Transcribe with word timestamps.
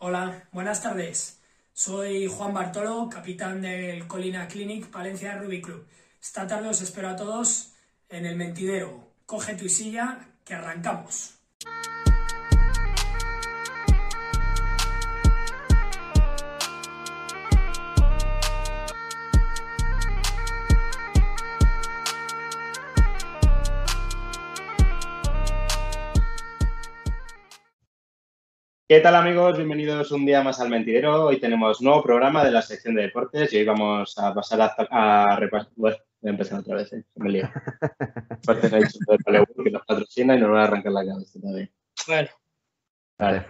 Hola, 0.00 0.44
buenas 0.52 0.80
tardes. 0.80 1.40
Soy 1.72 2.28
Juan 2.28 2.54
Bartolo, 2.54 3.08
capitán 3.10 3.60
del 3.62 4.06
Colina 4.06 4.46
Clinic 4.46 4.86
Palencia 4.86 5.36
Rugby 5.36 5.60
Club. 5.60 5.84
Esta 6.22 6.46
tarde 6.46 6.68
os 6.68 6.80
espero 6.80 7.08
a 7.08 7.16
todos 7.16 7.72
en 8.08 8.24
el 8.24 8.36
mentidero. 8.36 9.10
Coge 9.26 9.54
tu 9.54 9.68
silla, 9.68 10.20
que 10.44 10.54
arrancamos. 10.54 11.37
¿Qué 28.90 29.00
tal 29.00 29.16
amigos? 29.16 29.58
Bienvenidos 29.58 30.10
un 30.12 30.24
día 30.24 30.42
más 30.42 30.62
al 30.62 30.70
Mentidero. 30.70 31.26
Hoy 31.26 31.38
tenemos 31.38 31.82
nuevo 31.82 32.02
programa 32.02 32.42
de 32.42 32.50
la 32.50 32.62
sección 32.62 32.94
de 32.94 33.02
deportes 33.02 33.52
y 33.52 33.58
hoy 33.58 33.64
vamos 33.66 34.16
a 34.16 34.32
pasar 34.32 34.62
a, 34.62 35.36
repasar. 35.36 35.70
Bueno, 35.76 35.98
voy 36.22 36.28
a 36.30 36.32
empezar 36.32 36.60
otra 36.60 36.76
vez, 36.76 36.90
¿eh? 36.94 37.04
me 37.16 37.28
lío. 37.28 37.50
Deportes 38.30 38.72
ha 38.72 38.76
dicho 38.78 38.98
de 39.06 39.62
que 39.62 39.70
nos 39.70 39.84
patrocina 39.84 40.36
y 40.36 40.40
nos 40.40 40.50
va 40.50 40.62
a 40.62 40.64
arrancar 40.64 40.92
la 40.92 41.04
cabeza 41.04 41.38
también. 41.38 41.70
Bueno. 42.06 42.28
Vale, 43.18 43.46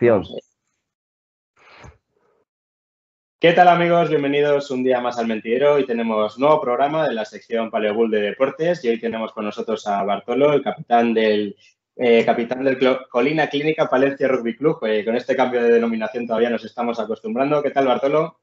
¿Qué 3.38 3.52
tal 3.52 3.68
amigos? 3.68 4.08
Bienvenidos 4.08 4.72
un 4.72 4.82
día 4.82 5.00
más 5.00 5.20
al 5.20 5.28
Mentidero. 5.28 5.74
Hoy 5.74 5.86
tenemos 5.86 6.36
nuevo 6.36 6.60
programa 6.60 7.06
de 7.06 7.14
la 7.14 7.24
sección 7.24 7.70
Paleobull 7.70 8.10
de 8.10 8.22
Deportes 8.22 8.84
y 8.84 8.88
hoy 8.88 8.98
tenemos 8.98 9.32
con 9.32 9.44
nosotros 9.44 9.86
a 9.86 10.02
Bartolo, 10.02 10.52
el 10.52 10.64
capitán 10.64 11.14
del 11.14 11.54
eh, 12.00 12.24
capitán 12.24 12.62
del 12.62 12.78
Colina 13.08 13.48
Clínica 13.48 13.88
Palencia 13.88 14.28
Rugby 14.28 14.56
Club. 14.56 14.78
Eh, 14.86 15.04
con 15.04 15.16
este 15.16 15.34
cambio 15.34 15.60
de 15.60 15.72
denominación 15.72 16.28
todavía 16.28 16.48
nos 16.48 16.64
estamos 16.64 17.00
acostumbrando. 17.00 17.60
¿Qué 17.60 17.70
tal, 17.70 17.88
Bartolo? 17.88 18.38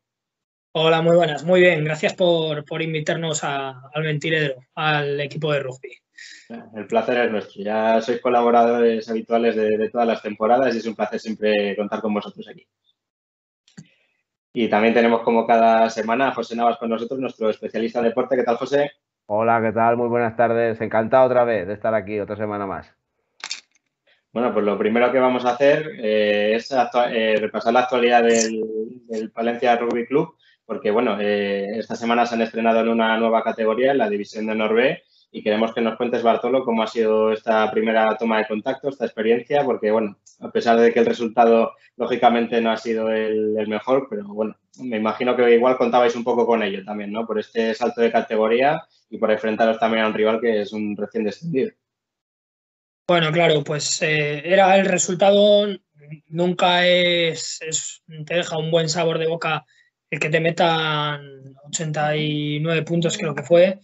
Hola, 0.74 1.02
muy 1.02 1.16
buenas, 1.16 1.46
muy 1.46 1.62
bien. 1.62 1.85
Gracias 1.85 2.13
por, 2.15 2.82
invitarnos 2.82 3.46
al 3.46 4.04
Mentiredero, 4.04 4.55
al 4.76 5.21
equipo 5.21 5.54
de 5.54 5.62
rugby. 5.62 5.90
El 6.76 6.85
placer 6.85 7.18
es 7.18 7.32
nuestro. 7.32 7.63
Ya 7.63 8.02
sois 8.02 8.20
colaboradores 8.20 9.10
habituales 9.10 9.55
de, 9.55 9.90
todas 9.90 10.05
las 10.05 10.21
temporadas 10.21 10.76
y 10.76 10.80
es 10.80 10.85
un 10.85 10.96
placer 10.96 11.21
siempre 11.21 11.77
contar 11.77 12.02
con 12.02 12.13
vosotros 12.13 12.46
aquí. 12.49 12.68
Y 14.52 14.68
también 14.68 14.93
tenemos 14.93 15.21
como 15.21 15.48
cada 15.48 15.90
semana 15.90 16.27
a 16.27 16.34
José 16.34 16.58
Navas 16.58 16.77
con 16.77 16.90
nosotros, 16.90 17.21
nuestro 17.21 17.49
especialista 17.49 17.99
en 17.99 18.05
deporte. 18.05 18.35
¿Qué 18.35 18.43
tal, 18.43 18.58
José? 18.58 18.91
Hola, 19.27 19.62
¿qué 19.62 19.71
tal? 19.71 19.96
Muy 19.96 20.10
buenas 20.10 20.35
tardes. 20.35 20.82
Encantado 20.82 21.27
otra 21.27 21.46
vez 21.46 21.68
de 21.68 21.74
estar 21.74 21.93
aquí 21.93 22.20
otra 22.20 22.35
semana 22.35 22.65
más. 22.65 22.93
Bueno, 24.36 24.52
pues 24.52 24.66
lo 24.66 24.78
primero 24.78 25.14
que 25.14 25.20
vamos 25.20 25.46
a 25.46 25.52
hacer 25.52 25.94
eh, 25.98 26.55
es 26.55 26.70
eh, 26.70 27.38
repasar 27.40 27.72
la 27.72 27.80
actualidad 27.80 28.22
del, 28.22 29.32
Palencia 29.34 29.77
Rugby 29.77 30.05
Club, 30.05 30.36
porque 30.66 30.92
bueno, 30.92 31.18
eh, 31.22 31.77
esta 31.77 31.96
semana 31.96 32.26
se 32.26 32.36
han 32.36 32.42
estrenado 32.42 32.82
en 32.82 32.90
una 32.90 33.18
nueva 33.18 33.42
categoría, 33.46 33.94
en 33.94 33.98
la 33.98 34.10
división 34.10 34.48
de 34.48 34.55
Norbe, 34.55 35.04
y 35.32 35.42
queremos 35.42 35.74
que 35.74 35.80
nos 35.80 35.96
cuentes, 35.96 36.22
Bartolo, 36.22 36.66
cómo 36.66 36.84
ha 36.84 36.88
sido 36.88 37.32
esta 37.32 37.72
primera 37.72 38.18
toma 38.18 38.40
de 38.40 38.48
contacto, 38.48 38.90
esta 38.90 39.05
experiencia, 39.05 39.64
porque 39.64 39.90
bueno, 39.90 40.18
a 40.42 40.52
pesar 40.52 40.77
de 40.82 40.92
que 40.92 40.99
el 40.99 41.05
resultado 41.05 41.72
lógicamente 41.96 42.60
no 42.60 42.72
ha 42.72 42.77
sido 42.77 43.10
el 43.10 43.68
mejor, 43.70 44.08
pero 44.10 44.26
bueno, 44.27 44.58
me 44.82 44.98
imagino 44.98 45.38
que 45.38 45.55
igual 45.55 45.77
contabais 45.77 46.14
un 46.18 46.26
poco 46.26 46.46
con 46.46 46.62
ello 46.62 46.84
también, 46.84 47.14
¿no? 47.14 47.26
Por 47.26 47.40
este 47.40 47.74
salto 47.74 48.02
de 48.02 48.12
categoría 48.12 48.82
y 49.10 49.18
por 49.18 49.32
enfrentaros 49.32 49.80
también 49.80 50.04
a 50.04 50.08
un 50.08 50.14
rival 50.14 50.42
que 50.42 50.60
es 50.60 50.74
un 50.74 50.98
recién 50.98 51.24
descendido. 51.24 51.72
Bueno, 53.08 53.32
claro, 53.32 53.64
pues 53.64 54.02
eh, 54.02 54.42
era 54.46 54.76
el 54.78 54.88
resultado, 54.88 55.68
nunca 56.28 56.88
es, 56.88 57.60
te 58.26 58.34
deja 58.34 58.58
un 58.58 58.72
buen 58.72 58.90
sabor 58.90 59.20
de 59.20 59.28
boca 59.28 59.64
el 60.10 60.20
que 60.20 60.30
te 60.30 60.40
metan 60.40 61.56
89 61.68 62.82
puntos, 62.82 63.16
creo 63.16 63.36
que 63.36 63.44
fue, 63.44 63.78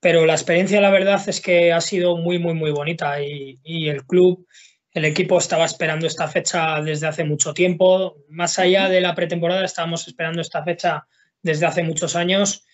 pero 0.00 0.24
la 0.24 0.32
experiencia, 0.32 0.80
la 0.80 0.90
verdad, 0.90 1.20
es 1.28 1.42
que 1.42 1.70
ha 1.70 1.82
sido 1.82 2.16
muy, 2.16 2.38
muy, 2.38 2.54
muy 2.54 2.70
bonita 2.70 3.20
y, 3.22 3.58
el 3.88 4.06
club, 4.06 4.46
el 4.92 5.04
equipo 5.04 5.36
estaba 5.36 5.66
esperando 5.66 6.06
esta 6.06 6.26
fecha 6.28 6.80
desde 6.80 7.08
hace 7.08 7.24
mucho 7.24 7.52
tiempo, 7.52 8.16
más 8.30 8.58
allá 8.58 8.88
de 8.88 9.02
la 9.02 9.14
pretemporada, 9.14 9.66
estábamos 9.66 10.08
esperando 10.08 10.40
esta 10.40 10.64
fecha 10.64 11.06
desde 11.42 11.66
hace 11.66 11.82
muchos 11.82 12.16
años 12.16 12.64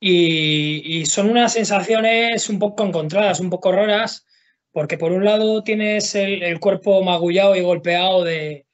y 0.00 1.06
son 1.06 1.30
unas 1.30 1.52
sensaciones 1.52 2.48
un 2.48 2.58
poco 2.58 2.84
encontradas, 2.84 3.38
un 3.38 3.50
poco 3.50 3.70
raras 3.70 4.26
porque 4.74 4.98
por 4.98 5.12
un 5.12 5.24
lado 5.24 5.62
tienes 5.62 6.16
el, 6.16 6.58
cuerpo 6.58 7.00
magullado 7.04 7.54
y 7.54 7.60
golpeado 7.60 8.24
de, 8.24 8.66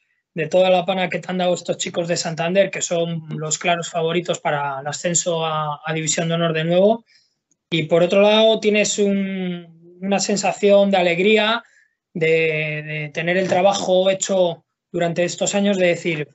toda 0.50 0.70
la 0.70 0.86
pana 0.86 1.10
que 1.10 1.18
te 1.18 1.30
han 1.30 1.36
dado 1.36 1.52
estos 1.52 1.76
chicos 1.76 2.08
de 2.08 2.16
Santander, 2.16 2.70
que 2.70 2.80
son 2.80 3.28
los 3.28 3.58
claros 3.58 3.90
favoritos 3.90 4.40
para 4.40 4.80
el 4.80 4.86
ascenso 4.86 5.44
a, 5.44 5.78
División 5.94 6.28
de 6.28 6.34
Honor 6.34 6.54
de 6.54 6.64
nuevo. 6.64 7.04
Y 7.68 7.82
por 7.82 8.02
otro 8.02 8.22
lado 8.22 8.58
tienes 8.60 8.98
una 8.98 10.18
sensación 10.20 10.90
de 10.90 10.96
alegría, 10.96 11.62
de, 12.14 13.10
tener 13.12 13.36
el 13.36 13.48
trabajo 13.48 14.08
hecho 14.08 14.64
durante 14.90 15.24
estos 15.24 15.54
años, 15.54 15.76
de 15.76 15.88
decir, 15.88 16.28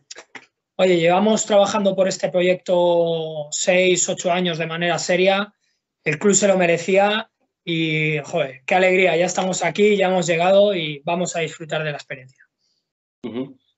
oye, 0.76 0.98
llevamos 0.98 1.44
trabajando 1.48 1.96
por 1.96 2.08
este 2.08 2.30
proyecto 2.30 3.48
seis, 3.50 4.08
ocho 4.10 4.32
años 4.32 4.60
de 4.60 4.68
manera 4.68 5.00
seria, 5.00 5.56
el 6.04 6.20
club 6.20 6.36
se 6.36 6.48
lo 6.48 6.56
merecía 6.56 7.32
y, 7.66 8.20
joder, 8.20 8.62
qué 8.66 8.76
alegría, 8.76 9.18
ya 9.18 9.26
estamos 9.26 9.64
aquí, 9.64 9.98
ya 9.98 10.08
hemos 10.08 10.28
llegado 10.28 10.76
y 10.76 11.02
vamos 11.04 11.36
a 11.36 11.40
disfrutar 11.40 11.84
de 11.84 11.92
la 11.92 11.98
experiencia. 11.98 12.46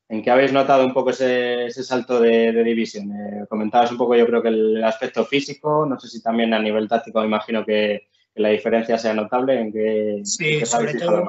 ¿En 0.09 0.21
qué 0.21 0.29
habéis 0.29 0.51
notado 0.51 0.85
un 0.85 0.93
poco 0.93 1.11
ese, 1.11 1.71
salto 1.71 2.19
de, 2.19 2.51
división? 2.63 3.09
Eh, 3.11 3.45
comentabas 3.49 3.91
un 3.91 3.97
poco, 3.97 4.15
yo 4.15 4.27
creo 4.27 4.41
que 4.41 4.49
el 4.49 4.83
aspecto 4.83 5.25
físico, 5.25 5.85
no 5.85 5.97
sé 5.97 6.09
si 6.09 6.21
también 6.21 6.53
a 6.53 6.59
nivel 6.59 6.89
táctico, 6.89 7.21
me 7.21 7.27
imagino 7.27 7.65
que, 7.65 8.07
la 8.35 8.49
diferencia 8.49 8.99
sea 8.99 9.15
notable. 9.15 9.59
¿En 9.59 9.73
qué, 9.73 10.21
sí, 10.23 10.63
sobre 10.63 10.93
todo 10.93 11.25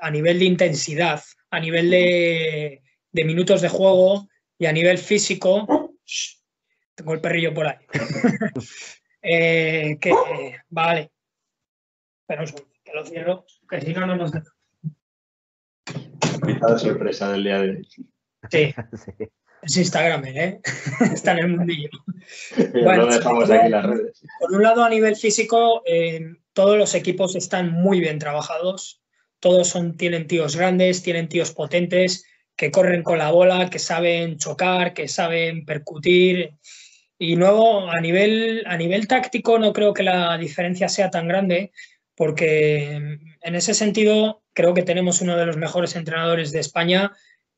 a 0.00 0.10
nivel 0.10 0.38
de 0.38 0.44
intensidad, 0.44 1.22
a 1.50 1.60
nivel 1.60 1.90
de, 1.90 2.82
minutos 3.12 3.62
de 3.62 3.68
juego 3.68 4.28
y 4.58 4.66
a 4.66 4.72
nivel 4.72 4.98
físico. 4.98 5.94
tengo 6.94 7.14
el 7.14 7.20
perrillo 7.20 7.54
por 7.54 7.68
ahí. 7.68 7.78
Eh, 9.26 9.96
que, 10.02 10.12
vale, 10.68 11.13
pero 12.26 12.44
que 12.84 12.92
lo 12.92 13.04
cierro, 13.04 13.46
que 13.68 13.80
si 13.80 13.92
no, 13.92 14.06
no 14.06 14.16
nos 14.16 14.32
deja. 14.32 14.50
de 15.86 16.78
sorpresa 16.78 17.32
del 17.32 17.44
día 17.44 17.60
de 17.60 17.70
hoy. 17.70 17.88
Sí. 18.50 18.74
Es 19.64 19.78
Instagram, 19.78 20.24
¿eh? 20.26 20.60
Está 21.14 21.32
en 21.32 21.38
el 21.38 21.48
mundillo. 21.48 21.88
bueno, 22.84 23.06
dejamos 23.06 23.50
aquí 23.50 23.70
las 23.70 23.86
redes. 23.86 24.22
Por 24.38 24.52
un 24.52 24.62
lado, 24.62 24.84
a 24.84 24.90
nivel 24.90 25.16
físico, 25.16 25.82
eh, 25.86 26.34
todos 26.52 26.76
los 26.76 26.94
equipos 26.94 27.34
están 27.34 27.72
muy 27.72 28.00
bien 28.00 28.18
trabajados. 28.18 29.00
Todos 29.40 29.68
son, 29.68 29.96
tienen 29.96 30.26
tíos 30.26 30.56
grandes, 30.56 31.02
tienen 31.02 31.28
tíos 31.28 31.52
potentes, 31.52 32.26
que 32.56 32.70
corren 32.70 33.02
con 33.02 33.18
la 33.18 33.30
bola, 33.30 33.70
que 33.70 33.78
saben 33.78 34.36
chocar, 34.36 34.92
que 34.92 35.08
saben 35.08 35.64
percutir. 35.64 36.52
Y 37.18 37.36
luego, 37.36 37.90
a 37.90 38.00
nivel, 38.00 38.64
a 38.66 38.76
nivel 38.76 39.08
táctico, 39.08 39.58
no 39.58 39.72
creo 39.72 39.94
que 39.94 40.02
la 40.02 40.36
diferencia 40.36 40.88
sea 40.88 41.10
tan 41.10 41.26
grande, 41.26 41.72
porque 42.16 43.18
en 43.40 43.54
ese 43.54 43.74
sentido 43.74 44.42
creo 44.52 44.74
que 44.74 44.82
tenemos 44.82 45.20
uno 45.20 45.36
de 45.36 45.46
los 45.46 45.56
mejores 45.56 45.96
entrenadores 45.96 46.52
de 46.52 46.60
España 46.60 47.12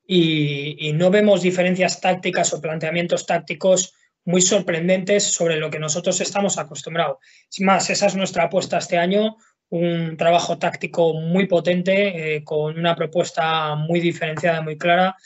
y, 0.06 0.92
no 0.94 1.10
vemos 1.10 1.42
diferencias 1.42 2.00
tácticas 2.00 2.52
o 2.52 2.60
planteamientos 2.60 3.26
tácticos 3.26 3.94
muy 4.24 4.40
sorprendentes 4.40 5.24
sobre 5.24 5.56
lo 5.56 5.70
que 5.70 5.78
nosotros 5.78 6.20
estamos 6.20 6.58
acostumbrados. 6.58 7.18
Sin 7.48 7.66
más, 7.66 7.90
esa 7.90 8.06
es 8.06 8.16
nuestra 8.16 8.44
apuesta 8.44 8.78
este 8.78 8.98
año, 8.98 9.36
un 9.68 10.16
trabajo 10.16 10.58
táctico 10.58 11.14
muy 11.14 11.46
potente, 11.46 12.36
eh, 12.36 12.44
con 12.44 12.78
una 12.78 12.94
propuesta 12.94 13.74
muy 13.74 14.00
diferenciada, 14.00 14.62
muy 14.62 14.78
clara, 14.78 15.16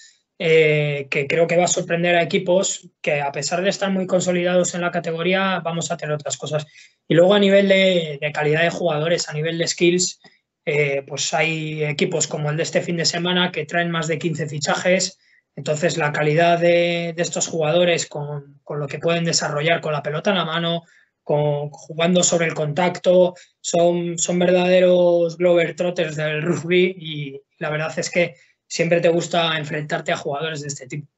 eh, 0.43 1.07
que 1.11 1.27
creo 1.27 1.47
que 1.47 1.59
va 1.59 1.65
a 1.65 1.69
sorprender 1.69 2.17
a 2.17 2.23
equipos 2.23 2.89
que 3.03 3.21
a 3.21 3.31
pesar 3.31 3.61
de 3.61 3.69
estar 3.69 3.91
muy 3.91 4.07
consolidados 4.07 4.75
en 4.75 4.81
la 4.81 4.91
categoría, 4.91 5.61
vamos 5.63 5.91
a 5.91 5.99
tener 5.99 6.15
otras 6.15 6.39
cosas. 6.39 6.67
Y 7.07 7.13
luego 7.13 7.35
a 7.35 7.39
nivel 7.39 7.69
de, 7.69 8.19
calidad 8.33 8.63
de 8.63 8.71
jugadores, 8.71 9.29
a 9.29 9.35
nivel 9.35 9.59
de 9.59 9.69
skills, 9.69 10.19
eh, 10.65 11.03
pues 11.07 11.35
hay 11.35 11.85
equipos 11.85 12.27
como 12.27 12.49
el 12.49 12.57
de 12.57 12.63
este 12.63 12.81
fin 12.81 12.97
de 12.97 13.05
semana 13.05 13.53
que 13.53 13.67
traen 13.67 13.91
más 13.91 14.09
de 14.09 14.19
15 14.19 14.47
fichajes. 14.49 15.19
Entonces 15.57 15.99
la 15.99 16.11
calidad 16.11 16.59
de, 16.59 17.11
estos 17.19 17.47
jugadores 17.47 18.07
con, 18.07 18.63
lo 18.67 18.87
que 18.87 18.99
pueden 18.99 19.25
desarrollar 19.25 19.83
con 19.83 19.93
la 19.93 20.03
pelota 20.03 20.31
en 20.31 20.39
la 20.39 20.47
mano, 20.47 20.85
con, 21.23 21.69
jugando 21.69 22.23
sobre 22.23 22.47
el 22.47 22.55
contacto, 22.55 23.35
son, 23.61 24.17
son 24.17 24.39
verdaderos 24.39 25.37
Glover 25.37 25.77
Trotters 25.77 26.17
del 26.17 26.41
rugby 26.41 26.97
y 26.99 27.43
la 27.59 27.69
verdad 27.69 27.93
es 27.99 28.09
que 28.09 28.37
siempre 28.71 29.01
te 29.01 29.09
gusta 29.09 29.59
enfrentarte 29.59 30.13
a 30.13 30.17
jugadores 30.17 30.63
de 30.63 30.69
este 30.69 30.87
tipo. 30.87 31.09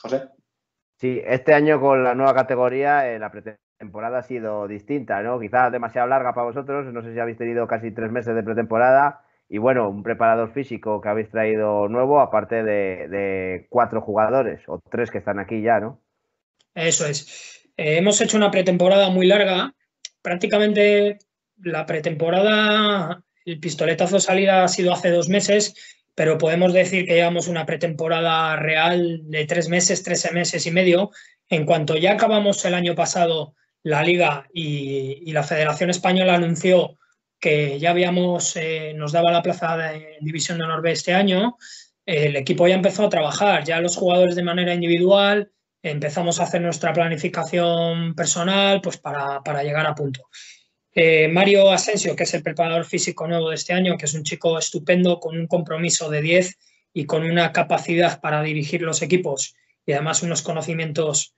José. 0.00 0.28
Sí, 0.98 1.20
este 1.24 1.54
año 1.54 1.80
con 1.80 2.04
la 2.04 2.14
nueva 2.14 2.34
categoría, 2.34 3.10
eh, 3.10 3.18
la 3.18 3.32
pretemporada 3.32 4.18
ha 4.18 4.22
sido 4.22 4.68
distinta, 4.68 5.22
¿no? 5.22 5.40
Quizás 5.40 5.72
demasiado 5.72 6.06
larga 6.06 6.34
para 6.34 6.46
vosotros, 6.46 6.92
no 6.92 7.02
sé 7.02 7.14
si 7.14 7.18
habéis 7.18 7.38
tenido 7.38 7.66
casi 7.66 7.90
tres 7.90 8.12
meses 8.12 8.34
de 8.34 8.42
pretemporada, 8.42 9.24
y 9.48 9.58
bueno, 9.58 9.88
un 9.88 10.02
preparador 10.02 10.52
físico 10.52 11.00
que 11.00 11.08
habéis 11.08 11.30
traído 11.30 11.88
nuevo, 11.88 12.20
aparte 12.20 12.62
de, 12.62 13.66
cuatro 13.70 14.02
jugadores 14.02 14.60
o 14.68 14.78
tres 14.90 15.10
que 15.10 15.18
están 15.18 15.38
aquí 15.38 15.62
ya, 15.62 15.80
¿no? 15.80 16.00
Eso 16.74 17.06
es. 17.06 17.68
Eh, 17.76 17.96
hemos 17.96 18.20
hecho 18.20 18.36
una 18.36 18.50
pretemporada 18.50 19.10
muy 19.10 19.26
larga. 19.26 19.74
Prácticamente 20.22 21.18
la 21.56 21.84
pretemporada, 21.86 23.24
el 23.44 23.60
pistoletazo 23.60 24.16
de 24.16 24.20
salida 24.20 24.64
ha 24.64 24.68
sido 24.68 24.92
hace 24.92 25.10
dos 25.10 25.28
meses, 25.28 25.74
pero 26.14 26.38
podemos 26.38 26.72
decir 26.72 27.06
que 27.06 27.14
llevamos 27.14 27.48
una 27.48 27.66
pretemporada 27.66 28.56
real 28.56 29.20
de 29.24 29.46
tres 29.46 29.68
meses, 29.68 30.02
trece 30.02 30.32
meses 30.32 30.66
y 30.66 30.70
medio. 30.70 31.10
En 31.48 31.64
cuanto 31.64 31.96
ya 31.96 32.12
acabamos 32.12 32.64
el 32.64 32.74
año 32.74 32.94
pasado 32.94 33.54
la 33.82 34.02
liga 34.02 34.46
y, 34.52 35.32
la 35.32 35.42
Federación 35.42 35.90
Española 35.90 36.34
anunció 36.34 36.98
que 37.38 37.78
ya 37.78 37.90
habíamos, 37.90 38.54
eh, 38.56 38.92
nos 38.94 39.12
daba 39.12 39.32
la 39.32 39.42
plaza 39.42 39.76
de 39.76 40.18
División 40.20 40.58
de 40.58 40.64
Honor 40.64 40.86
este 40.88 41.14
año, 41.14 41.56
el 42.04 42.36
equipo 42.36 42.66
ya 42.66 42.74
empezó 42.74 43.04
a 43.04 43.08
trabajar, 43.08 43.64
ya 43.64 43.80
los 43.80 43.96
jugadores 43.96 44.34
de 44.34 44.42
manera 44.42 44.74
individual 44.74 45.52
empezamos 45.82 46.40
a 46.40 46.44
hacer 46.44 46.60
nuestra 46.60 46.92
planificación 46.92 48.14
personal 48.14 48.80
pues 48.80 48.98
para, 48.98 49.62
llegar 49.62 49.86
a 49.86 49.94
punto. 49.94 50.28
Eh, 50.92 51.28
Mario 51.28 51.70
Asensio, 51.70 52.16
que 52.16 52.24
es 52.24 52.34
el 52.34 52.42
preparador 52.42 52.84
físico 52.84 53.26
nuevo 53.28 53.50
de 53.50 53.54
este 53.54 53.72
año, 53.72 53.96
que 53.96 54.06
es 54.06 54.14
un 54.14 54.24
chico 54.24 54.58
estupendo 54.58 55.20
con 55.20 55.38
un 55.38 55.46
compromiso 55.46 56.10
de 56.10 56.20
10 56.20 56.58
y 56.92 57.06
con 57.06 57.24
una 57.24 57.52
capacidad 57.52 58.20
para 58.20 58.42
dirigir 58.42 58.82
los 58.82 59.00
equipos 59.02 59.54
y 59.86 59.92
además 59.92 60.22
unos 60.22 60.42
conocimientos 60.42 61.34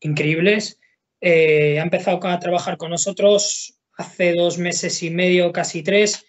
increíbles. 0.00 0.80
Eh, 1.20 1.78
ha 1.78 1.82
empezado 1.82 2.26
a 2.26 2.38
trabajar 2.38 2.76
con 2.76 2.90
nosotros 2.90 3.78
hace 3.96 4.32
dos 4.32 4.58
meses 4.58 5.02
y 5.02 5.10
medio, 5.10 5.52
casi 5.52 5.82
tres, 5.82 6.24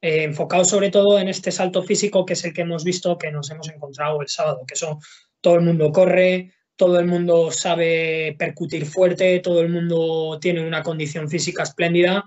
eh, 0.00 0.24
enfocado 0.24 0.64
sobre 0.64 0.90
todo 0.90 1.18
en 1.18 1.28
este 1.28 1.52
salto 1.52 1.82
físico 1.82 2.24
que 2.24 2.32
es 2.32 2.44
el 2.44 2.52
que 2.52 2.62
hemos 2.62 2.84
visto 2.84 3.16
que 3.18 3.30
nos 3.30 3.50
hemos 3.50 3.68
encontrado 3.68 4.20
el 4.20 4.28
sábado, 4.28 4.64
que 4.66 4.74
eso 4.74 4.98
todo 5.40 5.56
el 5.56 5.60
mundo 5.62 5.92
corre, 5.92 6.52
todo 6.76 6.98
el 6.98 7.06
mundo 7.06 7.50
sabe 7.50 8.34
percutir 8.38 8.86
fuerte, 8.86 9.40
todo 9.40 9.60
el 9.60 9.68
mundo 9.68 10.38
tiene 10.40 10.66
una 10.66 10.82
condición 10.82 11.28
física 11.28 11.62
espléndida. 11.62 12.24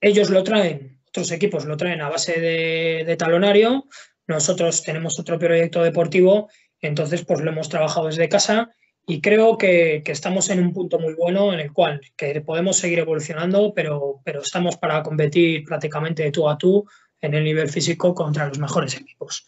Ellos 0.00 0.30
lo 0.30 0.44
traen, 0.44 1.00
otros 1.08 1.30
equipos 1.32 1.64
lo 1.64 1.76
traen 1.76 2.02
a 2.02 2.08
base 2.08 2.40
de, 2.40 3.16
talonario, 3.16 3.86
nosotros 4.26 4.82
tenemos 4.82 5.18
otro 5.18 5.38
proyecto 5.38 5.82
deportivo, 5.82 6.48
entonces 6.80 7.24
pues 7.24 7.40
lo 7.40 7.50
hemos 7.50 7.68
trabajado 7.68 8.06
desde 8.06 8.28
casa 8.28 8.70
y 9.06 9.22
creo 9.22 9.56
que, 9.56 10.02
estamos 10.06 10.50
en 10.50 10.60
un 10.60 10.74
punto 10.74 10.98
muy 10.98 11.14
bueno 11.14 11.52
en 11.54 11.60
el 11.60 11.72
cual 11.72 12.00
que 12.14 12.40
podemos 12.42 12.76
seguir 12.76 12.98
evolucionando, 12.98 13.72
pero, 13.74 14.20
pero 14.22 14.42
estamos 14.42 14.76
para 14.76 15.02
competir 15.02 15.64
prácticamente 15.64 16.22
de 16.22 16.30
tú 16.30 16.48
a 16.48 16.58
tú 16.58 16.86
en 17.20 17.34
el 17.34 17.42
nivel 17.42 17.68
físico 17.70 18.14
contra 18.14 18.46
los 18.46 18.58
mejores 18.58 18.96
equipos. 18.96 19.46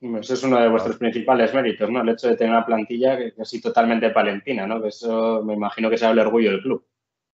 Ese 0.00 0.34
es 0.34 0.42
uno 0.42 0.60
de 0.60 0.68
vuestros 0.68 0.98
principales 0.98 1.54
méritos, 1.54 1.90
¿no? 1.90 2.02
El 2.02 2.10
hecho 2.10 2.28
de 2.28 2.36
tener 2.36 2.52
una 2.52 2.66
plantilla 2.66 3.18
así 3.40 3.60
totalmente 3.60 4.10
palentina, 4.10 4.66
¿no? 4.66 4.84
eso 4.84 5.42
me 5.42 5.54
imagino 5.54 5.88
que 5.88 5.96
sea 5.96 6.10
el 6.10 6.18
orgullo 6.18 6.50
del 6.50 6.62
club. 6.62 6.86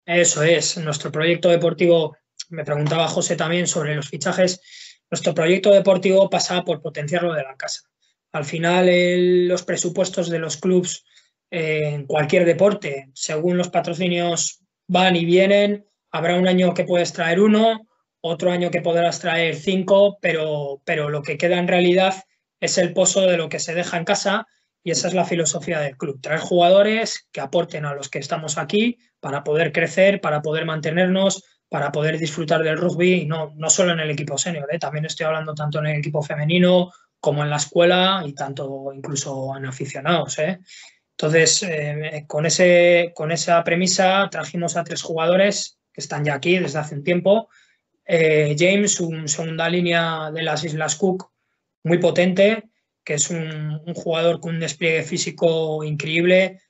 Eso 0.06 0.42
es. 0.42 0.78
Nuestro 0.78 1.12
proyecto 1.12 1.50
deportivo, 1.50 2.16
me 2.48 2.64
preguntaba 2.64 3.08
José 3.08 3.36
también 3.36 3.66
sobre 3.66 3.94
los 3.94 4.08
fichajes, 4.08 4.60
nuestro 5.10 5.34
proyecto 5.34 5.70
deportivo 5.70 6.30
pasa 6.30 6.64
por 6.64 6.80
potenciarlo 6.80 7.32
de 7.34 7.42
la 7.42 7.56
casa. 7.56 7.82
Al 8.32 8.44
final, 8.44 9.48
los 9.48 9.62
presupuestos 9.62 10.28
de 10.30 10.38
los 10.38 10.56
clubes 10.56 11.04
eh, 11.50 11.94
en 11.94 12.06
cualquier 12.06 12.44
deporte, 12.44 13.10
según 13.14 13.56
los 13.56 13.68
patrocinios 13.68 14.60
van 14.88 15.14
y 15.16 15.24
vienen, 15.24 15.86
habrá 16.10 16.36
un 16.36 16.48
año 16.48 16.74
que 16.74 16.84
puedes 16.84 17.12
traer 17.12 17.40
uno, 17.40 17.86
otro 18.20 18.50
año 18.50 18.70
que 18.70 18.80
podrás 18.80 19.20
traer 19.20 19.54
cinco, 19.54 20.18
pero, 20.20 20.82
pero 20.84 21.08
lo 21.08 21.22
que 21.22 21.38
queda 21.38 21.58
en 21.58 21.68
realidad 21.68 22.14
es 22.60 22.78
el 22.78 22.92
pozo 22.92 23.22
de 23.22 23.36
lo 23.36 23.48
que 23.48 23.58
se 23.58 23.74
deja 23.74 23.96
en 23.96 24.04
casa 24.04 24.46
y 24.82 24.92
esa 24.92 25.08
es 25.08 25.14
la 25.14 25.24
filosofía 25.24 25.80
del 25.80 25.96
club. 25.96 26.20
Traer 26.20 26.40
jugadores 26.40 27.26
que 27.32 27.40
aporten 27.40 27.84
a 27.84 27.94
los 27.94 28.08
que 28.08 28.20
estamos 28.20 28.56
aquí 28.56 28.98
para 29.18 29.42
poder 29.42 29.72
crecer, 29.72 30.20
para 30.20 30.42
poder 30.42 30.64
mantenernos, 30.64 31.42
para 31.68 31.90
poder 31.90 32.18
disfrutar 32.18 32.62
del 32.62 32.78
rugby 32.78 33.14
y 33.14 33.26
no, 33.26 33.52
no 33.56 33.68
solo 33.68 33.92
en 33.92 34.00
el 34.00 34.10
equipo 34.10 34.38
senior, 34.38 34.68
¿eh? 34.70 34.78
también 34.78 35.04
estoy 35.04 35.26
hablando 35.26 35.54
tanto 35.54 35.80
en 35.80 35.86
el 35.86 35.98
equipo 35.98 36.22
femenino 36.22 36.92
como 37.18 37.42
en 37.42 37.50
la 37.50 37.56
escuela 37.56 38.22
y 38.24 38.32
tanto 38.32 38.92
incluso 38.94 39.56
en 39.56 39.66
aficionados. 39.66 40.38
¿eh? 40.38 40.60
Entonces, 41.10 41.64
eh, 41.64 42.24
con, 42.28 42.46
ese, 42.46 43.10
con 43.14 43.32
esa 43.32 43.64
premisa 43.64 44.28
trajimos 44.30 44.76
a 44.76 44.84
tres 44.84 45.02
jugadores 45.02 45.78
que 45.92 46.00
están 46.00 46.24
ya 46.24 46.34
aquí 46.34 46.58
desde 46.58 46.78
hace 46.78 46.94
un 46.94 47.02
tiempo. 47.02 47.48
James, 48.08 49.00
un 49.00 49.26
segunda 49.26 49.68
línea 49.68 50.30
de 50.30 50.42
las 50.44 50.62
Islas 50.62 50.94
Cook, 50.94 51.28
muy 51.86 51.98
potente, 51.98 52.64
que 53.04 53.14
es 53.14 53.30
un, 53.30 53.80
jugador 53.94 54.40
con 54.40 54.54
un 54.54 54.60
despliegue 54.60 55.04
físico 55.04 55.84
increíble. 55.84 56.60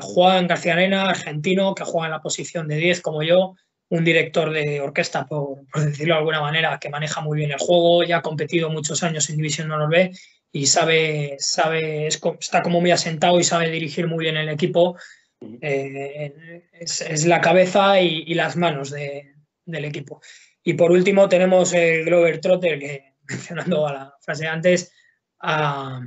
Juan 0.00 0.48
García 0.48 0.72
Arena, 0.72 1.08
argentino, 1.08 1.74
que 1.74 1.84
juega 1.84 2.08
en 2.08 2.12
la 2.12 2.20
posición 2.20 2.66
de 2.66 2.76
10 2.76 3.00
como 3.00 3.22
yo, 3.22 3.54
un 3.88 4.04
director 4.04 4.50
de 4.50 4.80
orquesta, 4.80 5.26
por, 5.26 5.64
decirlo 5.74 6.14
de 6.14 6.18
alguna 6.18 6.40
manera, 6.40 6.78
que 6.80 6.90
maneja 6.90 7.20
muy 7.20 7.38
bien 7.38 7.52
el 7.52 7.58
juego, 7.58 8.02
ya 8.02 8.18
ha 8.18 8.22
competido 8.22 8.68
muchos 8.68 9.02
años 9.04 9.30
en 9.30 9.36
División 9.36 9.70
Honor 9.70 9.90
B 9.90 10.10
y 10.50 10.66
sabe, 10.66 11.36
sabe 11.38 12.08
está 12.08 12.62
como 12.62 12.80
muy 12.80 12.90
asentado 12.90 13.38
y 13.38 13.44
sabe 13.44 13.70
dirigir 13.70 14.08
muy 14.08 14.24
bien 14.24 14.36
el 14.36 14.48
equipo. 14.48 14.96
Eh, 15.60 16.62
es, 16.72 17.26
la 17.26 17.40
cabeza 17.40 18.00
y, 18.00 18.34
las 18.34 18.56
manos 18.56 18.90
del 18.90 19.84
equipo. 19.84 20.20
Y 20.64 20.74
por 20.74 20.90
último 20.90 21.28
tenemos 21.28 21.72
el 21.72 22.04
Glover 22.04 22.40
Trotter, 22.40 22.78
que 22.78 23.13
mencionando 23.28 23.86
a 23.86 23.92
la 23.92 24.14
frase 24.20 24.46
antes, 24.46 24.92
a, 25.40 26.00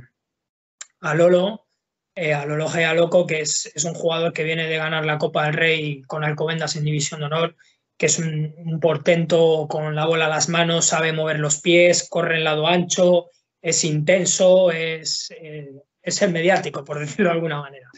a 1.00 1.14
Lolo, 1.14 1.66
eh, 2.14 2.34
a 2.34 2.44
Lolo 2.46 2.68
Gea 2.68 2.94
Loco, 2.94 3.26
que 3.26 3.40
es, 3.40 3.70
es, 3.74 3.84
un 3.84 3.94
jugador 3.94 4.32
que 4.32 4.44
viene 4.44 4.66
de 4.66 4.76
ganar 4.76 5.04
la 5.04 5.18
Copa 5.18 5.44
del 5.44 5.54
Rey 5.54 6.02
con 6.02 6.24
Alcobendas 6.24 6.76
en 6.76 6.84
División 6.84 7.20
de 7.20 7.26
Honor 7.26 7.56
que 7.98 8.06
es 8.06 8.18
un, 8.20 8.78
portento 8.80 9.66
con 9.68 9.94
la 9.96 10.06
bola 10.06 10.26
a 10.26 10.30
las 10.30 10.48
manos, 10.48 10.86
sabe 10.86 11.12
mover 11.12 11.40
los 11.40 11.60
pies, 11.60 12.08
corre 12.08 12.36
el 12.36 12.44
lado 12.44 12.68
ancho, 12.68 13.26
es 13.60 13.82
intenso, 13.82 14.70
es, 14.70 15.32
eh, 15.32 15.72
es 16.00 16.22
el 16.22 16.32
mediático, 16.32 16.84
por 16.84 17.00
decirlo 17.00 17.30
de 17.30 17.34
alguna 17.34 17.60
manera. 17.60 17.90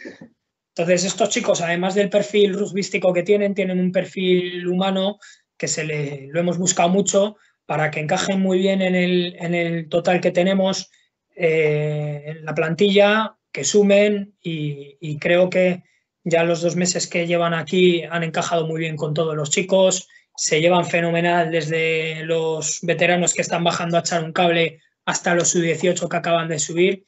Entonces, 0.74 1.04
estos 1.04 1.28
chicos, 1.28 1.60
además 1.60 1.94
del 1.94 2.08
perfil 2.08 2.58
rugbístico 2.58 3.12
que 3.12 3.22
tienen, 3.22 3.54
tienen 3.54 3.78
un 3.78 3.92
perfil 3.92 4.66
humano 4.66 5.18
que 5.58 5.68
se 5.68 5.84
le, 5.84 6.28
lo 6.28 6.40
hemos 6.40 6.56
buscado 6.56 6.88
mucho 6.88 7.36
para 7.70 7.92
que 7.92 8.00
encajen 8.00 8.40
muy 8.40 8.58
bien 8.58 8.82
en 8.82 8.96
el, 8.96 9.88
total 9.88 10.20
que 10.20 10.32
tenemos 10.32 10.90
eh, 11.36 12.24
en 12.26 12.44
la 12.44 12.52
plantilla, 12.52 13.36
que 13.52 13.62
sumen 13.62 14.34
y 14.42 15.16
creo 15.20 15.48
que 15.48 15.84
ya 16.24 16.42
los 16.42 16.62
dos 16.62 16.74
meses 16.74 17.06
que 17.06 17.28
llevan 17.28 17.54
aquí 17.54 18.02
han 18.02 18.24
encajado 18.24 18.66
muy 18.66 18.80
bien 18.80 18.96
con 18.96 19.14
todos 19.14 19.36
los 19.36 19.50
chicos, 19.50 20.08
se 20.34 20.60
llevan 20.60 20.84
fenomenal 20.84 21.52
desde 21.52 22.24
los 22.24 22.80
veteranos 22.82 23.34
que 23.34 23.42
están 23.42 23.62
bajando 23.62 23.96
a 23.96 24.00
echar 24.00 24.24
un 24.24 24.32
cable 24.32 24.80
hasta 25.04 25.36
los 25.36 25.50
sub-18 25.50 26.08
que 26.08 26.16
acaban 26.16 26.48
de 26.48 26.58
subir. 26.58 27.04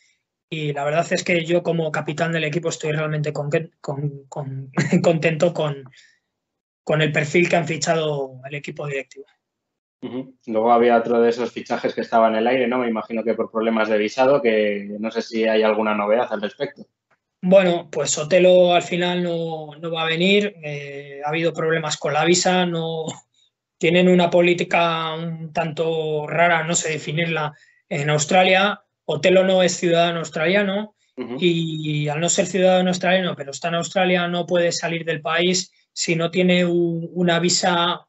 Y 0.48 0.72
la 0.72 0.84
verdad 0.84 1.12
es 1.12 1.24
que 1.24 1.44
yo 1.44 1.64
como 1.64 1.90
capitán 1.90 2.30
del 2.30 2.44
equipo 2.44 2.68
estoy 2.68 2.92
realmente 2.92 3.32
contento 5.02 5.52
con, 5.52 5.90
con 6.84 7.02
el 7.02 7.10
perfil 7.10 7.48
que 7.48 7.56
han 7.56 7.66
fichado 7.66 8.40
el 8.48 8.54
equipo 8.54 8.86
directivo. 8.86 9.26
Luego 10.46 10.72
había 10.72 10.96
otro 10.96 11.20
de 11.20 11.30
esos 11.30 11.52
fichajes 11.52 11.94
que 11.94 12.00
estaba 12.00 12.28
en 12.28 12.34
el 12.34 12.46
aire, 12.46 12.66
¿no? 12.66 12.78
Me 12.78 12.88
imagino 12.88 13.22
que 13.22 13.34
por 13.34 13.50
problemas 13.50 13.88
de 13.88 13.98
visado, 13.98 14.42
que 14.42 14.96
no 14.98 15.10
sé 15.10 15.22
si 15.22 15.44
hay 15.44 15.62
alguna 15.62 15.94
novedad 15.94 16.26
al 16.30 16.42
respecto. 16.42 16.86
Bueno, 17.40 17.88
pues 17.90 18.10
Sotelo 18.10 18.74
al 18.74 18.82
final 18.82 19.22
no, 19.22 19.70
va 19.92 20.02
a 20.02 20.06
venir. 20.06 20.56
Eh, 20.62 21.20
ha 21.24 21.28
habido 21.28 21.52
problemas 21.52 21.96
con 21.96 22.14
la 22.14 22.24
visa, 22.24 22.66
no 22.66 23.06
tienen 23.78 24.08
una 24.08 24.30
política 24.30 25.14
un 25.14 25.52
tanto 25.52 26.26
rara, 26.26 26.64
no 26.64 26.74
sé 26.74 26.90
definirla, 26.90 27.52
en 27.88 28.10
Australia. 28.10 28.80
Otelo 29.04 29.44
no 29.44 29.62
es 29.62 29.76
ciudadano 29.76 30.20
australiano 30.20 30.94
y 31.38 32.08
al 32.08 32.20
no 32.20 32.28
ser 32.28 32.46
ciudadano 32.46 32.88
australiano, 32.88 33.34
pero 33.36 33.50
está 33.50 33.68
en 33.68 33.74
Australia, 33.74 34.26
no 34.28 34.46
puede 34.46 34.72
salir 34.72 35.04
del 35.04 35.20
país 35.20 35.70
si 35.92 36.16
no 36.16 36.30
tiene 36.30 36.64
una 36.64 37.38
visa 37.38 38.06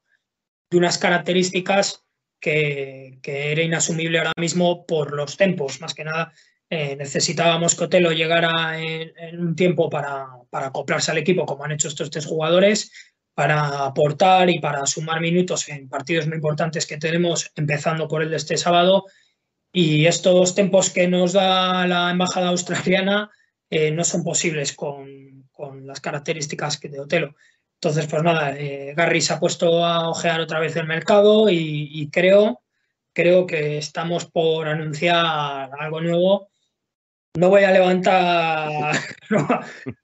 de 0.73 0.77
unas 0.77 0.97
características 0.97 2.03
que, 2.39 3.19
que, 3.21 3.53
era 3.53 3.61
inasumible 3.61 4.17
ahora 4.17 4.33
mismo 4.37 4.85
por 4.85 5.13
los 5.13 5.37
tiempos, 5.37 5.79
más 5.79 5.93
que 5.93 6.03
nada 6.03 6.33
eh, 6.75 6.95
necesitábamos 6.95 7.75
que 7.75 7.83
Otelo 7.83 8.11
llegara 8.11 8.79
en, 8.79 9.39
un 9.39 9.55
tiempo 9.55 9.91
para, 9.91 10.25
acoplarse 10.51 11.11
al 11.11 11.19
equipo, 11.19 11.45
como 11.45 11.63
han 11.63 11.73
hecho 11.73 11.87
estos 11.87 12.09
tres 12.09 12.25
jugadores, 12.25 12.91
para 13.35 13.85
aportar 13.85 14.49
y 14.49 14.59
para 14.59 14.83
sumar 14.87 15.21
minutos 15.21 15.69
en 15.69 15.87
partidos 15.87 16.25
muy 16.25 16.37
importantes 16.37 16.87
que 16.87 16.97
tenemos, 16.97 17.51
empezando 17.55 18.07
por 18.07 18.23
el 18.23 18.31
de 18.31 18.37
este 18.37 18.57
sábado. 18.57 19.05
Y 19.71 20.07
estos 20.07 20.55
tiempos 20.55 20.89
que 20.89 21.07
nos 21.07 21.33
da 21.33 21.85
la 21.85 22.09
embajada 22.09 22.49
australiana 22.49 23.29
eh, 23.69 23.91
no 23.91 24.03
son 24.03 24.23
posibles 24.23 24.73
con, 24.73 25.45
las 25.83 26.01
características 26.01 26.79
de 26.79 26.99
Otelo. 26.99 27.35
Entonces, 27.83 28.07
pues 28.07 28.23
nada, 28.23 28.55
eh, 28.57 28.95
se 29.19 29.33
ha 29.33 29.39
puesto 29.39 29.85
a 29.85 30.09
ojear 30.09 30.39
otra 30.39 30.59
vez 30.59 30.75
el 30.75 30.87
mercado 30.87 31.49
y 31.49 32.09
creo 32.11 32.63
creo 33.13 33.45
que 33.45 33.77
estamos 33.77 34.25
por 34.25 34.67
anunciar 34.67 35.69
algo 35.79 36.01
nuevo. 36.01 36.49
No 37.35 37.49
voy 37.49 37.63
a 37.63 37.71
levantar, 37.71 38.95
no, 39.29 39.47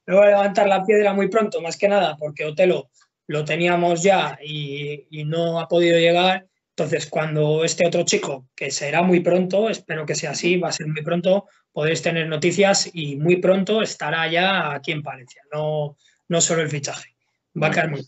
voy 0.08 0.28
a 0.28 0.30
levantar 0.30 0.68
la 0.68 0.84
piedra 0.84 1.14
muy 1.14 1.28
pronto, 1.28 1.62
más 1.62 1.78
que 1.78 1.88
nada, 1.88 2.16
porque 2.18 2.46
Otelo 2.46 2.90
lo 3.28 3.46
teníamos 3.46 4.02
ya 4.02 4.40
y, 4.44 5.06
no 5.26 5.60
ha 5.60 5.68
podido 5.68 6.00
llegar. 6.00 6.48
Entonces, 6.76 7.08
cuando 7.08 7.64
este 7.66 7.86
otro 7.86 8.04
chico, 8.04 8.48
que 8.56 8.72
será 8.72 9.04
muy 9.04 9.20
pronto, 9.20 9.70
espero 9.70 10.06
que 10.06 10.16
sea 10.16 10.32
así, 10.32 10.58
va 10.58 10.70
a 10.70 10.72
ser 10.72 10.88
muy 10.88 11.04
pronto, 11.04 11.48
podéis 11.72 12.02
tener 12.02 12.28
noticias 12.28 12.90
y 12.94 13.18
muy 13.18 13.36
pronto 13.36 13.82
estará 13.82 14.28
ya 14.32 14.74
aquí 14.74 14.92
en 14.92 15.04
Palencia, 15.04 15.44
no, 15.52 15.98
no 16.30 16.42
solo 16.42 16.62
el 16.62 16.70
fichaje. 16.70 17.19
Va 17.62 17.68
a 17.68 17.72
caer 17.72 17.90
muy 17.90 18.02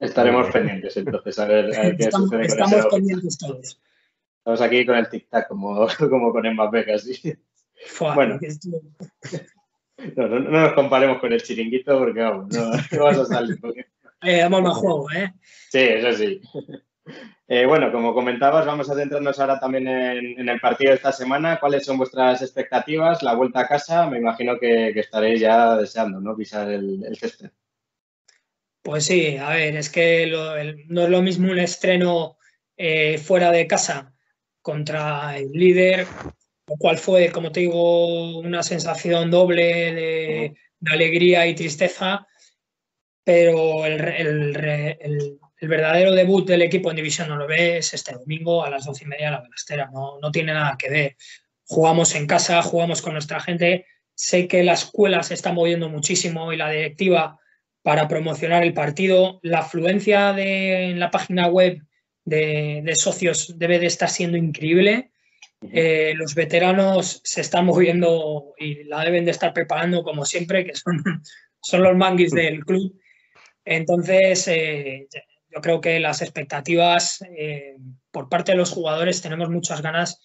Estaremos 0.00 0.50
pendientes 0.50 0.96
entonces 0.96 1.38
a 1.38 1.46
ver, 1.46 1.70
qué 1.96 2.04
estamos, 2.04 2.28
sucede 2.30 2.46
con 2.48 2.50
estamos 2.50 2.74
ese 2.76 2.88
pendientes 2.88 3.38
todos. 3.38 3.80
Estamos 4.38 4.60
aquí 4.60 4.84
con 4.86 4.96
el 4.96 5.08
tic-tac 5.08 5.46
como, 5.48 5.86
como 6.10 6.32
con 6.32 6.52
Mbappé 6.52 6.84
casi. 6.84 7.34
Fua, 7.86 8.14
Bueno. 8.14 8.38
No, 10.16 10.26
no, 10.26 10.40
no 10.40 10.50
nos 10.50 10.72
comparemos 10.72 11.20
con 11.20 11.32
el 11.32 11.42
chiringuito 11.42 11.96
porque 11.98 12.20
vamos, 12.20 12.48
no, 12.52 12.70
no 12.98 13.04
vas 13.04 13.18
a 13.18 13.26
salir. 13.26 13.60
porque- 13.60 13.86
eh, 14.22 14.38
damos 14.38 14.62
más 14.62 14.76
juego, 14.76 15.10
¿eh? 15.12 15.32
Sí, 15.70 15.78
eso 15.78 16.12
sí. 16.12 16.40
Eh, 17.48 17.66
bueno, 17.66 17.90
como 17.92 18.14
comentabas, 18.14 18.64
vamos 18.66 18.88
a 18.90 18.94
centrarnos 18.94 19.38
ahora 19.38 19.58
también 19.60 19.86
en, 19.88 20.40
en 20.40 20.48
el 20.48 20.60
partido 20.60 20.90
de 20.90 20.96
esta 20.96 21.12
semana. 21.12 21.58
¿Cuáles 21.60 21.84
son 21.84 21.98
vuestras 21.98 22.40
expectativas? 22.42 23.22
La 23.22 23.34
vuelta 23.34 23.60
a 23.60 23.68
casa, 23.68 24.06
me 24.08 24.18
imagino 24.18 24.58
que, 24.58 24.90
que 24.94 25.00
estaréis 25.00 25.40
ya 25.40 25.76
deseando, 25.76 26.20
¿no? 26.20 26.36
Pisar 26.36 26.70
el, 26.70 27.04
el 27.04 27.16
césped. 27.16 27.50
Pues 28.82 29.04
sí, 29.06 29.36
a 29.36 29.50
ver, 29.50 29.76
es 29.76 29.90
que 29.90 30.26
no 30.88 31.02
es 31.02 31.08
lo 31.08 31.22
mismo 31.22 31.50
un 31.50 31.58
estreno 31.60 32.36
eh, 32.76 33.18
fuera 33.18 33.52
de 33.52 33.68
casa 33.68 34.12
contra 34.60 35.36
el 35.38 35.52
líder, 35.52 36.06
lo 36.66 36.76
cual 36.76 36.98
fue, 36.98 37.30
como 37.30 37.52
te 37.52 37.60
digo, 37.60 38.38
una 38.38 38.62
sensación 38.64 39.30
doble 39.30 39.94
de, 39.94 40.56
de 40.80 40.92
alegría 40.92 41.46
y 41.46 41.54
tristeza, 41.54 42.26
pero 43.22 43.86
el, 43.86 45.38
verdadero 45.60 46.12
debut 46.12 46.46
del 46.48 46.62
equipo 46.62 46.90
en 46.90 46.96
División 46.96 47.28
no 47.28 47.36
lo 47.36 47.48
es 47.48 47.94
este 47.94 48.14
domingo 48.14 48.64
a 48.64 48.70
las 48.70 48.84
doce 48.84 49.04
y 49.04 49.06
media 49.06 49.26
en 49.26 49.32
la 49.34 49.42
Balastera, 49.42 49.90
no, 49.92 50.18
no 50.20 50.32
tiene 50.32 50.52
nada 50.52 50.76
que 50.76 50.90
ver. 50.90 51.16
Jugamos 51.64 52.16
en 52.16 52.26
casa, 52.26 52.60
jugamos 52.62 53.00
con 53.00 53.12
nuestra 53.12 53.38
gente, 53.40 53.86
sé 54.12 54.48
que 54.48 54.64
la 54.64 54.72
escuela 54.72 55.22
se 55.22 55.34
está 55.34 55.52
moviendo 55.52 55.88
muchísimo 55.88 56.52
y 56.52 56.56
la 56.56 56.68
directiva 56.68 57.38
para 57.82 58.08
promocionar 58.08 58.62
el 58.62 58.74
partido. 58.74 59.40
La 59.42 59.60
afluencia 59.60 60.32
de, 60.32 60.90
en 60.90 61.00
la 61.00 61.10
página 61.10 61.48
web 61.48 61.82
de, 62.24 62.82
de 62.84 62.94
socios 62.94 63.58
debe 63.58 63.78
de 63.78 63.86
estar 63.86 64.08
siendo 64.08 64.36
increíble. 64.36 65.12
Eh, 65.70 66.14
los 66.16 66.34
veteranos 66.34 67.20
se 67.22 67.40
están 67.40 67.66
moviendo 67.66 68.54
y 68.58 68.84
la 68.84 69.04
deben 69.04 69.24
de 69.24 69.30
estar 69.30 69.52
preparando 69.52 70.02
como 70.02 70.24
siempre, 70.24 70.64
que 70.64 70.74
son, 70.74 71.02
son 71.60 71.82
los 71.82 71.96
manguis 71.96 72.32
del 72.32 72.64
club. 72.64 72.98
Entonces, 73.64 74.48
eh, 74.48 75.06
yo 75.48 75.60
creo 75.60 75.80
que 75.80 76.00
las 76.00 76.20
expectativas 76.22 77.22
eh, 77.36 77.76
por 78.10 78.28
parte 78.28 78.52
de 78.52 78.58
los 78.58 78.70
jugadores 78.70 79.22
tenemos 79.22 79.50
muchas 79.50 79.82
ganas. 79.82 80.20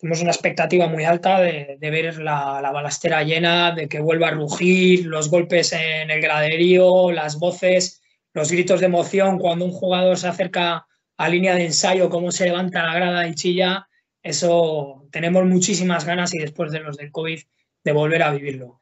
Tenemos 0.00 0.22
una 0.22 0.30
expectativa 0.30 0.88
muy 0.88 1.04
alta 1.04 1.40
de, 1.40 1.76
de 1.78 1.90
ver 1.90 2.18
la, 2.18 2.60
la 2.62 2.72
balastera 2.72 3.22
llena, 3.22 3.72
de 3.72 3.86
que 3.86 4.00
vuelva 4.00 4.28
a 4.28 4.32
rugir, 4.32 5.04
los 5.04 5.28
golpes 5.28 5.74
en 5.74 6.10
el 6.10 6.22
graderío, 6.22 7.10
las 7.12 7.38
voces, 7.38 8.02
los 8.32 8.50
gritos 8.50 8.80
de 8.80 8.86
emoción 8.86 9.38
cuando 9.38 9.66
un 9.66 9.72
jugador 9.72 10.16
se 10.16 10.28
acerca 10.28 10.86
a 11.16 11.28
línea 11.28 11.54
de 11.54 11.66
ensayo, 11.66 12.08
cómo 12.08 12.32
se 12.32 12.46
levanta 12.46 12.82
la 12.82 12.94
grada 12.94 13.28
y 13.28 13.34
chilla. 13.34 13.86
Eso 14.22 15.06
tenemos 15.10 15.44
muchísimas 15.44 16.06
ganas 16.06 16.32
y 16.34 16.38
después 16.38 16.72
de 16.72 16.80
los 16.80 16.96
del 16.96 17.10
COVID 17.10 17.40
de 17.84 17.92
volver 17.92 18.22
a 18.22 18.32
vivirlo. 18.32 18.80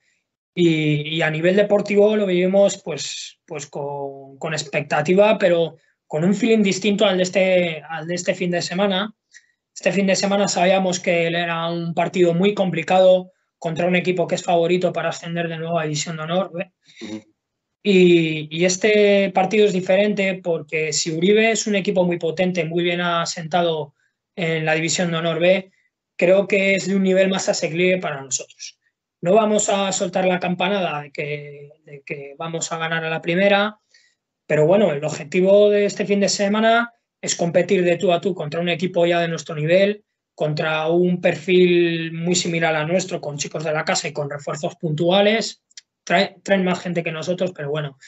Y, 0.54 1.16
y 1.16 1.22
a 1.22 1.30
nivel 1.30 1.56
deportivo 1.56 2.16
lo 2.16 2.26
vivimos 2.26 2.80
pues, 2.84 3.40
pues 3.44 3.66
con, 3.66 4.38
con 4.38 4.52
expectativa, 4.52 5.36
pero 5.36 5.76
con 6.06 6.24
un 6.24 6.34
feeling 6.34 6.62
distinto 6.62 7.06
al 7.06 7.16
de, 7.16 7.22
este, 7.22 7.82
al 7.88 8.06
de 8.06 8.14
este 8.14 8.34
fin 8.34 8.50
de 8.50 8.62
semana. 8.62 9.14
Este 9.78 9.92
fin 9.92 10.08
de 10.08 10.16
semana 10.16 10.48
sabíamos 10.48 10.98
que 10.98 11.28
era 11.28 11.68
un 11.68 11.94
partido 11.94 12.34
muy 12.34 12.52
complicado 12.52 13.30
contra 13.60 13.86
un 13.86 13.94
equipo 13.94 14.26
que 14.26 14.34
es 14.34 14.42
favorito 14.42 14.92
para 14.92 15.10
ascender 15.10 15.46
de 15.46 15.56
nuevo 15.56 15.78
a 15.78 15.84
División 15.84 16.16
de 16.16 16.24
Honor. 16.24 16.72
Y, 17.80 18.48
y 18.50 18.64
este 18.64 19.30
partido 19.30 19.66
es 19.66 19.72
diferente 19.72 20.40
porque 20.42 20.92
si 20.92 21.12
Uribe 21.12 21.52
es 21.52 21.68
un 21.68 21.76
equipo 21.76 22.02
muy 22.02 22.18
potente, 22.18 22.64
muy 22.64 22.82
bien 22.82 23.00
asentado 23.00 23.94
en 24.34 24.64
la 24.64 24.74
División 24.74 25.12
de 25.12 25.18
Honor 25.18 25.38
B, 25.38 25.70
creo 26.16 26.48
que 26.48 26.74
es 26.74 26.88
de 26.88 26.96
un 26.96 27.04
nivel 27.04 27.28
más 27.28 27.48
asequible 27.48 27.98
para 27.98 28.20
nosotros. 28.20 28.80
No 29.20 29.34
vamos 29.34 29.68
a 29.68 29.92
soltar 29.92 30.24
la 30.24 30.40
campanada 30.40 31.02
de 31.02 31.12
que, 31.12 31.70
de 31.84 32.02
que 32.04 32.34
vamos 32.36 32.72
a 32.72 32.78
ganar 32.78 33.04
a 33.04 33.10
la 33.10 33.22
primera, 33.22 33.78
pero 34.44 34.66
bueno, 34.66 34.92
el 34.92 35.04
objetivo 35.04 35.70
de 35.70 35.84
este 35.84 36.04
fin 36.04 36.18
de 36.18 36.28
semana 36.28 36.94
es 37.20 37.34
competir 37.34 37.84
de 37.84 37.96
tú 37.96 38.12
a 38.12 38.20
tú 38.20 38.34
contra 38.34 38.60
un 38.60 38.68
equipo 38.68 39.06
ya 39.06 39.20
de 39.20 39.28
nuestro 39.28 39.54
nivel, 39.54 40.04
contra 40.34 40.86
un 40.88 41.20
perfil 41.20 42.12
muy 42.12 42.34
similar 42.34 42.74
a 42.76 42.86
nuestro, 42.86 43.20
con 43.20 43.36
chicos 43.38 43.64
de 43.64 43.72
la 43.72 43.84
casa 43.84 44.08
y 44.08 44.12
con 44.12 44.30
refuerzos 44.30 44.76
puntuales. 44.76 45.62
Trae- 46.04 46.36
traen 46.42 46.64
más 46.64 46.80
gente 46.80 47.02
que 47.02 47.10
nosotros, 47.12 47.52
pero 47.54 47.70
bueno. 47.70 47.98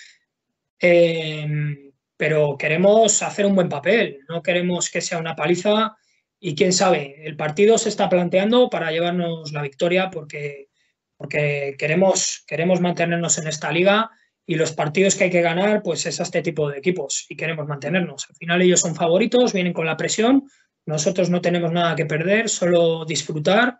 Eh, 0.78 1.92
pero 2.16 2.56
queremos 2.58 3.22
hacer 3.22 3.46
un 3.46 3.54
buen 3.54 3.68
papel, 3.68 4.20
no 4.28 4.42
queremos 4.42 4.90
que 4.90 5.00
sea 5.00 5.18
una 5.18 5.34
paliza 5.34 5.96
y 6.38 6.54
quién 6.54 6.72
sabe, 6.72 7.26
el 7.26 7.36
partido 7.36 7.78
se 7.78 7.88
está 7.88 8.08
planteando 8.08 8.70
para 8.70 8.90
llevarnos 8.90 9.52
la 9.52 9.62
victoria 9.62 10.10
porque, 10.10 10.68
porque 11.16 11.74
queremos, 11.78 12.44
queremos 12.46 12.80
mantenernos 12.80 13.38
en 13.38 13.46
esta 13.48 13.72
liga 13.72 14.10
y 14.50 14.56
los 14.56 14.72
partidos 14.72 15.14
que 15.14 15.24
hay 15.24 15.30
que 15.30 15.42
ganar, 15.42 15.80
pues 15.80 16.04
es 16.06 16.18
a 16.18 16.24
este 16.24 16.42
tipo 16.42 16.68
de 16.68 16.78
equipos 16.78 17.24
y 17.28 17.36
queremos 17.36 17.68
mantenernos. 17.68 18.26
Al 18.28 18.34
final 18.34 18.60
ellos 18.62 18.80
son 18.80 18.96
favoritos, 18.96 19.52
vienen 19.52 19.72
con 19.72 19.86
la 19.86 19.96
presión, 19.96 20.42
nosotros 20.86 21.30
no 21.30 21.40
tenemos 21.40 21.70
nada 21.70 21.94
que 21.94 22.04
perder, 22.04 22.48
solo 22.48 23.04
disfrutar, 23.04 23.78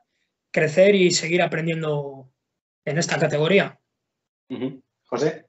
crecer 0.53 0.95
y 0.95 1.11
seguir 1.11 1.43
aprendiendo 1.43 2.31
en 2.85 2.99
esta 2.99 3.19
categoría. 3.19 3.81
José. 5.07 5.47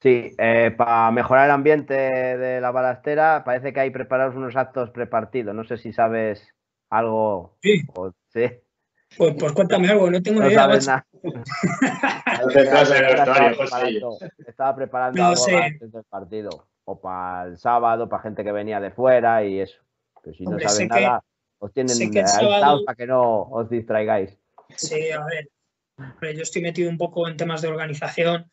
Sí, 0.00 0.34
para 0.78 1.10
mejorar 1.10 1.44
el 1.44 1.50
ambiente 1.50 1.92
de 1.94 2.58
la 2.62 2.70
balastera, 2.70 3.42
parece 3.44 3.74
que 3.74 3.80
hay 3.80 3.90
preparados 3.90 4.34
unos 4.34 4.56
actos 4.56 4.88
prepartidos. 4.90 5.54
No 5.54 5.64
sé 5.64 5.76
si 5.76 5.92
sabes 5.92 6.48
algo. 6.88 7.58
Sí. 7.62 7.82
o- 7.94 8.12
sí. 8.32 8.46
Pues, 9.16 9.34
pues 9.38 9.52
cuéntame 9.52 9.88
algo, 9.88 10.10
no 10.10 10.22
tengo 10.22 10.40
No 10.40 10.46
ni 10.46 10.52
idea. 10.52 10.62
sabes 10.64 10.86
nada. 10.86 11.06
Detrás 12.54 12.88
del 12.90 13.04
Estaba 13.04 13.48
vestuario, 13.48 13.56
José. 13.56 13.56
preparando- 13.56 14.18
Estaba 14.46 14.76
preparando 14.76 15.18
No 15.22 15.28
algo 15.28 15.44
sé. 15.44 15.56
antes 15.56 15.92
del 15.92 16.04
partido. 16.04 16.66
O 16.86 17.00
para 17.00 17.44
el 17.48 17.56
sábado, 17.58 18.08
para 18.08 18.22
gente 18.22 18.44
que 18.44 18.52
venía 18.52 18.80
de 18.80 18.90
fuera 18.90 19.42
y 19.44 19.60
eso. 19.60 19.80
Pero 20.22 20.36
si 20.36 20.44
Hombre, 20.46 20.64
no 20.64 20.70
sabes 20.70 20.88
que- 20.88 21.00
nada, 21.00 21.24
os 21.58 21.72
tienen 21.72 21.92
aislados 21.96 22.30
sábado- 22.32 22.84
para 22.84 22.96
que 22.96 23.06
no 23.06 23.42
os 23.42 23.70
distraigáis. 23.70 24.36
Sí, 24.76 25.10
a 25.10 25.24
ver, 25.24 25.48
hombre, 25.96 26.34
yo 26.36 26.42
estoy 26.42 26.62
metido 26.62 26.90
un 26.90 26.98
poco 26.98 27.26
en 27.28 27.36
temas 27.36 27.62
de 27.62 27.68
organización, 27.68 28.50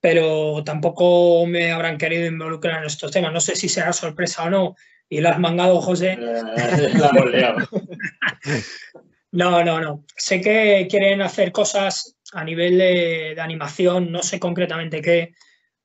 pero 0.00 0.62
tampoco 0.64 1.44
me 1.46 1.72
habrán 1.72 1.98
querido 1.98 2.26
involucrar 2.26 2.78
en 2.78 2.84
estos 2.86 3.10
temas. 3.10 3.32
No 3.32 3.40
sé 3.40 3.56
si 3.56 3.68
será 3.68 3.92
sorpresa 3.92 4.44
o 4.44 4.50
no, 4.50 4.74
y 5.08 5.20
lo 5.20 5.28
has 5.28 5.38
mangado, 5.38 5.80
José. 5.82 6.12
Eh, 6.12 6.90
la 6.94 7.08
hemos 7.08 7.30
liado. 7.30 7.58
No, 9.32 9.62
no, 9.62 9.80
no. 9.80 10.04
Sé 10.16 10.40
que 10.40 10.88
quieren 10.90 11.22
hacer 11.22 11.52
cosas 11.52 12.16
a 12.32 12.44
nivel 12.44 12.78
de, 12.78 13.36
animación, 13.40 14.10
no 14.10 14.22
sé 14.22 14.40
concretamente 14.40 15.00
qué, 15.00 15.34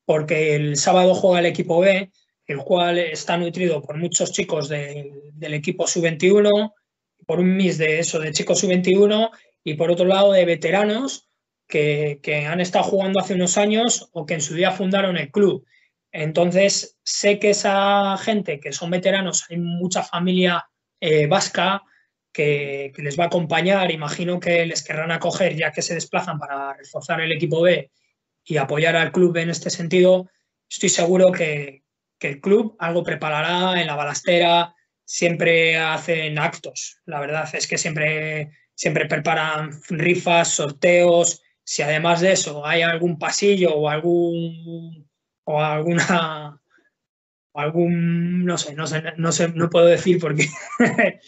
porque 0.05 0.55
el 0.55 0.77
sábado 0.77 1.13
juega 1.13 1.39
el 1.39 1.45
equipo 1.45 1.79
B, 1.79 2.11
el 2.47 2.57
cual 2.59 2.97
está 2.97 3.37
nutrido 3.37 3.81
por 3.81 3.97
muchos 3.97 4.31
chicos 4.31 4.69
del 4.69 5.53
equipo 5.53 5.87
sub-21, 5.87 6.73
por 7.25 7.39
un 7.39 7.55
mix 7.55 7.77
de 7.77 7.99
eso, 7.99 8.19
de 8.19 8.31
chicos 8.31 8.59
sub-21, 8.59 9.29
y 9.63 9.75
por 9.75 9.91
otro 9.91 10.05
lado 10.05 10.31
de 10.31 10.45
veteranos 10.45 11.29
que, 11.67 12.19
que 12.21 12.45
han 12.45 12.61
estado 12.61 12.85
jugando 12.85 13.19
hace 13.19 13.33
unos 13.33 13.57
años 13.57 14.09
o 14.13 14.25
que 14.25 14.35
en 14.35 14.41
su 14.41 14.53
día 14.53 14.71
fundaron 14.71 15.17
el 15.17 15.31
club. 15.31 15.65
Entonces, 16.11 16.97
sé 17.03 17.39
que 17.39 17.49
esa 17.49 18.15
gente 18.17 18.59
que 18.59 18.71
son 18.71 18.89
veteranos, 18.89 19.45
hay 19.49 19.57
mucha 19.57 20.03
familia 20.03 20.65
eh, 20.99 21.27
vasca 21.27 21.83
que, 22.35 22.91
les 22.97 23.17
va 23.17 23.25
a 23.25 23.27
acompañar, 23.27 23.91
imagino 23.91 24.39
que 24.39 24.65
les 24.65 24.83
querrán 24.83 25.11
acoger 25.11 25.55
ya 25.55 25.71
que 25.71 25.81
se 25.81 25.93
desplazan 25.93 26.37
para 26.37 26.73
reforzar 26.73 27.21
el 27.21 27.31
equipo 27.31 27.61
B 27.61 27.89
y 28.43 28.57
apoyar 28.57 28.97
al 28.97 29.13
club 29.13 29.37
en 29.37 29.49
este 29.49 29.69
sentido. 29.69 30.29
Estoy 30.69 30.89
seguro 30.89 31.31
que, 31.31 31.83
que 32.19 32.27
el 32.27 32.41
club 32.41 32.75
algo 32.79 33.03
preparará 33.03 33.79
en 33.79 33.87
la 33.87 33.95
balastera, 33.95 34.75
siempre 35.05 35.77
hacen 35.77 36.37
actos. 36.37 36.99
La 37.05 37.21
verdad 37.21 37.47
es 37.53 37.67
que 37.67 37.77
siempre, 37.77 38.51
siempre 38.73 39.05
preparan 39.05 39.71
rifas, 39.89 40.49
sorteos. 40.49 41.41
Si 41.63 41.83
además 41.83 42.19
de 42.19 42.33
eso 42.33 42.65
hay 42.65 42.81
algún 42.81 43.17
pasillo 43.17 43.75
o 43.75 43.89
algún 43.89 45.07
o 45.45 45.61
alguna 45.61 46.59
algún, 47.55 48.43
no 48.45 48.57
sé, 48.57 48.75
no 48.75 48.85
sé, 48.85 49.01
no 49.17 49.31
sé, 49.31 49.47
no 49.49 49.69
puedo 49.69 49.85
decir 49.85 50.19
porque, 50.19 50.47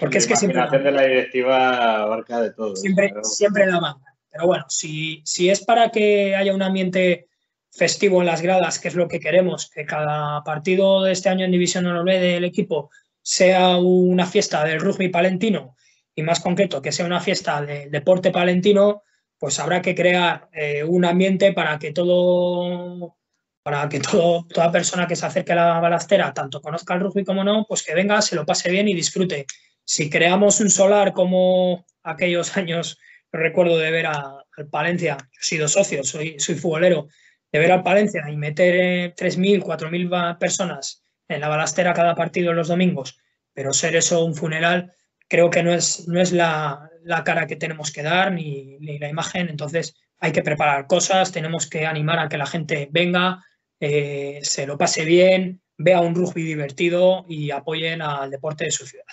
porque 0.00 0.18
es 0.18 0.26
que 0.26 0.36
siempre... 0.36 0.62
de 0.78 0.92
la 0.92 1.02
directiva 1.02 2.02
abarca 2.02 2.40
de 2.40 2.52
todo. 2.52 2.76
Siempre, 2.76 3.12
siempre 3.22 3.66
la 3.66 3.80
manga. 3.80 4.14
Pero 4.30 4.46
bueno, 4.46 4.64
si, 4.68 5.22
si 5.24 5.50
es 5.50 5.64
para 5.64 5.90
que 5.90 6.34
haya 6.34 6.54
un 6.54 6.62
ambiente 6.62 7.28
festivo 7.70 8.20
en 8.20 8.26
las 8.26 8.42
gradas, 8.42 8.78
que 8.78 8.88
es 8.88 8.94
lo 8.94 9.08
que 9.08 9.20
queremos, 9.20 9.70
que 9.70 9.84
cada 9.84 10.42
partido 10.44 11.02
de 11.02 11.12
este 11.12 11.28
año 11.28 11.44
en 11.44 11.52
División 11.52 11.86
Honor 11.86 12.04
del 12.04 12.44
equipo 12.44 12.90
sea 13.22 13.76
una 13.76 14.26
fiesta 14.26 14.64
del 14.64 14.80
rugby 14.80 15.08
palentino 15.08 15.76
y 16.14 16.22
más 16.22 16.40
concreto 16.40 16.82
que 16.82 16.92
sea 16.92 17.06
una 17.06 17.20
fiesta 17.20 17.62
del 17.62 17.90
deporte 17.90 18.30
palentino, 18.30 19.02
pues 19.38 19.58
habrá 19.58 19.80
que 19.80 19.94
crear 19.94 20.48
eh, 20.52 20.84
un 20.84 21.04
ambiente 21.04 21.52
para 21.52 21.78
que 21.78 21.92
todo 21.92 23.16
para 23.62 23.88
que 23.88 24.00
todo, 24.00 24.46
toda 24.52 24.72
persona 24.72 25.06
que 25.06 25.16
se 25.16 25.26
acerque 25.26 25.52
a 25.52 25.56
la 25.56 25.80
balastera, 25.80 26.32
tanto 26.32 26.60
conozca 26.60 26.94
el 26.94 27.00
rugby 27.00 27.24
como 27.24 27.44
no, 27.44 27.64
pues 27.68 27.82
que 27.82 27.94
venga, 27.94 28.20
se 28.22 28.36
lo 28.36 28.44
pase 28.44 28.70
bien 28.70 28.88
y 28.88 28.94
disfrute. 28.94 29.46
Si 29.84 30.10
creamos 30.10 30.60
un 30.60 30.70
solar 30.70 31.12
como 31.12 31.84
aquellos 32.02 32.56
años, 32.56 32.98
recuerdo 33.30 33.78
de 33.78 33.90
ver 33.90 34.06
al 34.06 34.68
Palencia, 34.70 35.16
yo 35.18 35.40
he 35.40 35.44
sido 35.44 35.68
socio, 35.68 36.04
soy, 36.04 36.38
soy 36.38 36.56
futbolero, 36.56 37.08
de 37.50 37.58
ver 37.58 37.72
al 37.72 37.82
Palencia 37.82 38.24
y 38.30 38.36
meter 38.36 39.14
3.000, 39.14 39.56
eh, 39.56 39.60
4.000 39.60 40.38
personas 40.38 41.02
en 41.28 41.40
la 41.40 41.48
balastera 41.48 41.94
cada 41.94 42.14
partido 42.14 42.52
los 42.52 42.68
domingos, 42.68 43.18
pero 43.52 43.72
ser 43.72 43.96
eso 43.96 44.24
un 44.24 44.34
funeral, 44.34 44.92
creo 45.28 45.50
que 45.50 45.62
no 45.62 45.72
es, 45.72 46.08
no 46.08 46.20
es 46.20 46.32
la, 46.32 46.90
cara 47.24 47.46
que 47.46 47.56
tenemos 47.56 47.90
que 47.90 48.02
dar 48.02 48.32
ni, 48.32 48.78
la 48.98 49.08
imagen. 49.08 49.48
Entonces 49.48 49.96
hay 50.18 50.32
que 50.32 50.42
preparar 50.42 50.86
cosas, 50.86 51.32
tenemos 51.32 51.68
que 51.68 51.86
animar 51.86 52.18
a 52.18 52.28
que 52.28 52.38
la 52.38 52.46
gente 52.46 52.88
venga, 52.90 53.42
eh, 53.84 54.38
se 54.44 54.64
lo 54.64 54.78
pase 54.78 55.04
bien, 55.04 55.60
vea 55.76 56.00
un 56.00 56.14
rugby 56.14 56.44
divertido 56.44 57.24
y 57.28 57.50
apoyen 57.50 58.00
al 58.00 58.30
deporte 58.30 58.66
de 58.66 58.70
su 58.70 58.86
ciudad. 58.86 59.04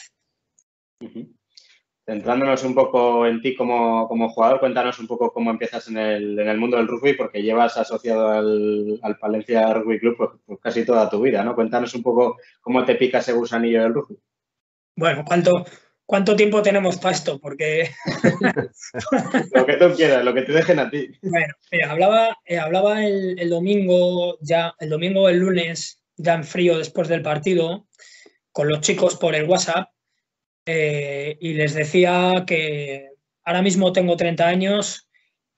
Centrándonos 2.05 2.63
un 2.63 2.75
poco 2.75 3.25
en 3.25 3.41
ti 3.41 3.55
como, 3.55 4.07
jugador, 4.29 4.59
cuéntanos 4.59 4.99
un 4.99 5.07
poco 5.07 5.33
cómo 5.33 5.49
empiezas 5.49 5.87
en 5.87 5.97
el, 5.97 6.57
mundo 6.59 6.77
del 6.77 6.87
rugby, 6.87 7.13
porque 7.13 7.41
llevas 7.41 7.77
asociado 7.77 8.29
al, 8.29 9.17
Palencia 9.19 9.73
Rugby 9.73 9.99
Club 9.99 10.17
pues, 10.17 10.29
pues, 10.45 10.59
casi 10.61 10.85
toda 10.85 11.09
tu 11.09 11.19
vida, 11.19 11.43
¿no? 11.43 11.55
Cuéntanos 11.55 11.95
un 11.95 12.03
poco 12.03 12.37
cómo 12.61 12.85
te 12.85 12.93
pica 12.93 13.17
ese 13.17 13.33
gusanillo 13.33 13.81
del 13.81 13.95
rugby. 13.95 14.19
Bueno, 14.95 15.23
¿cuánto, 15.25 15.65
cuánto 16.09 16.35
tiempo 16.35 16.63
tenemos 16.63 16.97
para 16.97 17.13
esto? 17.13 17.39
Porque... 17.39 17.91
lo 19.53 19.65
que 19.67 19.77
tú 19.77 19.93
quieras, 19.95 20.25
lo 20.25 20.33
que 20.33 20.41
te 20.41 20.53
dejen 20.53 20.79
a 20.79 20.89
ti. 20.89 21.11
Bueno, 21.21 21.53
hablaba, 21.87 22.35
eh, 22.45 22.57
hablaba 22.57 23.05
el, 23.05 23.39
el, 23.39 23.47
domingo, 23.47 24.39
ya, 24.41 24.73
el 24.79 24.89
domingo 24.89 25.21
o 25.21 25.29
el 25.29 25.37
lunes, 25.37 26.01
ya 26.17 26.33
en 26.33 26.43
frío 26.43 26.79
después 26.79 27.09
del 27.09 27.21
partido, 27.21 27.85
con 28.51 28.69
los 28.69 28.81
chicos 28.81 29.17
por 29.17 29.35
el 29.35 29.47
WhatsApp, 29.47 29.89
eh, 30.65 31.37
y 31.39 31.53
les 31.53 31.75
decía 31.75 32.43
que 32.47 33.09
ahora 33.43 33.61
mismo 33.61 33.93
tengo 33.93 34.17
30 34.17 34.47
años, 34.47 35.07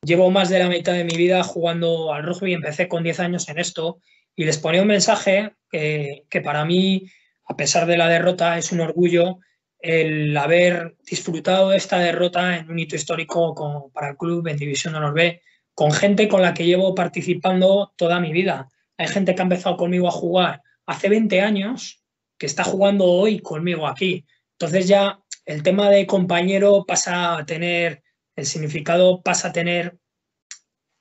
llevo 0.02 0.32
más 0.32 0.50
de 0.50 0.60
la 0.60 0.68
mitad 0.68 0.92
de 0.92 1.06
mi 1.06 1.16
vida 1.16 1.44
jugando 1.44 2.14
al 2.14 2.24
rugby, 2.24 2.52
empecé 2.54 2.90
con 2.90 3.04
10 3.04 3.22
años 3.22 3.48
en 3.48 3.58
esto 3.58 4.00
y 4.36 4.44
les 4.44 4.58
ponía 4.58 4.82
un 4.82 4.90
mensaje 4.90 5.54
que, 5.72 6.42
para 6.44 6.66
mí, 6.66 7.06
a 7.48 7.56
pesar 7.56 7.86
de 7.86 7.96
la 7.96 8.10
derrota, 8.10 8.58
es 8.58 8.74
un 8.74 8.82
orgullo 8.82 9.38
el 9.82 10.36
haber 10.38 10.96
disfrutado 11.04 11.70
de 11.70 11.78
esta 11.78 12.00
derrota 12.00 12.58
en 12.58 12.70
un 12.70 12.80
hito 12.80 12.96
histórico 12.96 13.92
para 13.94 14.10
el 14.10 14.18
club 14.18 14.48
en 14.48 14.58
División 14.58 14.96
Honor 14.96 15.14
B, 15.14 15.42
con 15.74 15.92
gente 15.92 16.28
con 16.28 16.42
la 16.42 16.54
que 16.54 16.66
llevo 16.66 16.94
participando 16.94 17.94
toda 17.96 18.20
mi 18.20 18.32
vida. 18.32 18.70
Hay 18.98 19.08
gente 19.08 19.34
que 19.34 19.42
ha 19.42 19.44
empezado 19.44 19.78
conmigo 19.78 20.08
a 20.08 20.12
jugar 20.12 20.62
hace 20.86 21.10
20 21.10 21.42
años, 21.42 22.04
que 22.38 22.46
está 22.46 22.64
jugando 22.64 23.06
hoy 23.06 23.40
conmigo 23.40 23.88
aquí. 23.88 24.26
Entonces 24.60 24.88
ya 24.88 25.20
el 25.46 25.64
tema 25.64 25.90
de 25.90 26.06
compañero 26.06 26.86
pasa 26.86 27.38
a 27.38 27.46
tener, 27.46 28.04
el 28.36 28.46
significado 28.46 29.22
pasa 29.22 29.48
a 29.48 29.52
tener 29.52 29.98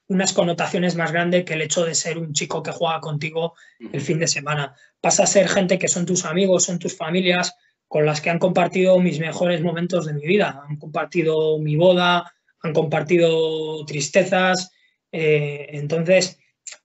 unas 0.08 0.32
connotaciones 0.32 0.96
más 0.96 1.12
grandes 1.12 1.44
que 1.44 1.54
el 1.54 1.62
hecho 1.62 1.84
de 1.84 1.94
ser 1.94 2.18
un 2.18 2.32
chico 2.32 2.62
que 2.62 2.72
juega 2.72 3.00
contigo 3.00 3.54
el 3.92 4.00
fin 4.00 4.18
de 4.18 4.26
semana. 4.26 4.74
Pasa 5.00 5.22
a 5.22 5.26
ser 5.26 5.48
gente 5.48 5.78
que 5.78 5.86
son 5.86 6.04
tus 6.04 6.24
amigos, 6.24 6.64
son 6.64 6.78
tus 6.78 6.96
familias, 6.96 7.54
con 7.90 8.06
las 8.06 8.20
que 8.20 8.30
han 8.30 8.38
compartido 8.38 9.00
mis 9.00 9.18
mejores 9.18 9.62
momentos 9.62 10.06
de 10.06 10.14
mi 10.14 10.24
vida. 10.24 10.62
Han 10.68 10.76
compartido 10.76 11.58
mi 11.58 11.74
boda, 11.74 12.32
han 12.62 12.72
compartido 12.72 13.84
tristezas. 13.84 14.70
Eh, 15.10 15.66
entonces, 15.70 16.38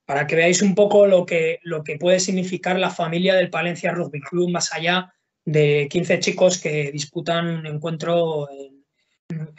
para 0.04 0.26
que 0.26 0.34
veáis 0.34 0.62
un 0.62 0.74
poco 0.74 1.06
lo 1.06 1.24
que, 1.24 1.60
lo 1.62 1.84
que 1.84 1.96
puede 1.96 2.18
significar 2.18 2.76
la 2.80 2.90
familia 2.90 3.36
del 3.36 3.50
Palencia 3.50 3.92
Rugby 3.92 4.20
Club 4.20 4.50
más 4.50 4.72
allá 4.72 5.14
de 5.44 5.86
15 5.88 6.18
chicos 6.18 6.58
que 6.60 6.90
disputan 6.90 7.46
un 7.58 7.66
encuentro 7.68 8.48
en, 8.50 8.84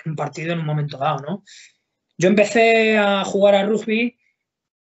un 0.05 0.15
partido 0.17 0.51
en 0.51 0.59
un 0.59 0.65
momento 0.65 0.97
dado, 0.97 1.19
¿no? 1.19 1.43
Yo 2.17 2.27
empecé 2.27 2.97
a 2.97 3.23
jugar 3.23 3.55
a 3.55 3.63
rugby, 3.63 4.19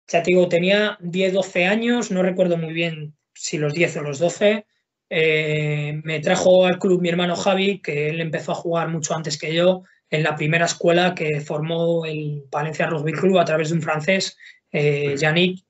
ya 0.09 0.23
te 0.23 0.31
digo, 0.31 0.49
tenía 0.49 0.97
10, 1.03 1.35
12 1.35 1.67
años, 1.67 2.11
no 2.11 2.23
recuerdo 2.23 2.57
muy 2.57 2.73
bien 2.73 3.19
si 3.35 3.59
los 3.59 3.75
10 3.75 3.99
o 3.99 4.01
los 4.01 4.19
12. 4.19 4.65
Eh, 5.11 6.01
me 6.05 6.21
trajo 6.21 6.67
al 6.67 6.79
club 6.79 7.01
mi 7.01 7.09
hermano 7.09 7.37
Javi, 7.37 7.81
que 7.81 8.09
él 8.09 8.21
empezó 8.21 8.53
a 8.53 8.57
jugar 8.57 8.89
mucho 8.89 9.15
antes 9.15 9.39
que 9.39 9.55
yo, 9.55 9.83
en 10.11 10.23
la 10.23 10.37
primera 10.37 10.67
escuela 10.67 11.15
que 11.15 11.41
formó 11.41 12.05
el 12.05 12.45
Valencia 12.51 12.87
Rugby 12.87 13.13
Club 13.13 13.39
a 13.39 13.45
través 13.45 13.71
de 13.71 13.77
un 13.77 13.83
francés, 13.83 14.37
eh, 14.71 15.17
Yannick, 15.17 15.65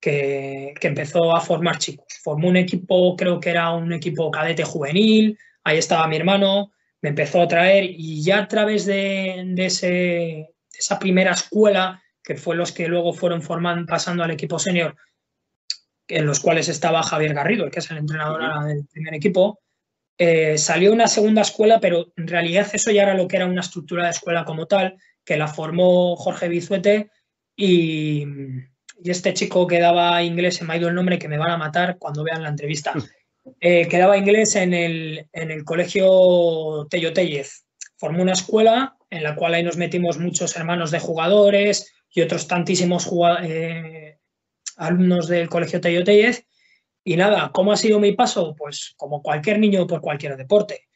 que, 0.00 0.74
empezó 0.80 1.36
a 1.36 1.40
formar 1.40 1.78
chicos. 1.78 2.06
Formó 2.22 2.48
un 2.48 2.56
equipo, 2.56 3.16
creo 3.16 3.38
que 3.38 3.50
era 3.50 3.70
un 3.72 3.92
equipo 3.92 4.30
cadete 4.30 4.64
juvenil, 4.64 5.38
ahí 5.64 5.78
estaba 5.78 6.08
mi 6.08 6.16
hermano, 6.16 6.72
me 7.02 7.10
empezó 7.10 7.42
a 7.42 7.48
traer 7.48 7.84
y 7.84 8.22
ya 8.22 8.38
a 8.38 8.48
través 8.48 8.86
de, 8.86 9.54
ese, 9.56 10.48
esa 10.72 10.98
primera 10.98 11.32
escuela, 11.32 12.02
que 12.22 12.36
fue 12.36 12.56
los 12.56 12.72
que 12.72 12.88
luego 12.88 13.12
fueron 13.12 13.42
formando, 13.42 13.86
pasando 13.86 14.22
al 14.22 14.30
equipo 14.30 14.58
senior, 14.58 14.96
en 16.10 16.26
los 16.26 16.40
cuales 16.40 16.68
estaba 16.68 17.02
Javier 17.02 17.34
Garrido, 17.34 17.70
que 17.70 17.78
es 17.78 17.90
el 17.90 17.98
entrenador 17.98 18.66
del 18.66 18.86
primer 18.86 19.14
equipo, 19.14 19.60
eh, 20.18 20.58
salió 20.58 20.92
una 20.92 21.08
segunda 21.08 21.42
escuela, 21.42 21.80
pero 21.80 22.12
en 22.16 22.28
realidad 22.28 22.68
eso 22.72 22.90
ya 22.90 23.04
era 23.04 23.14
lo 23.14 23.26
que 23.26 23.36
era 23.36 23.46
una 23.46 23.62
estructura 23.62 24.04
de 24.04 24.10
escuela 24.10 24.44
como 24.44 24.66
tal, 24.66 24.98
que 25.24 25.36
la 25.36 25.48
formó 25.48 26.16
Jorge 26.16 26.48
Bizuete 26.48 27.10
y, 27.56 28.26
y 29.02 29.10
este 29.10 29.32
chico 29.32 29.66
que 29.66 29.80
daba 29.80 30.22
inglés, 30.22 30.56
se 30.56 30.64
me 30.64 30.74
ha 30.74 30.76
ido 30.76 30.88
el 30.88 30.94
nombre, 30.94 31.18
que 31.18 31.28
me 31.28 31.38
van 31.38 31.50
a 31.50 31.56
matar 31.56 31.96
cuando 31.98 32.22
vean 32.22 32.42
la 32.42 32.50
entrevista, 32.50 32.92
eh, 33.60 33.88
que 33.88 33.98
daba 33.98 34.18
inglés 34.18 34.56
en 34.56 34.74
el, 34.74 35.26
en 35.32 35.50
el 35.50 35.64
colegio 35.64 36.86
Tello 36.90 37.12
Tellez. 37.12 37.64
Formó 37.96 38.22
una 38.22 38.32
escuela 38.32 38.96
en 39.08 39.22
la 39.22 39.34
cual 39.34 39.54
ahí 39.54 39.62
nos 39.62 39.76
metimos 39.76 40.18
muchos 40.18 40.56
hermanos 40.56 40.90
de 40.90 41.00
jugadores 41.00 41.92
y 42.10 42.20
otros 42.20 42.46
tantísimos 42.46 43.08
eh, 43.42 44.09
alumnos 44.80 45.28
del 45.28 45.48
colegio 45.48 45.80
Tello 45.80 46.02
Tellez. 46.02 46.46
Y 47.04 47.16
nada, 47.16 47.50
¿cómo 47.52 47.72
ha 47.72 47.76
sido 47.76 48.00
mi 48.00 48.12
paso? 48.12 48.54
Pues 48.56 48.94
como 48.96 49.22
cualquier 49.22 49.58
niño 49.58 49.86
por 49.86 50.00
cualquier 50.00 50.36
deporte. 50.36 50.88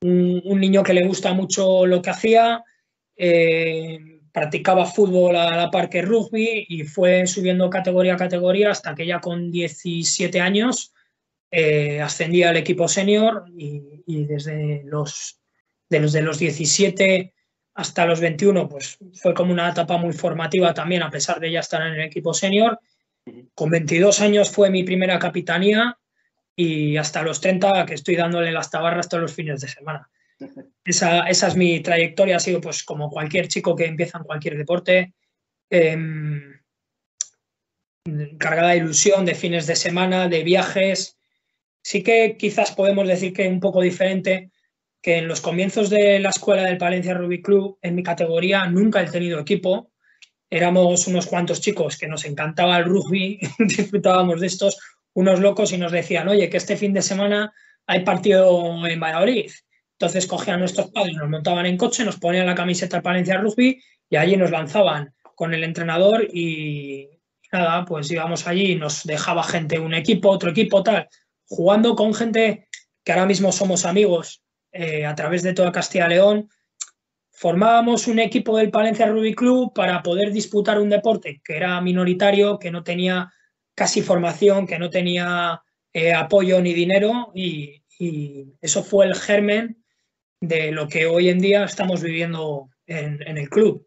Un, 0.00 0.60
niño 0.60 0.82
que 0.82 0.92
le 0.92 1.06
gusta 1.06 1.32
mucho 1.32 1.86
lo 1.86 2.02
que 2.02 2.10
hacía, 2.10 2.62
eh, 3.16 3.98
practicaba 4.32 4.84
fútbol 4.84 5.34
a 5.34 5.56
la 5.56 5.70
par 5.70 5.88
que 5.88 6.02
rugby 6.02 6.66
y 6.68 6.84
fue 6.84 7.26
subiendo 7.26 7.70
categoría 7.70 8.14
a 8.14 8.18
categoría 8.18 8.70
hasta 8.70 8.94
que 8.94 9.06
ya 9.06 9.18
con 9.18 9.50
17 9.50 10.40
años 10.42 10.92
eh, 11.50 12.02
ascendía 12.02 12.50
al 12.50 12.58
equipo 12.58 12.86
senior 12.86 13.46
y, 13.56 13.80
desde 14.24 14.82
los, 14.84 15.40
de 15.88 16.00
los 16.00 16.12
de 16.12 16.20
los 16.20 16.38
17 16.38 17.32
hasta 17.74 18.04
los 18.04 18.20
21 18.20 18.68
pues 18.68 18.98
fue 19.14 19.32
como 19.32 19.52
una 19.52 19.70
etapa 19.70 19.96
muy 19.96 20.12
formativa 20.12 20.74
también 20.74 21.02
a 21.02 21.10
pesar 21.10 21.40
de 21.40 21.50
ya 21.50 21.60
estar 21.60 21.80
en 21.80 21.94
el 21.94 22.02
equipo 22.02 22.34
senior. 22.34 22.78
Con 23.54 23.70
22 23.70 24.20
años 24.20 24.50
fue 24.50 24.70
mi 24.70 24.84
primera 24.84 25.18
capitanía 25.18 25.98
y 26.54 26.96
hasta 26.96 27.22
los 27.22 27.40
30 27.40 27.84
que 27.86 27.94
estoy 27.94 28.16
dándole 28.16 28.52
las 28.52 28.70
tabarras 28.70 29.08
todos 29.08 29.22
los 29.22 29.34
fines 29.34 29.60
de 29.60 29.68
semana. 29.68 30.08
Esa, 30.84 31.28
es 31.28 31.56
mi 31.56 31.80
trayectoria, 31.80 32.36
ha 32.36 32.40
sido 32.40 32.60
pues 32.60 32.82
como 32.84 33.10
cualquier 33.10 33.48
chico 33.48 33.74
que 33.74 33.86
empieza 33.86 34.18
en 34.18 34.24
cualquier 34.24 34.56
deporte, 34.56 35.14
em, 35.70 36.60
cargada 38.38 38.70
de 38.70 38.78
ilusión, 38.78 39.24
de 39.24 39.34
fines 39.34 39.66
de 39.66 39.76
semana, 39.76 40.28
de 40.28 40.44
viajes. 40.44 41.18
Sí 41.82 42.02
que 42.02 42.36
quizás 42.38 42.72
podemos 42.72 43.06
decir 43.08 43.32
que 43.32 43.48
un 43.48 43.60
poco 43.60 43.80
diferente, 43.80 44.50
que 45.02 45.18
en 45.18 45.28
los 45.28 45.40
comienzos 45.40 45.90
de 45.90 46.20
la 46.20 46.30
escuela 46.30 46.64
del 46.64 46.78
Palencia 46.78 47.14
Rugby 47.14 47.42
Club, 47.42 47.78
en 47.82 47.94
mi 47.94 48.02
categoría, 48.02 48.66
nunca 48.66 49.02
he 49.02 49.10
tenido 49.10 49.40
equipo. 49.40 49.90
Éramos 50.50 51.06
unos 51.06 51.26
cuantos 51.26 51.60
chicos 51.60 51.96
que 51.98 52.06
nos 52.06 52.24
encantaba 52.24 52.78
el 52.78 52.84
rugby, 52.84 53.40
disfrutábamos 53.58 54.40
de 54.40 54.46
estos, 54.46 54.78
unos 55.14 55.40
locos 55.40 55.72
y 55.72 55.78
nos 55.78 55.92
decían, 55.92 56.28
oye, 56.28 56.48
que 56.48 56.56
este 56.56 56.76
fin 56.76 56.92
de 56.92 57.02
semana 57.02 57.52
hay 57.86 58.04
partido 58.04 58.86
en 58.86 59.00
Valladolid. 59.00 59.50
Entonces 59.98 60.26
cogían 60.26 60.56
a 60.56 60.60
nuestros 60.60 60.90
padres, 60.90 61.14
nos 61.16 61.30
montaban 61.30 61.64
en 61.66 61.78
coche, 61.78 62.04
nos 62.04 62.18
ponían 62.18 62.46
la 62.46 62.54
camiseta 62.54 62.98
al 62.98 63.02
Palencia 63.02 63.38
Rugby 63.38 63.80
y 64.10 64.16
allí 64.16 64.36
nos 64.36 64.50
lanzaban 64.50 65.14
con 65.34 65.54
el 65.54 65.64
entrenador 65.64 66.28
y 66.32 67.08
nada, 67.52 67.84
pues 67.84 68.10
íbamos 68.10 68.46
allí 68.46 68.72
y 68.72 68.74
nos 68.76 69.04
dejaba 69.04 69.42
gente, 69.42 69.78
un 69.78 69.94
equipo, 69.94 70.30
otro 70.30 70.50
equipo, 70.50 70.82
tal, 70.82 71.08
jugando 71.46 71.94
con 71.96 72.12
gente 72.12 72.68
que 73.04 73.12
ahora 73.12 73.26
mismo 73.26 73.52
somos 73.52 73.84
amigos 73.84 74.42
eh, 74.72 75.06
a 75.06 75.14
través 75.14 75.42
de 75.42 75.54
toda 75.54 75.72
Castilla 75.72 76.06
y 76.06 76.10
León. 76.10 76.50
Formábamos 77.38 78.08
un 78.08 78.18
equipo 78.18 78.56
del 78.56 78.70
Palencia 78.70 79.04
Rugby 79.04 79.34
Club 79.34 79.74
para 79.74 80.02
poder 80.02 80.32
disputar 80.32 80.80
un 80.80 80.88
deporte 80.88 81.42
que 81.44 81.54
era 81.54 81.78
minoritario, 81.82 82.58
que 82.58 82.70
no 82.70 82.82
tenía 82.82 83.30
casi 83.74 84.00
formación, 84.00 84.66
que 84.66 84.78
no 84.78 84.88
tenía 84.88 85.60
eh, 85.92 86.14
apoyo 86.14 86.62
ni 86.62 86.72
dinero 86.72 87.32
y, 87.34 87.82
eso 88.60 88.82
fue 88.82 89.06
el 89.06 89.14
germen 89.14 89.82
de 90.40 90.70
lo 90.70 90.86
que 90.86 91.06
hoy 91.06 91.30
en 91.30 91.38
día 91.38 91.64
estamos 91.64 92.02
viviendo 92.02 92.68
en, 92.86 93.22
el 93.22 93.48
club. 93.48 93.86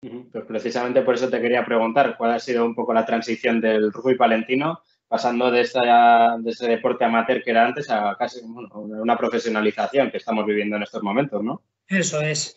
Pues 0.00 0.44
precisamente 0.46 1.02
por 1.02 1.14
eso 1.14 1.28
te 1.28 1.40
quería 1.40 1.64
preguntar 1.64 2.16
cuál 2.16 2.32
ha 2.32 2.38
sido 2.38 2.64
un 2.64 2.74
poco 2.74 2.94
la 2.94 3.04
transición 3.04 3.60
del 3.60 3.92
rugby 3.92 4.14
palentino, 4.14 4.80
pasando 5.08 5.50
de, 5.50 5.58
de 5.60 6.50
ese 6.50 6.68
deporte 6.68 7.04
amateur 7.04 7.42
que 7.42 7.50
era 7.50 7.66
antes 7.66 7.90
a 7.90 8.16
casi 8.18 8.40
una 8.42 9.18
profesionalización 9.18 10.10
que 10.10 10.16
estamos 10.16 10.46
viviendo 10.46 10.76
en 10.76 10.82
estos 10.82 11.02
momentos, 11.02 11.42
¿no? 11.42 11.62
Eso 11.88 12.20
es. 12.20 12.56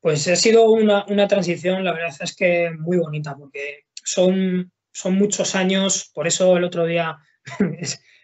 Pues 0.00 0.26
ha 0.28 0.36
sido 0.36 0.70
una, 0.70 1.04
una 1.08 1.26
transición, 1.26 1.84
la 1.84 1.92
verdad 1.92 2.14
es 2.20 2.36
que 2.36 2.70
muy 2.70 2.98
bonita, 2.98 3.36
porque 3.36 3.86
son, 4.04 4.72
son 4.92 5.14
muchos 5.14 5.54
años, 5.54 6.10
por 6.14 6.26
eso 6.26 6.56
el 6.56 6.64
otro 6.64 6.86
día 6.86 7.18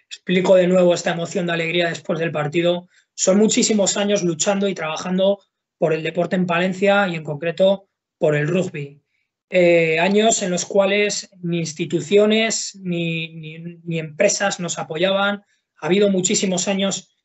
explico 0.06 0.54
de 0.54 0.66
nuevo 0.66 0.94
esta 0.94 1.12
emoción 1.12 1.46
de 1.46 1.52
alegría 1.54 1.88
después 1.88 2.18
del 2.18 2.32
partido. 2.32 2.88
Son 3.14 3.38
muchísimos 3.38 3.96
años 3.96 4.22
luchando 4.22 4.68
y 4.68 4.74
trabajando 4.74 5.40
por 5.78 5.92
el 5.92 6.02
deporte 6.02 6.36
en 6.36 6.46
Palencia 6.46 7.08
y 7.08 7.16
en 7.16 7.24
concreto 7.24 7.88
por 8.18 8.36
el 8.36 8.46
rugby. 8.46 9.02
Eh, 9.50 9.98
años 9.98 10.42
en 10.42 10.50
los 10.50 10.64
cuales 10.64 11.28
ni 11.42 11.58
instituciones 11.58 12.78
ni, 12.80 13.34
ni, 13.82 13.98
empresas 13.98 14.60
nos 14.60 14.78
apoyaban. 14.78 15.42
Ha 15.80 15.86
habido 15.86 16.08
muchísimos 16.08 16.68
años 16.68 17.16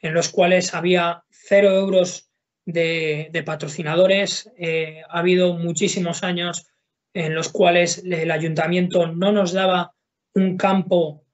en 0.00 0.14
los 0.14 0.30
cuales 0.30 0.74
había 0.74 1.22
cero 1.30 1.70
euros 1.70 2.25
de, 2.66 3.42
patrocinadores. 3.46 4.52
Eh, 4.58 5.00
ha 5.08 5.20
habido 5.20 5.54
muchísimos 5.54 6.22
años 6.22 6.66
en 7.14 7.34
los 7.34 7.48
cuales 7.48 8.02
el 8.04 8.30
ayuntamiento 8.30 9.06
no 9.06 9.32
nos 9.32 9.52
daba 9.52 9.94
un 10.34 10.58
campo 10.58 11.24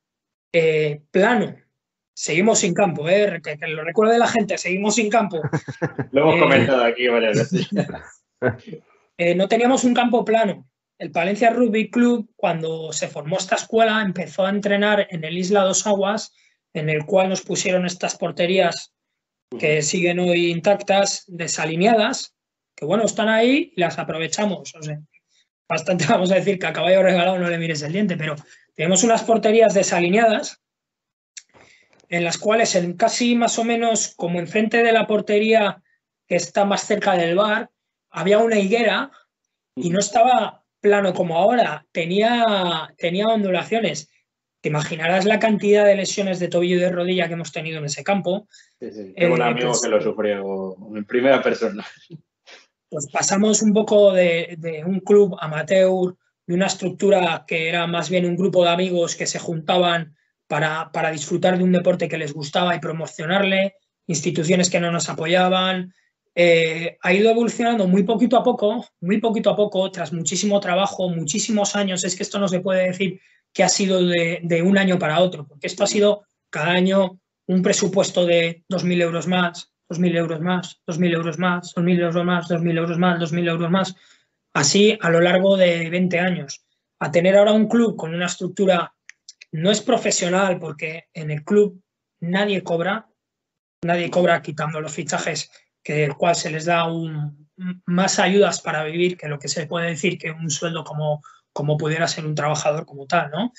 eh, 0.52 1.00
plano. 1.10 1.56
Seguimos 2.14 2.60
sin 2.60 2.74
campo, 2.74 3.08
¿eh? 3.08 3.40
que, 3.42 3.56
lo 3.66 3.82
recuerde 3.82 4.18
la 4.18 4.28
gente, 4.28 4.58
seguimos 4.58 4.94
sin 4.94 5.08
campo. 5.10 5.40
lo 6.12 6.20
hemos 6.22 6.36
eh, 6.36 6.38
comentado 6.38 6.84
aquí 6.84 7.08
varias 7.08 7.50
veces. 7.50 7.68
No 9.36 9.46
teníamos 9.46 9.84
un 9.84 9.94
campo 9.94 10.24
plano. 10.24 10.66
El 10.98 11.12
Palencia 11.12 11.50
Rugby 11.50 11.90
Club, 11.90 12.28
cuando 12.34 12.92
se 12.92 13.06
formó 13.06 13.36
esta 13.36 13.54
escuela, 13.54 14.02
empezó 14.02 14.44
a 14.44 14.50
entrenar 14.50 15.06
en 15.10 15.22
el 15.22 15.38
Isla 15.38 15.62
Dos 15.62 15.86
Aguas, 15.86 16.34
en 16.72 16.88
el 16.90 17.04
cual 17.04 17.28
nos 17.28 17.42
pusieron 17.42 17.86
estas 17.86 18.16
porterías 18.16 18.91
que 19.58 19.82
siguen 19.82 20.20
hoy 20.20 20.50
intactas, 20.50 21.24
desalineadas, 21.26 22.34
que 22.74 22.84
bueno, 22.84 23.04
están 23.04 23.28
ahí 23.28 23.72
y 23.76 23.80
las 23.80 23.98
aprovechamos. 23.98 24.74
O 24.74 24.82
sea, 24.82 24.98
bastante 25.68 26.06
vamos 26.08 26.30
a 26.32 26.36
decir 26.36 26.58
que 26.58 26.66
a 26.66 26.72
caballo 26.72 27.02
regalado 27.02 27.38
no 27.38 27.48
le 27.48 27.58
mires 27.58 27.82
el 27.82 27.92
diente, 27.92 28.16
pero 28.16 28.34
tenemos 28.74 29.02
unas 29.04 29.22
porterías 29.22 29.74
desalineadas 29.74 30.60
en 32.08 32.24
las 32.24 32.36
cuales 32.36 32.74
en 32.74 32.92
casi 32.94 33.34
más 33.34 33.58
o 33.58 33.64
menos 33.64 34.14
como 34.16 34.38
enfrente 34.38 34.82
de 34.82 34.92
la 34.92 35.06
portería 35.06 35.82
que 36.28 36.36
está 36.36 36.66
más 36.66 36.86
cerca 36.86 37.16
del 37.16 37.36
bar, 37.36 37.70
había 38.10 38.38
una 38.38 38.58
higuera 38.58 39.10
y 39.74 39.88
no 39.88 39.98
estaba 39.98 40.62
plano 40.80 41.14
como 41.14 41.38
ahora, 41.38 41.86
tenía, 41.92 42.92
tenía 42.98 43.28
ondulaciones. 43.28 44.10
Te 44.60 44.68
imaginarás 44.68 45.24
la 45.24 45.38
cantidad 45.38 45.86
de 45.86 45.96
lesiones 45.96 46.38
de 46.38 46.48
tobillo 46.48 46.76
y 46.76 46.80
de 46.80 46.90
rodilla 46.90 47.28
que 47.28 47.34
hemos 47.34 47.52
tenido 47.52 47.78
en 47.78 47.86
ese 47.86 48.04
campo. 48.04 48.46
Sí, 48.82 48.90
sí. 48.90 49.14
Tengo 49.16 49.34
un 49.34 49.42
eh, 49.42 49.44
amigo 49.44 49.68
pues 49.68 49.82
que 49.82 49.88
lo 49.88 50.00
sufrió 50.00 50.76
en 50.96 51.04
primera 51.04 51.40
persona 51.40 51.86
pues 52.92 53.08
pasamos 53.10 53.62
un 53.62 53.72
poco 53.72 54.12
de, 54.12 54.84
un 54.86 55.00
club 55.00 55.34
amateur, 55.40 56.14
de 56.46 56.54
una 56.54 56.66
estructura 56.66 57.42
que 57.46 57.70
era 57.70 57.86
más 57.86 58.10
bien 58.10 58.26
un 58.26 58.36
grupo 58.36 58.62
de 58.64 58.70
amigos 58.70 59.16
que 59.16 59.26
se 59.26 59.38
juntaban 59.38 60.14
para, 60.46 61.10
disfrutar 61.10 61.56
de 61.56 61.64
un 61.64 61.72
deporte 61.72 62.06
que 62.06 62.18
les 62.18 62.34
gustaba 62.34 62.76
y 62.76 62.80
promocionarle, 62.80 63.76
instituciones 64.06 64.68
que 64.68 64.78
no 64.78 64.92
nos 64.92 65.08
apoyaban. 65.08 65.94
Eh, 66.34 66.98
ha 67.00 67.14
ido 67.14 67.30
evolucionando 67.30 67.88
muy 67.88 68.02
poquito 68.02 68.36
a 68.36 68.42
poco, 68.42 68.86
muy 69.00 69.20
poquito 69.22 69.48
a 69.48 69.56
poco, 69.56 69.90
tras 69.90 70.12
muchísimo 70.12 70.60
trabajo, 70.60 71.08
muchísimos 71.08 71.74
años. 71.74 72.04
Es 72.04 72.14
que 72.14 72.24
esto 72.24 72.38
no 72.38 72.48
se 72.48 72.60
puede 72.60 72.88
decir 72.88 73.20
que 73.54 73.64
ha 73.64 73.70
sido 73.70 74.04
de, 74.04 74.40
de 74.42 74.60
un 74.60 74.76
año 74.76 74.98
para 74.98 75.20
otro, 75.20 75.46
porque 75.46 75.66
esto 75.66 75.82
ha 75.84 75.86
sido 75.86 76.24
cada 76.50 76.72
año 76.72 77.18
un 77.46 77.62
presupuesto 77.62 78.26
de 78.26 78.64
2.000 78.68 79.02
euros 79.02 79.26
más, 79.26 79.72
2.000 79.88 80.16
euros 80.16 80.40
más, 80.40 80.80
2.000 80.86 81.14
euros 81.14 81.38
más, 81.38 81.74
2.000 81.74 82.00
euros 82.00 82.24
más, 82.24 82.48
2.000 82.48 82.78
euros 82.78 82.98
más, 82.98 83.20
2.000 83.20 83.48
euros 83.48 83.70
más, 83.70 83.96
así 84.54 84.98
a 85.00 85.10
lo 85.10 85.20
largo 85.20 85.56
de 85.56 85.90
20 85.90 86.18
años. 86.18 86.64
A 86.98 87.10
tener 87.10 87.36
ahora 87.36 87.52
un 87.52 87.68
club 87.68 87.96
con 87.96 88.14
una 88.14 88.26
estructura, 88.26 88.94
no 89.50 89.70
es 89.70 89.80
profesional 89.80 90.58
porque 90.58 91.08
en 91.12 91.30
el 91.30 91.44
club 91.44 91.82
nadie 92.20 92.62
cobra, 92.62 93.08
nadie 93.82 94.10
cobra 94.10 94.40
quitando 94.40 94.80
los 94.80 94.92
fichajes, 94.92 95.50
que 95.82 96.04
el 96.04 96.14
cual 96.14 96.36
se 96.36 96.50
les 96.50 96.64
da 96.64 96.86
más 97.86 98.18
ayudas 98.18 98.60
para 98.60 98.84
vivir 98.84 99.16
que 99.16 99.28
lo 99.28 99.38
que 99.38 99.48
se 99.48 99.66
puede 99.66 99.88
decir 99.88 100.16
que 100.16 100.30
un 100.30 100.50
sueldo 100.50 100.84
como, 100.84 101.22
como 101.52 101.76
pudiera 101.76 102.06
ser 102.08 102.24
un 102.24 102.34
trabajador 102.34 102.86
como 102.86 103.06
tal, 103.06 103.30
¿no? 103.30 103.52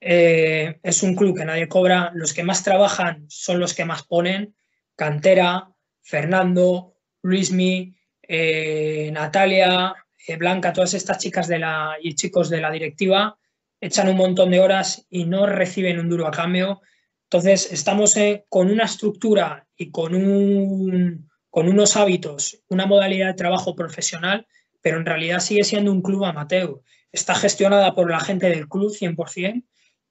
Eh, 0.00 0.78
es 0.82 1.02
un 1.02 1.16
club 1.16 1.36
que 1.36 1.44
nadie 1.44 1.68
cobra, 1.68 2.12
los 2.14 2.32
que 2.32 2.44
más 2.44 2.62
trabajan 2.62 3.26
son 3.28 3.58
los 3.58 3.74
que 3.74 3.84
más 3.84 4.04
ponen, 4.04 4.54
Cantera, 4.94 5.70
Fernando, 6.02 6.94
Luismi, 7.22 7.94
eh, 8.22 9.10
Natalia, 9.12 9.94
eh, 10.26 10.36
Blanca, 10.36 10.72
todas 10.72 10.94
estas 10.94 11.18
chicas 11.18 11.48
de 11.48 11.58
la, 11.58 11.96
y 12.00 12.14
chicos 12.14 12.48
de 12.48 12.60
la 12.60 12.70
directiva 12.70 13.38
echan 13.80 14.08
un 14.08 14.16
montón 14.16 14.50
de 14.50 14.60
horas 14.60 15.06
y 15.08 15.24
no 15.24 15.46
reciben 15.46 16.00
un 16.00 16.08
duro 16.08 16.26
a 16.26 16.32
cambio. 16.32 16.80
Entonces, 17.24 17.72
estamos 17.72 18.16
con 18.48 18.70
una 18.70 18.84
estructura 18.84 19.68
y 19.76 19.90
con, 19.90 20.14
un, 20.14 21.30
con 21.48 21.68
unos 21.68 21.96
hábitos, 21.96 22.62
una 22.68 22.86
modalidad 22.86 23.28
de 23.28 23.34
trabajo 23.34 23.76
profesional, 23.76 24.46
pero 24.80 24.96
en 24.96 25.06
realidad 25.06 25.38
sigue 25.38 25.62
siendo 25.62 25.92
un 25.92 26.02
club 26.02 26.24
amateur. 26.24 26.80
Está 27.12 27.36
gestionada 27.36 27.94
por 27.94 28.10
la 28.10 28.18
gente 28.18 28.48
del 28.48 28.68
club 28.68 28.90
100% 28.90 29.64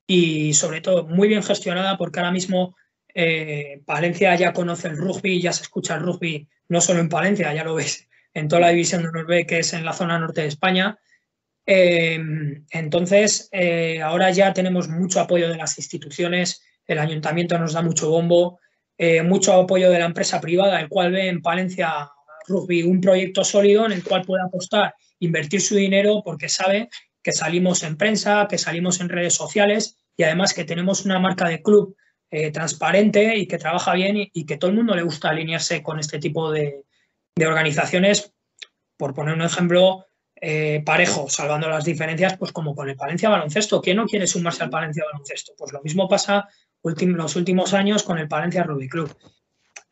y 0.07 0.53
sobre 0.53 0.79
todo 0.79 1.05
muy 1.05 1.27
bien 1.27 1.43
gestionada 1.43 1.97
porque 1.97 2.19
ahora 2.19 2.31
mismo 2.31 2.75
eh, 3.13 3.81
Palencia 3.85 4.33
ya 4.35 4.53
conoce 4.53 4.87
el 4.87 4.97
rugby, 4.97 5.41
ya 5.41 5.51
se 5.51 5.63
escucha 5.63 5.95
el 5.95 6.01
rugby, 6.01 6.47
no 6.69 6.79
solo 6.79 7.01
en 7.01 7.09
Palencia, 7.09 7.53
ya 7.53 7.65
lo 7.65 7.75
ves 7.75 8.07
en 8.33 8.47
toda 8.47 8.61
la 8.61 8.69
división 8.69 9.03
de 9.03 9.11
Norbe, 9.11 9.45
que 9.45 9.59
es 9.59 9.73
en 9.73 9.83
la 9.83 9.93
zona 9.93 10.17
norte 10.17 10.41
de 10.41 10.47
España. 10.47 10.97
Eh, 11.65 12.19
entonces, 12.69 13.49
eh, 13.51 14.01
ahora 14.01 14.31
ya 14.31 14.53
tenemos 14.53 14.87
mucho 14.87 15.19
apoyo 15.19 15.49
de 15.49 15.57
las 15.57 15.77
instituciones, 15.77 16.63
el 16.85 16.99
ayuntamiento 16.99 17.57
nos 17.59 17.73
da 17.73 17.81
mucho 17.81 18.09
bombo, 18.09 18.59
mucho 19.25 19.53
apoyo 19.53 19.91
de 19.91 19.99
la 19.99 20.05
empresa 20.05 20.41
privada, 20.41 20.79
el 20.79 20.89
cual 20.89 21.11
ve 21.11 21.27
en 21.27 21.41
Palencia 21.41 22.09
Rugby 22.47 22.83
un 22.83 23.01
proyecto 23.01 23.43
sólido 23.43 23.85
en 23.85 23.91
el 23.91 24.03
cual 24.03 24.23
puede 24.23 24.43
apostar, 24.43 24.95
invertir 25.19 25.61
su 25.61 25.75
dinero 25.75 26.21
porque 26.23 26.49
sabe 26.49 26.89
que 27.27 27.33
salimos 27.33 27.83
en 27.83 27.97
prensa, 27.97 28.47
que 28.49 28.57
salimos 28.57 29.01
en 29.01 29.09
redes 29.09 29.33
sociales 29.33 29.97
y 30.15 30.23
además 30.23 30.53
que 30.53 30.63
tenemos 30.63 31.03
una 31.03 31.19
marca 31.19 31.49
de 31.49 31.61
club 31.61 31.97
eh, 32.31 32.51
transparente 32.51 33.35
y 33.35 33.47
que 33.47 33.57
trabaja 33.57 33.91
bien 33.95 34.15
y, 34.31 34.45
que 34.45 34.55
todo 34.55 34.71
el 34.71 34.77
mundo 34.77 34.95
le 34.95 35.01
gusta 35.01 35.31
alinearse 35.31 35.83
con 35.83 35.99
este 35.99 36.19
tipo 36.19 36.53
de, 36.53 36.85
organizaciones, 37.45 38.33
por 38.95 39.13
poner 39.13 39.33
un 39.33 39.41
ejemplo 39.41 40.05
eh, 40.39 40.81
parejo, 40.85 41.29
salvando 41.29 41.67
las 41.67 41.83
diferencias, 41.83 42.37
pues 42.37 42.53
como 42.53 42.73
con 42.73 42.87
el 42.87 42.95
Palencia 42.95 43.27
Baloncesto. 43.27 43.81
¿Quién 43.81 43.97
no 43.97 44.05
quiere 44.05 44.25
sumarse 44.25 44.63
al 44.63 44.69
Palencia 44.69 45.03
Baloncesto? 45.11 45.51
Pues 45.57 45.73
lo 45.73 45.81
mismo 45.81 46.07
pasa 46.07 46.47
los 46.81 47.35
últimos 47.35 47.73
años 47.73 48.03
con 48.03 48.19
el 48.19 48.29
Palencia 48.29 48.63
Rugby 48.63 48.87
Club. 48.87 49.13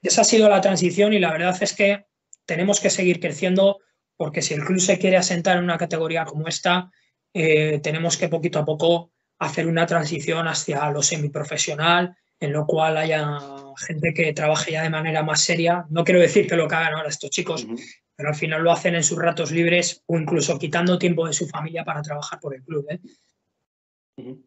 Esa 0.02 0.21
ha 0.21 0.24
sido 0.24 0.48
la 0.48 0.62
transición 0.62 1.12
y 1.12 1.19
la 1.19 1.34
verdad 1.34 1.58
es 1.60 1.74
que 1.74 2.06
tenemos 2.45 2.80
que 2.80 2.89
seguir 2.89 3.19
creciendo 3.19 3.80
porque 4.15 4.41
si 4.41 4.54
el 4.54 4.63
club 4.63 4.80
se 4.80 4.98
quiere 4.98 5.17
asentar 5.17 5.58
en 5.58 5.65
una 5.65 5.78
categoría 5.78 6.24
como 6.24 6.48
esta, 6.48 6.89
eh, 7.36 7.80
tenemos 7.84 8.17
que 8.17 8.30
poquito 8.30 8.60
a 8.60 8.65
poco 8.65 9.12
hacer 9.39 9.67
una 9.67 9.86
transición 9.86 10.48
hacia 10.48 10.89
lo 10.89 11.02
semiprofesional 11.02 12.15
en 12.39 12.54
lo 12.54 12.65
cual 12.65 12.95
haya 12.95 13.39
gente 13.78 14.13
que 14.13 14.32
trabaje 14.32 14.71
ya 14.71 14.84
de 14.84 14.89
manera 14.89 15.21
más 15.21 15.41
seria. 15.41 15.86
No 15.89 16.06
quiero 16.06 16.21
decir 16.21 16.48
que 16.48 16.56
lo 16.56 16.67
que 16.67 16.76
hagan 16.76 16.93
ahora 16.93 17.10
estos 17.10 17.30
chicos, 17.30 17.67
pero 18.15 18.30
al 18.30 18.36
final 18.36 18.63
lo 18.63 18.71
hacen 18.71 18.95
en 18.95 19.04
sus 19.04 19.21
ratos 19.21 19.52
libres 19.52 20.02
o 20.06 20.17
incluso 20.17 20.58
quitando 20.58 20.98
tiempo 20.98 21.28
de 21.28 21.34
su 21.34 21.45
familia 21.48 21.84
para 21.84 22.02
trabajar 22.02 22.39
por 22.39 22.56
el 22.56 22.63
club. 22.63 22.86
¿eh? 22.89 23.00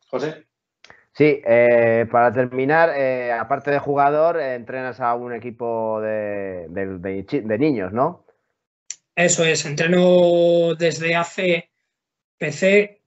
José. 0.08 0.46
Sí, 1.12 1.42
eh, 1.44 2.06
para 2.10 2.32
terminar, 2.32 2.90
eh, 2.96 3.32
aparte 3.32 3.70
de 3.70 3.80
jugador, 3.80 4.40
entrenas 4.40 5.00
a 5.00 5.14
un 5.14 5.34
equipo 5.34 6.00
de, 6.00 6.66
de, 6.68 7.58
niños, 7.58 7.92
¿no? 7.92 8.24
Eso 9.16 9.44
es, 9.44 9.66
entreno 9.66 10.76
desde 10.76 11.16
hace, 11.16 11.70
PC 12.38 12.98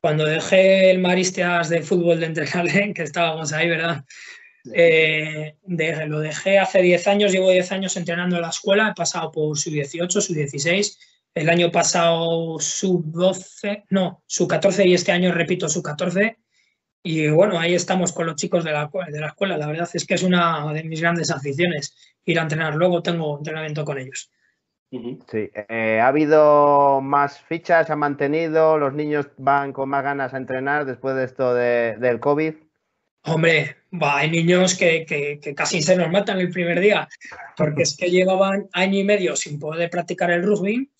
cuando 0.00 0.24
dejé 0.24 0.90
el 0.90 1.00
Maristias 1.00 1.68
de 1.68 1.82
fútbol 1.82 2.20
de 2.20 2.26
entrenarle, 2.26 2.92
que 2.94 3.02
estábamos 3.02 3.52
ahí, 3.52 3.68
¿verdad? 3.68 4.04
Eh, 4.74 5.56
lo 6.06 6.20
dejé 6.20 6.58
hace 6.58 6.82
10 6.82 7.06
años, 7.08 7.32
llevo 7.32 7.50
10 7.50 7.72
años 7.72 7.96
entrenando 7.96 8.36
en 8.36 8.42
la 8.42 8.50
escuela, 8.50 8.90
he 8.90 8.94
pasado 8.94 9.30
por 9.30 9.58
su 9.58 9.70
18, 9.70 10.20
su 10.20 10.34
16, 10.34 10.98
el 11.34 11.48
año 11.48 11.70
pasado 11.70 12.58
su 12.60 13.02
12, 13.06 13.84
no, 13.90 14.22
su 14.26 14.46
14 14.46 14.86
y 14.86 14.94
este 14.94 15.12
año 15.12 15.32
repito 15.32 15.68
su 15.68 15.82
14. 15.82 16.38
Y 17.02 17.28
bueno, 17.28 17.58
ahí 17.58 17.74
estamos 17.74 18.12
con 18.12 18.26
los 18.26 18.36
chicos 18.36 18.64
de 18.64 18.72
la, 18.72 18.90
de 19.10 19.20
la 19.20 19.28
escuela. 19.28 19.56
La 19.56 19.68
verdad 19.68 19.88
es 19.92 20.04
que 20.04 20.14
es 20.14 20.22
una 20.22 20.72
de 20.72 20.82
mis 20.84 21.00
grandes 21.00 21.30
aficiones 21.30 21.94
ir 22.24 22.38
a 22.38 22.42
entrenar. 22.42 22.74
Luego 22.74 23.02
tengo 23.02 23.38
entrenamiento 23.38 23.84
con 23.84 23.98
ellos. 23.98 24.30
Sí, 24.90 25.50
eh, 25.68 26.00
¿ha 26.00 26.08
habido 26.08 27.02
más 27.02 27.40
fichas? 27.42 27.86
¿Se 27.86 27.92
ha 27.92 27.96
mantenido? 27.96 28.78
¿Los 28.78 28.94
niños 28.94 29.26
van 29.36 29.72
con 29.74 29.90
más 29.90 30.02
ganas 30.02 30.32
a 30.32 30.38
entrenar 30.38 30.86
después 30.86 31.14
de 31.14 31.24
esto 31.24 31.54
del 31.54 32.20
COVID? 32.20 32.54
Hombre, 33.24 33.76
hay 34.00 34.30
niños 34.30 34.78
que, 34.78 35.38
casi 35.54 35.82
se 35.82 35.94
nos 35.94 36.10
matan 36.10 36.40
el 36.40 36.50
primer 36.50 36.80
día, 36.80 37.06
porque 37.56 37.82
es 37.82 37.96
que 37.96 38.10
llevaban 38.10 38.68
año 38.72 38.98
y 38.98 39.04
medio 39.04 39.36
sin 39.36 39.58
poder 39.58 39.90
practicar 39.90 40.30
el 40.30 40.42
rugby 40.42 40.90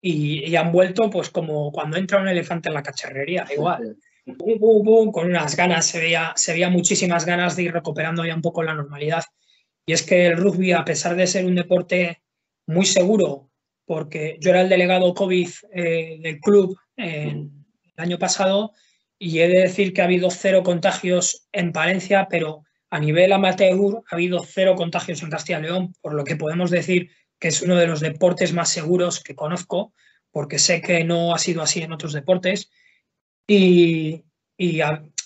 y, 0.00 0.56
han 0.56 0.72
vuelto 0.72 1.10
pues 1.10 1.28
como 1.28 1.70
cuando 1.72 1.98
entra 1.98 2.22
un 2.22 2.28
elefante 2.28 2.70
en 2.70 2.74
la 2.74 2.82
cacharrería, 2.82 3.46
igual. 3.54 3.98
con 5.12 5.26
unas 5.26 5.56
ganas, 5.56 5.84
se 5.84 6.00
veía, 6.00 6.32
se 6.36 6.52
veía 6.52 6.70
muchísimas 6.70 7.26
ganas 7.26 7.54
de 7.54 7.64
ir 7.64 7.72
recuperando 7.72 8.24
ya 8.24 8.34
un 8.34 8.40
poco 8.40 8.62
la 8.62 8.72
normalidad. 8.72 9.24
Y 9.84 9.92
es 9.92 10.02
que 10.02 10.26
el 10.26 10.38
rugby, 10.38 10.72
a 10.72 10.86
pesar 10.86 11.16
de 11.16 11.26
ser 11.26 11.44
un 11.44 11.56
deporte 11.56 12.22
muy 12.70 12.86
seguro, 12.86 13.50
porque 13.84 14.38
yo 14.40 14.50
era 14.50 14.62
el 14.62 14.68
delegado 14.68 15.12
COVID 15.14 15.48
eh, 15.74 16.18
del 16.22 16.40
club 16.40 16.78
el 16.96 17.50
año 17.96 18.18
pasado, 18.18 18.72
y 19.18 19.40
he 19.40 19.48
de 19.48 19.60
decir 19.60 19.92
que 19.92 20.00
ha 20.00 20.04
habido 20.04 20.30
cero 20.30 20.62
contagios 20.62 21.46
en 21.52 21.72
Palencia, 21.72 22.26
pero 22.30 22.62
a 22.90 22.98
nivel 22.98 23.32
amateur 23.32 24.02
ha 24.10 24.14
habido 24.14 24.42
cero 24.42 24.74
contagios 24.76 25.22
en 25.22 25.30
Castilla 25.30 25.58
y 25.58 25.62
León, 25.62 25.94
por 26.00 26.14
lo 26.14 26.24
que 26.24 26.36
podemos 26.36 26.70
decir 26.70 27.10
que 27.38 27.48
es 27.48 27.62
uno 27.62 27.76
de 27.76 27.86
los 27.86 28.00
deportes 28.00 28.52
más 28.52 28.68
seguros 28.68 29.22
que 29.22 29.34
conozco, 29.34 29.92
porque 30.30 30.58
sé 30.58 30.80
que 30.80 31.04
no 31.04 31.34
ha 31.34 31.38
sido 31.38 31.62
así 31.62 31.80
en 31.82 31.92
otros 31.92 32.12
deportes. 32.12 32.70
Y, 33.46 34.22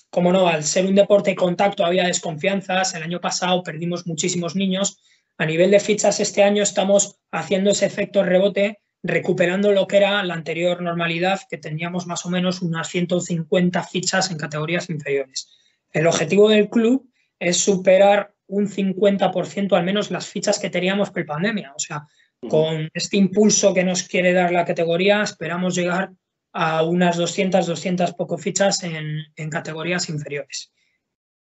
como 0.09 0.31
no, 0.31 0.47
al 0.47 0.63
ser 0.63 0.85
un 0.85 0.95
deporte 0.95 1.31
de 1.31 1.35
contacto 1.35 1.85
había 1.85 2.07
desconfianzas. 2.07 2.95
El 2.95 3.03
año 3.03 3.19
pasado 3.19 3.63
perdimos 3.63 4.07
muchísimos 4.07 4.55
niños. 4.55 4.97
A 5.37 5.45
nivel 5.45 5.71
de 5.71 5.79
fichas, 5.79 6.19
este 6.19 6.43
año 6.43 6.63
estamos 6.63 7.19
haciendo 7.31 7.71
ese 7.71 7.85
efecto 7.85 8.23
rebote 8.23 8.79
recuperando 9.03 9.71
lo 9.71 9.85
que 9.85 9.97
era 9.97 10.23
la 10.23 10.33
anterior 10.33 10.81
normalidad, 10.81 11.41
que 11.49 11.57
teníamos 11.57 12.07
más 12.07 12.25
o 12.25 12.29
menos 12.29 12.61
unas 12.61 12.87
150 12.89 13.83
fichas 13.83 14.31
en 14.31 14.37
categorías 14.37 14.89
inferiores. 14.89 15.47
El 15.91 16.07
objetivo 16.07 16.49
del 16.49 16.69
club 16.69 17.07
es 17.39 17.57
superar 17.57 18.33
un 18.47 18.67
50% 18.67 19.77
al 19.77 19.83
menos 19.83 20.09
las 20.09 20.27
fichas 20.27 20.59
que 20.59 20.69
teníamos 20.69 21.11
pre-pandemia. 21.11 21.73
O 21.75 21.79
sea, 21.79 22.07
con 22.49 22.89
este 22.93 23.17
impulso 23.17 23.73
que 23.73 23.83
nos 23.83 24.03
quiere 24.03 24.33
dar 24.33 24.51
la 24.51 24.65
categoría, 24.65 25.21
esperamos 25.21 25.75
llegar 25.75 26.11
a 26.53 26.83
unas 26.83 27.17
200, 27.17 27.67
200 27.67 28.13
poco 28.13 28.37
fichas 28.37 28.83
en, 28.83 29.49
categorías 29.49 30.09
inferiores. 30.09 30.71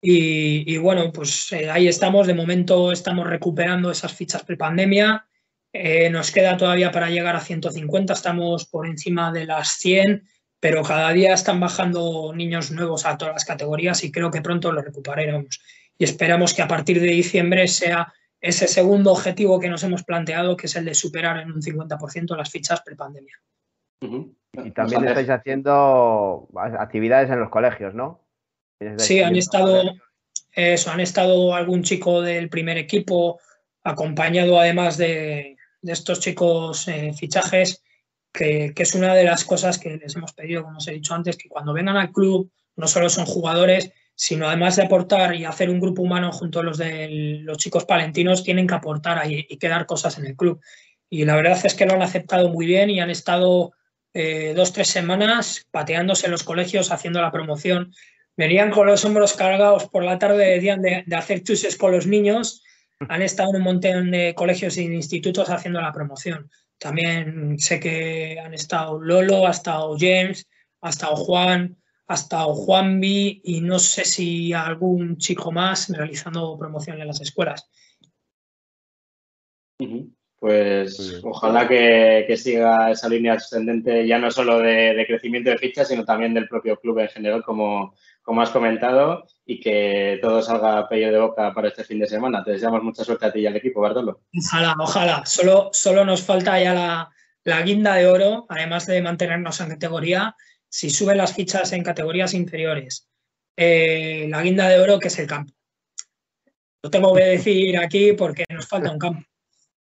Y, 0.07 0.77
bueno, 0.77 1.11
pues 1.11 1.51
eh, 1.53 1.69
ahí 1.69 1.87
estamos. 1.87 2.27
De 2.27 2.33
momento 2.33 2.91
estamos 2.91 3.27
recuperando 3.27 3.89
esas 3.89 4.13
fichas 4.13 4.43
pre-pandemia 4.43 5.25
eh, 5.77 6.09
nos 6.09 6.31
queda 6.31 6.55
todavía 6.55 6.89
para 6.89 7.09
llegar 7.09 7.35
a 7.35 7.41
150, 7.41 8.13
estamos 8.13 8.65
por 8.65 8.87
encima 8.87 9.33
de 9.33 9.45
las 9.45 9.71
100, 9.71 10.23
pero 10.57 10.83
cada 10.83 11.11
día 11.11 11.33
están 11.33 11.59
bajando 11.59 12.31
niños 12.33 12.71
nuevos 12.71 13.05
a 13.05 13.17
todas 13.17 13.33
las 13.33 13.43
categorías 13.43 14.01
y 14.05 14.09
creo 14.09 14.31
que 14.31 14.41
pronto 14.41 14.71
lo 14.71 14.81
recuperaremos. 14.81 15.61
Y 15.97 16.05
esperamos 16.05 16.53
que 16.53 16.61
a 16.61 16.69
partir 16.69 17.01
de 17.01 17.07
diciembre 17.07 17.67
sea 17.67 18.13
ese 18.39 18.69
segundo 18.69 19.11
objetivo 19.11 19.59
que 19.59 19.67
nos 19.67 19.83
hemos 19.83 20.03
planteado, 20.03 20.55
que 20.55 20.67
es 20.67 20.75
el 20.77 20.85
de 20.85 20.95
superar 20.95 21.39
en 21.39 21.51
un 21.51 21.61
50% 21.61 22.37
las 22.37 22.49
fichas 22.49 22.81
prepandemia. 22.81 23.37
Y 23.99 24.71
también 24.71 25.05
estáis 25.05 25.29
haciendo 25.29 26.47
actividades 26.79 27.29
en 27.31 27.41
los 27.41 27.49
colegios, 27.49 27.93
¿no? 27.93 28.24
Sí, 28.97 29.21
han 29.21 29.35
estado, 29.35 29.93
eso, 30.51 30.91
han 30.91 30.99
estado 30.99 31.55
algún 31.55 31.83
chico 31.83 32.21
del 32.21 32.49
primer 32.49 32.77
equipo 32.77 33.39
acompañado 33.83 34.59
además 34.59 34.97
de, 34.97 35.55
de 35.85 35.93
estos 35.93 36.19
chicos 36.19 36.87
eh, 36.87 37.13
fichajes, 37.13 37.83
que, 38.33 38.73
es 38.75 38.95
una 38.95 39.13
de 39.13 39.23
las 39.23 39.45
cosas 39.45 39.77
que 39.77 39.97
les 39.97 40.15
hemos 40.15 40.33
pedido, 40.33 40.63
como 40.63 40.79
os 40.79 40.87
he 40.87 40.93
dicho 40.93 41.13
antes, 41.13 41.37
que 41.37 41.47
cuando 41.47 41.73
vengan 41.73 41.95
al 41.95 42.11
club 42.11 42.51
no 42.75 42.87
solo 42.87 43.09
son 43.09 43.25
jugadores, 43.25 43.91
sino 44.15 44.47
además 44.47 44.75
de 44.75 44.83
aportar 44.83 45.35
y 45.35 45.45
hacer 45.45 45.69
un 45.69 45.79
grupo 45.79 46.01
humano 46.01 46.31
junto 46.31 46.59
a 46.59 46.63
los 46.63 46.77
de 46.77 47.07
los 47.43 47.57
chicos 47.57 47.85
palentinos, 47.85 48.43
tienen 48.43 48.65
que 48.65 48.73
aportar 48.73 49.19
ahí 49.19 49.45
y 49.47 49.57
quedar 49.57 49.85
cosas 49.85 50.17
en 50.17 50.25
el 50.25 50.35
club. 50.35 50.59
Y 51.09 51.23
la 51.25 51.35
verdad 51.35 51.63
es 51.63 51.75
que 51.75 51.85
lo 51.85 51.93
han 51.93 52.01
aceptado 52.01 52.49
muy 52.49 52.65
bien 52.65 52.89
y 52.89 52.99
han 52.99 53.11
estado 53.11 53.73
eh, 54.13 54.53
dos, 54.55 54.73
tres 54.73 54.87
semanas 54.87 55.67
pateándose 55.69 56.25
en 56.25 56.31
los 56.31 56.43
colegios, 56.43 56.91
haciendo 56.91 57.21
la 57.21 57.31
promoción. 57.31 57.93
Venían 58.37 58.69
con 58.71 58.87
los 58.87 59.05
hombros 59.05 59.33
cargados 59.33 59.87
por 59.89 60.03
la 60.03 60.19
tarde, 60.19 60.45
decían 60.45 60.81
de, 60.81 61.03
de 61.05 61.15
hacer 61.15 61.43
chuses 61.43 61.77
con 61.77 61.91
los 61.91 62.05
niños 62.05 62.61
han 62.99 63.21
estado 63.21 63.49
en 63.51 63.55
un 63.57 63.63
montón 63.63 64.11
de 64.11 64.33
colegios 64.35 64.77
e 64.77 64.83
institutos 64.83 65.49
haciendo 65.49 65.81
la 65.81 65.91
promoción. 65.91 66.49
También 66.77 67.57
sé 67.59 67.79
que 67.79 68.39
han 68.39 68.53
estado 68.53 68.99
Lolo, 68.99 69.47
ha 69.47 69.51
estado 69.51 69.95
James, 69.97 70.47
ha 70.81 70.89
estado 70.89 71.15
Juan, 71.15 71.77
ha 72.07 72.13
estado 72.13 72.53
Juanvi 72.53 73.41
y 73.43 73.61
no 73.61 73.79
sé 73.79 74.05
si 74.05 74.53
algún 74.53 75.17
chico 75.17 75.51
más 75.51 75.89
realizando 75.89 76.57
promoción 76.57 76.99
en 77.01 77.07
las 77.07 77.21
escuelas. 77.21 77.69
Pues 80.37 81.21
ojalá 81.23 81.67
que, 81.67 82.33
siga 82.37 82.91
esa 82.91 83.09
línea 83.09 83.33
ascendente 83.33 84.05
ya 84.07 84.19
no 84.19 84.29
solo 84.29 84.59
de, 84.59 85.03
crecimiento 85.07 85.49
de 85.49 85.57
fichas, 85.57 85.87
sino 85.87 86.05
también 86.05 86.33
del 86.33 86.47
propio 86.47 86.77
club 86.77 86.99
en 86.99 87.09
general, 87.09 87.43
como, 87.43 87.95
como 88.25 88.41
has 88.41 88.49
comentado, 88.49 89.27
y 89.45 89.59
que 89.59 90.17
todo 90.19 90.41
salga 90.41 90.89
pello 90.89 91.11
de 91.11 91.19
boca 91.19 91.53
para 91.53 91.67
este 91.67 91.83
fin 91.83 91.99
de 91.99 92.07
semana. 92.07 92.43
Te 92.43 92.51
deseamos 92.51 92.81
mucha 92.81 93.03
suerte 93.03 93.27
a 93.27 93.31
ti 93.31 93.41
y 93.41 93.45
al 93.45 93.55
equipo, 93.55 93.81
Bartolo. 93.81 94.23
Ojalá, 94.35 94.75
ojalá. 94.79 95.25
Solo, 95.27 95.69
solo 95.71 96.03
nos 96.03 96.23
falta 96.23 96.59
ya 96.59 96.73
la, 97.43 97.61
guinda 97.61 97.93
de 97.93 98.07
oro, 98.07 98.47
además 98.49 98.87
de 98.87 99.03
mantenernos 99.03 99.61
en 99.61 99.69
categoría, 99.69 100.35
si 100.67 100.89
suben 100.89 101.19
las 101.19 101.35
fichas 101.35 101.71
en 101.73 101.83
categorías 101.83 102.33
inferiores. 102.33 103.07
Eh, 103.55 104.25
la 104.27 104.41
guinda 104.41 104.67
de 104.69 104.79
oro, 104.79 104.99
que 104.99 105.09
es 105.09 105.19
el 105.19 105.27
campo. 105.27 105.53
Lo 106.81 106.89
tengo 106.89 107.13
que 107.13 107.23
decir 107.23 107.77
aquí 107.77 108.13
porque 108.13 108.43
nos 108.49 108.67
falta 108.67 108.91
un 108.91 108.99
campo. 108.99 109.23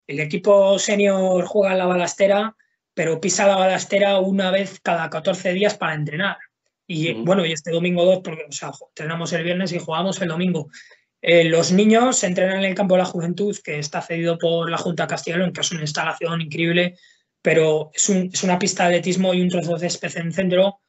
El 0.07 0.21
equipo 0.21 0.79
senior 0.79 1.47
juega 1.47 1.73
en 1.73 1.79
la 1.79 1.87
balastera, 1.87 2.55
pero 2.93 3.23
pisa 3.23 3.47
la 3.47 3.57
balastera 3.57 4.19
una 4.19 4.51
vez 4.51 4.81
cada 4.81 5.09
14 5.09 5.55
días 5.55 5.79
para 5.79 5.95
entrenar. 5.95 6.37
Y 6.87 7.15
bueno, 7.15 7.47
y 7.47 7.53
este 7.53 7.71
domingo 7.71 8.05
2, 8.05 8.21
porque 8.23 8.45
o 8.49 8.53
sea, 8.53 8.73
entrenamos 8.89 9.33
el 9.33 9.45
viernes 9.45 9.73
y 9.73 9.79
jugamos 9.79 10.21
el 10.21 10.29
domingo. 10.29 10.69
Eh, 11.23 11.45
los 11.45 11.73
niños 11.73 12.23
entrenan 12.23 12.59
en 12.59 12.65
el 12.65 12.75
campo 12.75 12.95
de 12.95 12.99
la 12.99 13.07
juventud, 13.07 13.57
que 13.65 13.79
está 13.79 14.03
cedido 14.03 14.37
por 14.37 14.71
la 14.71 14.77
Junta 14.77 15.07
Castellón, 15.07 15.53
que 15.53 15.63
es 15.63 15.73
una 15.73 15.81
instalación 15.81 16.43
increíble, 16.43 16.99
pero 17.41 17.91
es, 17.95 18.11
un, 18.11 18.31
es 18.33 18.43
una 18.43 18.59
pista 18.59 18.83
de 18.85 18.97
atletismo 18.97 19.33
y 19.33 19.41
un 19.41 19.49
trozo 19.49 19.77
de 19.77 19.87
especie 19.87 20.21
en 20.21 20.33
centro. 20.33 20.81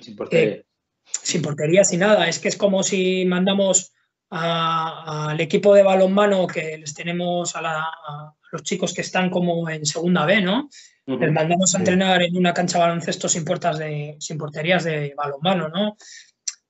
Sin 0.00 0.16
portería. 0.16 0.62
sin 1.04 1.42
portería, 1.42 1.84
sin 1.84 2.00
nada. 2.00 2.28
Es 2.28 2.40
que 2.40 2.48
es 2.48 2.56
como 2.56 2.82
si 2.82 3.24
mandamos 3.24 3.92
al 4.30 5.40
equipo 5.40 5.74
de 5.74 5.84
balonmano 5.84 6.48
que 6.48 6.76
les 6.78 6.92
tenemos 6.92 7.54
a, 7.54 7.60
a, 7.60 8.34
los 8.50 8.62
chicos 8.64 8.92
que 8.92 9.02
están 9.02 9.30
como 9.30 9.68
en 9.70 9.86
segunda 9.86 10.26
B, 10.26 10.40
¿no? 10.40 10.68
Les 11.06 11.32
mandamos 11.32 11.74
a 11.74 11.78
entrenar 11.78 12.22
en 12.22 12.36
una 12.36 12.54
cancha 12.54 12.78
de 12.78 12.84
baloncesto 12.84 13.28
sin 13.28 13.44
puertas 13.44 13.78
de, 13.78 14.16
sin 14.20 14.38
porterías 14.38 14.84
de 14.84 15.12
balonmano, 15.14 15.68
¿no? 15.68 15.96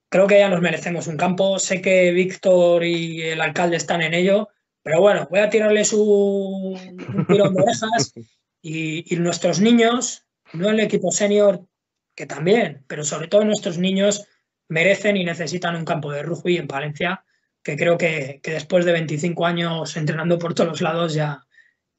Creo 0.09 0.27
que 0.27 0.39
ya 0.39 0.49
nos 0.49 0.61
merecemos 0.61 1.07
un 1.07 1.15
campo. 1.15 1.57
Sé 1.57 1.81
que 1.81 2.11
Víctor 2.11 2.83
y 2.83 3.21
el 3.21 3.39
alcalde 3.39 3.77
están 3.77 4.01
en 4.01 4.13
ello, 4.13 4.49
pero 4.83 4.99
bueno, 4.99 5.27
voy 5.31 5.39
a 5.39 5.49
tirarles 5.49 5.93
un, 5.93 6.77
un 7.15 7.27
tirón 7.27 7.53
de 7.53 7.61
orejas 7.61 8.13
y, 8.61 9.13
y 9.13 9.17
nuestros 9.19 9.61
niños, 9.61 10.25
no 10.53 10.69
el 10.69 10.81
equipo 10.81 11.11
senior, 11.11 11.65
que 12.13 12.25
también, 12.25 12.83
pero 12.87 13.03
sobre 13.03 13.27
todo 13.27 13.45
nuestros 13.45 13.77
niños 13.77 14.27
merecen 14.67 15.15
y 15.17 15.23
necesitan 15.23 15.75
un 15.75 15.85
campo 15.85 16.11
de 16.11 16.23
rugby 16.23 16.57
en 16.57 16.67
Palencia, 16.67 17.23
que 17.63 17.77
creo 17.77 17.97
que, 17.97 18.39
que 18.43 18.51
después 18.51 18.85
de 18.85 18.91
25 18.91 19.45
años 19.45 19.95
entrenando 19.95 20.37
por 20.37 20.53
todos 20.53 20.69
los 20.69 20.81
lados 20.81 21.13
ya, 21.13 21.45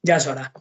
ya 0.02 0.16
es 0.16 0.26
hora. 0.26 0.52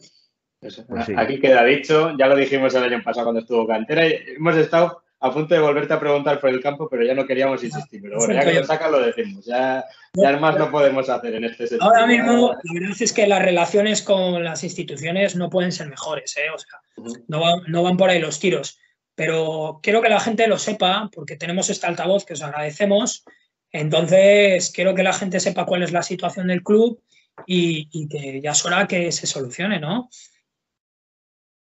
Pues 0.88 1.10
Aquí 1.16 1.40
queda 1.40 1.64
dicho, 1.64 2.16
ya 2.18 2.28
lo 2.28 2.36
dijimos 2.36 2.74
el 2.76 2.84
año 2.84 3.04
pasado 3.04 3.26
cuando 3.26 3.42
estuvo 3.42 3.68
Cantera, 3.68 4.06
hemos 4.06 4.56
estado 4.56 5.04
a 5.20 5.32
punto 5.32 5.56
de 5.56 5.62
volverte 5.62 5.94
a 5.94 6.00
preguntar 6.00 6.40
por 6.40 6.50
el 6.50 6.62
campo, 6.62 6.88
pero 6.90 7.04
ya 7.04 7.14
no 7.14 7.26
queríamos 7.26 7.64
insistir. 7.64 8.02
Pero 8.02 8.18
bueno, 8.18 8.34
ya 8.34 8.44
que 8.44 8.54
lo 8.54 8.66
sacas 8.66 8.92
lo 8.92 9.00
decimos, 9.00 9.46
ya, 9.46 9.84
ya 10.14 10.38
más 10.38 10.58
no 10.58 10.70
podemos 10.72 11.10
hacer 11.10 11.36
en 11.36 11.46
este 11.46 11.68
sentido. 11.68 11.84
Ahora 11.84 12.06
mismo, 12.06 12.54
la 12.64 12.74
verdad 12.74 12.98
es 13.00 13.14
que 13.14 13.28
las 13.28 13.42
relaciones 13.42 14.02
con 14.02 14.44
las 14.44 14.64
instituciones 14.64 15.36
no 15.36 15.50
pueden 15.50 15.72
ser 15.72 15.88
mejores, 15.88 16.36
¿eh? 16.38 16.50
o 16.54 16.58
sea, 16.58 16.80
no, 17.28 17.40
van, 17.40 17.62
no 17.68 17.84
van 17.84 17.98
por 17.98 18.10
ahí 18.10 18.20
los 18.20 18.40
tiros. 18.40 18.80
pero 19.16 19.80
quiero 19.82 20.02
que 20.02 20.10
la 20.10 20.20
gente 20.20 20.48
lo 20.48 20.58
sepa 20.58 21.10
porque 21.14 21.38
tenemos 21.38 21.70
este 21.70 21.88
altavoz 21.88 22.26
que 22.26 22.34
os 22.34 22.42
agradecemos. 22.42 23.24
Entonces, 23.72 24.72
quiero 24.72 24.94
que 24.96 25.04
la 25.04 25.14
gente 25.14 25.40
sepa 25.40 25.66
cuál 25.66 25.84
es 25.84 25.92
la 25.92 26.04
situación 26.04 26.48
del 26.48 26.64
club 26.64 27.02
y, 27.46 28.08
que 28.08 28.42
ya 28.42 28.52
es 28.52 28.66
hora 28.66 28.88
que 28.88 29.12
se 29.12 29.28
solucione, 29.28 29.80
¿no? 29.80 30.10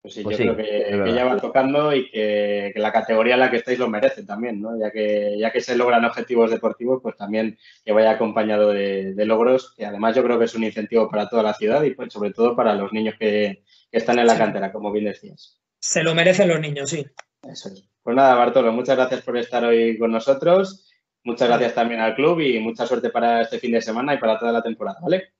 Pues 0.03 0.15
sí, 0.15 0.21
pues 0.21 0.37
yo 0.37 0.53
creo 0.53 1.05
que, 1.05 1.13
ya 1.13 1.23
va 1.23 1.37
tocando 1.37 1.95
y 1.95 2.11
que, 2.11 2.73
la 2.75 2.91
categoría 2.91 3.35
en 3.35 3.39
la 3.39 3.49
que 3.49 3.55
estáis 3.55 3.79
lo 3.79 3.87
merece 3.87 4.23
también, 4.23 4.61
¿no? 4.61 4.77
Ya 4.77 4.91
que, 4.91 5.37
ya 5.39 5.49
que 5.49 5.61
se 5.61 5.77
logran 5.77 6.03
objetivos 6.03 6.51
deportivos, 6.51 6.99
pues 7.01 7.15
también 7.15 7.57
que 7.85 7.93
vaya 7.93 8.11
acompañado 8.11 8.73
de, 8.73 9.15
logros, 9.25 9.73
que 9.77 9.85
además 9.85 10.13
yo 10.13 10.21
creo 10.21 10.37
que 10.37 10.43
es 10.43 10.55
un 10.55 10.65
incentivo 10.65 11.09
para 11.09 11.29
toda 11.29 11.41
la 11.41 11.53
ciudad 11.53 11.81
y 11.83 11.91
pues 11.91 12.11
sobre 12.11 12.33
todo 12.33 12.53
para 12.53 12.75
los 12.75 12.91
niños 12.91 13.15
que, 13.17 13.63
están 13.93 14.19
en 14.19 14.27
la 14.27 14.37
cantera, 14.37 14.73
como 14.73 14.91
bien 14.91 15.05
decías. 15.05 15.61
Se 15.79 16.03
lo 16.03 16.13
merecen 16.13 16.49
los 16.49 16.59
niños, 16.59 16.89
sí. 16.89 17.05
Eso 17.49 17.69
es. 17.69 17.87
Pues 18.01 18.15
nada, 18.15 18.35
Bartolo, 18.35 18.73
muchas 18.73 18.97
gracias 18.97 19.21
por 19.21 19.37
estar 19.37 19.63
hoy 19.63 19.97
con 19.97 20.11
nosotros. 20.11 20.91
Muchas 21.23 21.47
gracias 21.47 21.75
también 21.75 22.01
al 22.01 22.15
club 22.15 22.41
y 22.41 22.59
mucha 22.59 22.85
suerte 22.85 23.09
para 23.09 23.43
este 23.43 23.57
fin 23.57 23.71
de 23.71 23.81
semana 23.81 24.15
y 24.15 24.17
para 24.17 24.37
toda 24.37 24.51
la 24.51 24.61
temporada, 24.61 24.99
¿vale? 25.01 25.31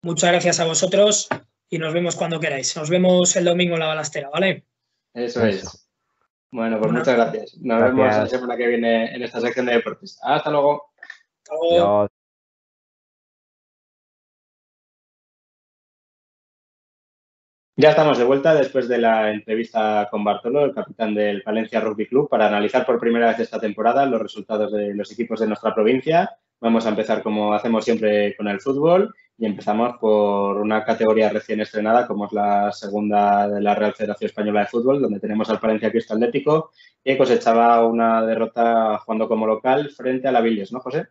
Muchas 0.00 0.30
gracias 0.30 0.60
a 0.60 0.64
vosotros 0.64 1.28
y 1.70 1.78
nos 1.78 1.92
vemos 1.92 2.16
cuando 2.16 2.40
queráis. 2.40 2.76
Nos 2.76 2.90
vemos 2.90 3.34
el 3.36 3.44
domingo 3.44 3.74
en 3.74 3.80
la 3.80 3.86
balastera, 3.86 4.30
¿vale? 4.30 4.64
Eso, 5.14 5.44
es. 5.44 5.88
Bueno, 6.50 6.78
pues 6.80 6.92
muchas 6.92 7.14
gracias. 7.14 7.58
Nos 7.60 7.82
vemos 7.82 8.06
la 8.06 8.26
semana 8.26 8.56
que 8.56 8.66
viene 8.66 9.14
en 9.14 9.22
esta 9.22 9.40
sección 9.40 9.66
de 9.66 9.74
deportes. 9.74 10.18
Hasta 10.22 10.50
luego. 10.50 10.90
Hasta 11.42 11.54
luego. 11.54 12.08
Ya 17.80 17.90
estamos 17.90 18.18
de 18.18 18.24
vuelta 18.24 18.54
después 18.54 18.88
de 18.88 18.98
la 18.98 19.30
entrevista 19.30 20.08
con 20.10 20.24
Bartolo, 20.24 20.64
el 20.64 20.74
capitán 20.74 21.14
del 21.14 21.44
Valencia 21.46 21.80
Rugby 21.80 22.08
Club, 22.08 22.28
para 22.28 22.48
analizar 22.48 22.84
por 22.84 22.98
primera 22.98 23.28
vez 23.28 23.38
esta 23.38 23.60
temporada 23.60 24.04
los 24.04 24.20
resultados 24.20 24.72
de 24.72 24.94
los 24.94 25.12
equipos 25.12 25.38
de 25.38 25.46
nuestra 25.46 25.72
provincia. 25.72 26.28
Vamos 26.60 26.86
a 26.86 26.88
empezar 26.88 27.22
como 27.22 27.54
hacemos 27.54 27.84
siempre 27.84 28.34
con 28.36 28.48
el 28.48 28.60
fútbol 28.60 29.14
y 29.36 29.46
empezamos 29.46 29.96
por 29.98 30.56
una 30.56 30.84
categoría 30.84 31.28
recién 31.28 31.60
estrenada 31.60 32.06
como 32.08 32.26
es 32.26 32.32
la 32.32 32.72
segunda 32.72 33.48
de 33.48 33.60
la 33.60 33.76
Real 33.76 33.94
Federación 33.94 34.26
Española 34.26 34.60
de 34.60 34.66
Fútbol, 34.66 35.00
donde 35.00 35.20
tenemos 35.20 35.48
al 35.48 35.60
Palencia 35.60 35.92
Cristo 35.92 36.14
Atlético 36.14 36.72
que 37.04 37.16
cosechaba 37.16 37.86
una 37.86 38.26
derrota 38.26 38.98
jugando 38.98 39.28
como 39.28 39.46
local 39.46 39.90
frente 39.90 40.26
a 40.26 40.32
la 40.32 40.40
Villes, 40.40 40.72
¿no, 40.72 40.80
José? 40.80 41.06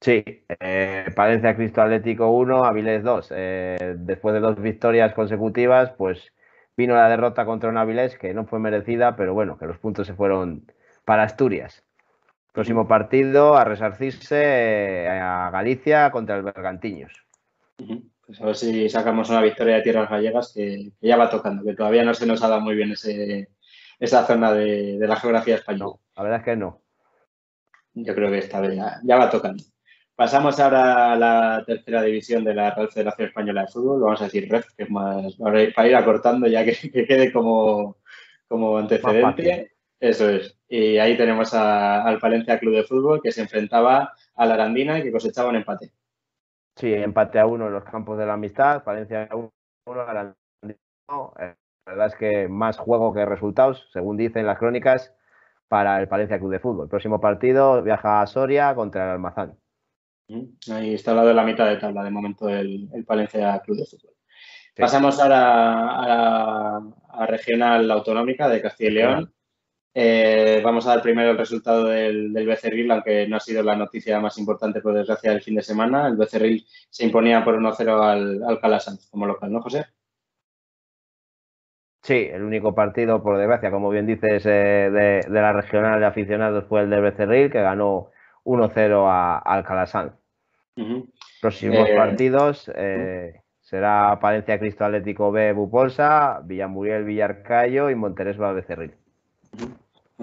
Sí, 0.00 0.24
eh, 0.58 1.04
Palencia 1.14 1.54
Cristo 1.54 1.82
Atlético 1.82 2.30
1, 2.30 2.64
Avilés 2.64 3.04
2. 3.04 3.28
Eh, 3.36 3.94
después 3.98 4.34
de 4.34 4.40
dos 4.40 4.60
victorias 4.60 5.14
consecutivas, 5.14 5.92
pues 5.92 6.32
vino 6.76 6.94
la 6.94 7.08
derrota 7.08 7.44
contra 7.44 7.68
un 7.68 7.76
Avilés 7.76 8.16
que 8.16 8.32
no 8.32 8.46
fue 8.46 8.58
merecida, 8.58 9.14
pero 9.14 9.34
bueno, 9.34 9.58
que 9.58 9.66
los 9.66 9.78
puntos 9.78 10.06
se 10.06 10.14
fueron 10.14 10.66
para 11.04 11.22
Asturias. 11.22 11.84
Próximo 12.52 12.86
partido 12.86 13.56
a 13.56 13.64
resarcirse 13.64 14.36
eh, 14.42 15.08
a 15.08 15.50
Galicia 15.50 16.10
contra 16.10 16.36
el 16.36 16.42
Bergantiños. 16.42 17.12
Pues 18.26 18.40
a 18.40 18.46
ver 18.46 18.56
si 18.56 18.88
sacamos 18.88 19.30
una 19.30 19.40
victoria 19.40 19.76
de 19.76 19.82
tierras 19.82 20.10
gallegas 20.10 20.52
que, 20.54 20.92
ya 21.00 21.16
va 21.16 21.30
tocando, 21.30 21.64
que 21.64 21.74
todavía 21.74 22.04
no 22.04 22.12
se 22.12 22.26
nos 22.26 22.42
ha 22.42 22.48
dado 22.48 22.60
muy 22.60 22.74
bien 22.74 22.92
ese, 22.92 23.48
esa 23.98 24.26
zona 24.26 24.52
de, 24.52 24.98
la 25.00 25.16
geografía 25.16 25.56
española. 25.56 25.96
la 26.14 26.22
verdad 26.22 26.38
es 26.40 26.44
que 26.44 26.56
no. 26.56 26.82
Yo 27.94 28.14
creo 28.14 28.30
que 28.30 28.38
esta 28.38 28.60
vez 28.60 28.78
ya 29.02 29.16
va 29.16 29.30
tocando. 29.30 29.62
Pasamos 30.14 30.60
ahora 30.60 31.12
a 31.12 31.16
la 31.16 31.64
tercera 31.66 32.02
división 32.02 32.44
de 32.44 32.54
la 32.54 32.74
Real 32.74 32.90
Federación 32.90 33.28
Española 33.28 33.62
de 33.62 33.68
Fútbol, 33.68 34.02
vamos 34.02 34.20
a 34.20 34.24
decir 34.24 34.48
REF, 34.50 34.66
que 34.76 34.84
es 34.84 34.90
más 34.90 35.34
para 35.36 35.88
ir 35.88 35.96
acortando 35.96 36.46
ya 36.46 36.64
que, 36.64 36.74
quede 36.90 37.32
como, 37.32 37.96
como 38.46 38.76
antecedente. 38.76 39.72
Eso 39.98 40.28
es. 40.28 40.58
Y 40.74 40.96
ahí 40.96 41.18
tenemos 41.18 41.52
al 41.52 42.18
Palencia 42.18 42.58
Club 42.58 42.74
de 42.74 42.84
Fútbol 42.84 43.20
que 43.22 43.30
se 43.30 43.42
enfrentaba 43.42 44.14
a 44.34 44.46
la 44.46 44.54
Arandina 44.54 44.98
y 44.98 45.02
que 45.02 45.12
cosechaba 45.12 45.50
un 45.50 45.56
empate. 45.56 45.92
Sí, 46.76 46.94
empate 46.94 47.38
a 47.38 47.44
uno 47.44 47.66
en 47.66 47.74
los 47.74 47.84
campos 47.84 48.16
de 48.16 48.24
la 48.24 48.32
amistad, 48.32 48.82
Palencia 48.82 49.28
a 49.30 49.36
uno, 49.36 49.52
Arandina. 49.86 50.34
Eh, 50.70 51.54
la 51.84 51.92
verdad 51.92 52.06
es 52.06 52.14
que 52.14 52.48
más 52.48 52.78
juego 52.78 53.12
que 53.12 53.26
resultados, 53.26 53.86
según 53.92 54.16
dicen 54.16 54.46
las 54.46 54.56
crónicas, 54.56 55.14
para 55.68 56.00
el 56.00 56.08
Palencia 56.08 56.38
Club 56.38 56.52
de 56.52 56.60
Fútbol. 56.60 56.84
El 56.84 56.90
próximo 56.90 57.20
partido 57.20 57.82
viaja 57.82 58.22
a 58.22 58.26
Soria 58.26 58.74
contra 58.74 59.04
el 59.04 59.10
Almazán. 59.10 59.58
Ahí 60.72 60.94
está 60.94 61.10
al 61.10 61.18
lado 61.18 61.28
de 61.28 61.34
la 61.34 61.44
mitad 61.44 61.66
de 61.66 61.76
tabla 61.76 62.02
de 62.02 62.10
momento 62.10 62.48
el, 62.48 62.88
Palencia 63.06 63.60
Club 63.60 63.76
de 63.76 63.84
Fútbol. 63.84 64.14
Pasamos 64.74 65.20
ahora 65.20 65.98
a, 65.98 66.80
la 67.18 67.26
regional 67.26 67.90
autonómica 67.90 68.48
de 68.48 68.62
Castilla 68.62 68.90
y 68.90 68.94
León. 68.94 69.34
Eh, 69.94 70.60
vamos 70.64 70.86
a 70.86 70.90
dar 70.90 71.02
primero 71.02 71.32
el 71.32 71.38
resultado 71.38 71.84
del, 71.84 72.32
del, 72.32 72.46
Becerril, 72.46 72.90
aunque 72.90 73.26
no 73.28 73.36
ha 73.36 73.40
sido 73.40 73.62
la 73.62 73.76
noticia 73.76 74.20
más 74.20 74.38
importante 74.38 74.80
por 74.80 74.94
desgracia 74.94 75.30
del 75.30 75.42
fin 75.42 75.56
de 75.56 75.62
semana. 75.62 76.06
El 76.06 76.16
Becerril 76.16 76.66
se 76.88 77.04
imponía 77.04 77.44
por 77.44 77.58
1-0 77.58 78.02
al, 78.02 78.42
al 78.42 78.60
Calasanz 78.60 79.08
como 79.10 79.26
local, 79.26 79.52
¿no, 79.52 79.60
José? 79.60 79.86
Sí, 82.02 82.28
el 82.32 82.42
único 82.42 82.74
partido, 82.74 83.22
por 83.22 83.38
desgracia, 83.38 83.70
como 83.70 83.88
bien 83.88 84.06
dices, 84.06 84.44
eh, 84.44 84.90
de, 84.90 85.20
la 85.28 85.52
regional 85.52 86.00
de 86.00 86.06
aficionados 86.06 86.64
fue 86.66 86.80
el 86.80 86.90
del 86.90 87.00
Becerril, 87.00 87.50
que 87.50 87.62
ganó 87.62 88.10
1-0 88.44 89.40
al 89.44 89.64
Calasanz. 89.64 90.12
Próximos 91.40 91.88
eh, 91.88 91.96
partidos 91.96 92.72
eh, 92.74 93.42
será 93.60 94.18
Palencia 94.20 94.58
Cristo 94.58 94.84
Atlético 94.84 95.30
B 95.30 95.52
Bupolsa, 95.52 96.40
Villamuriel 96.42 97.04
Villarcayo 97.04 97.88
y 97.88 97.94
Monteres 97.94 98.36
Becerril. 98.36 98.94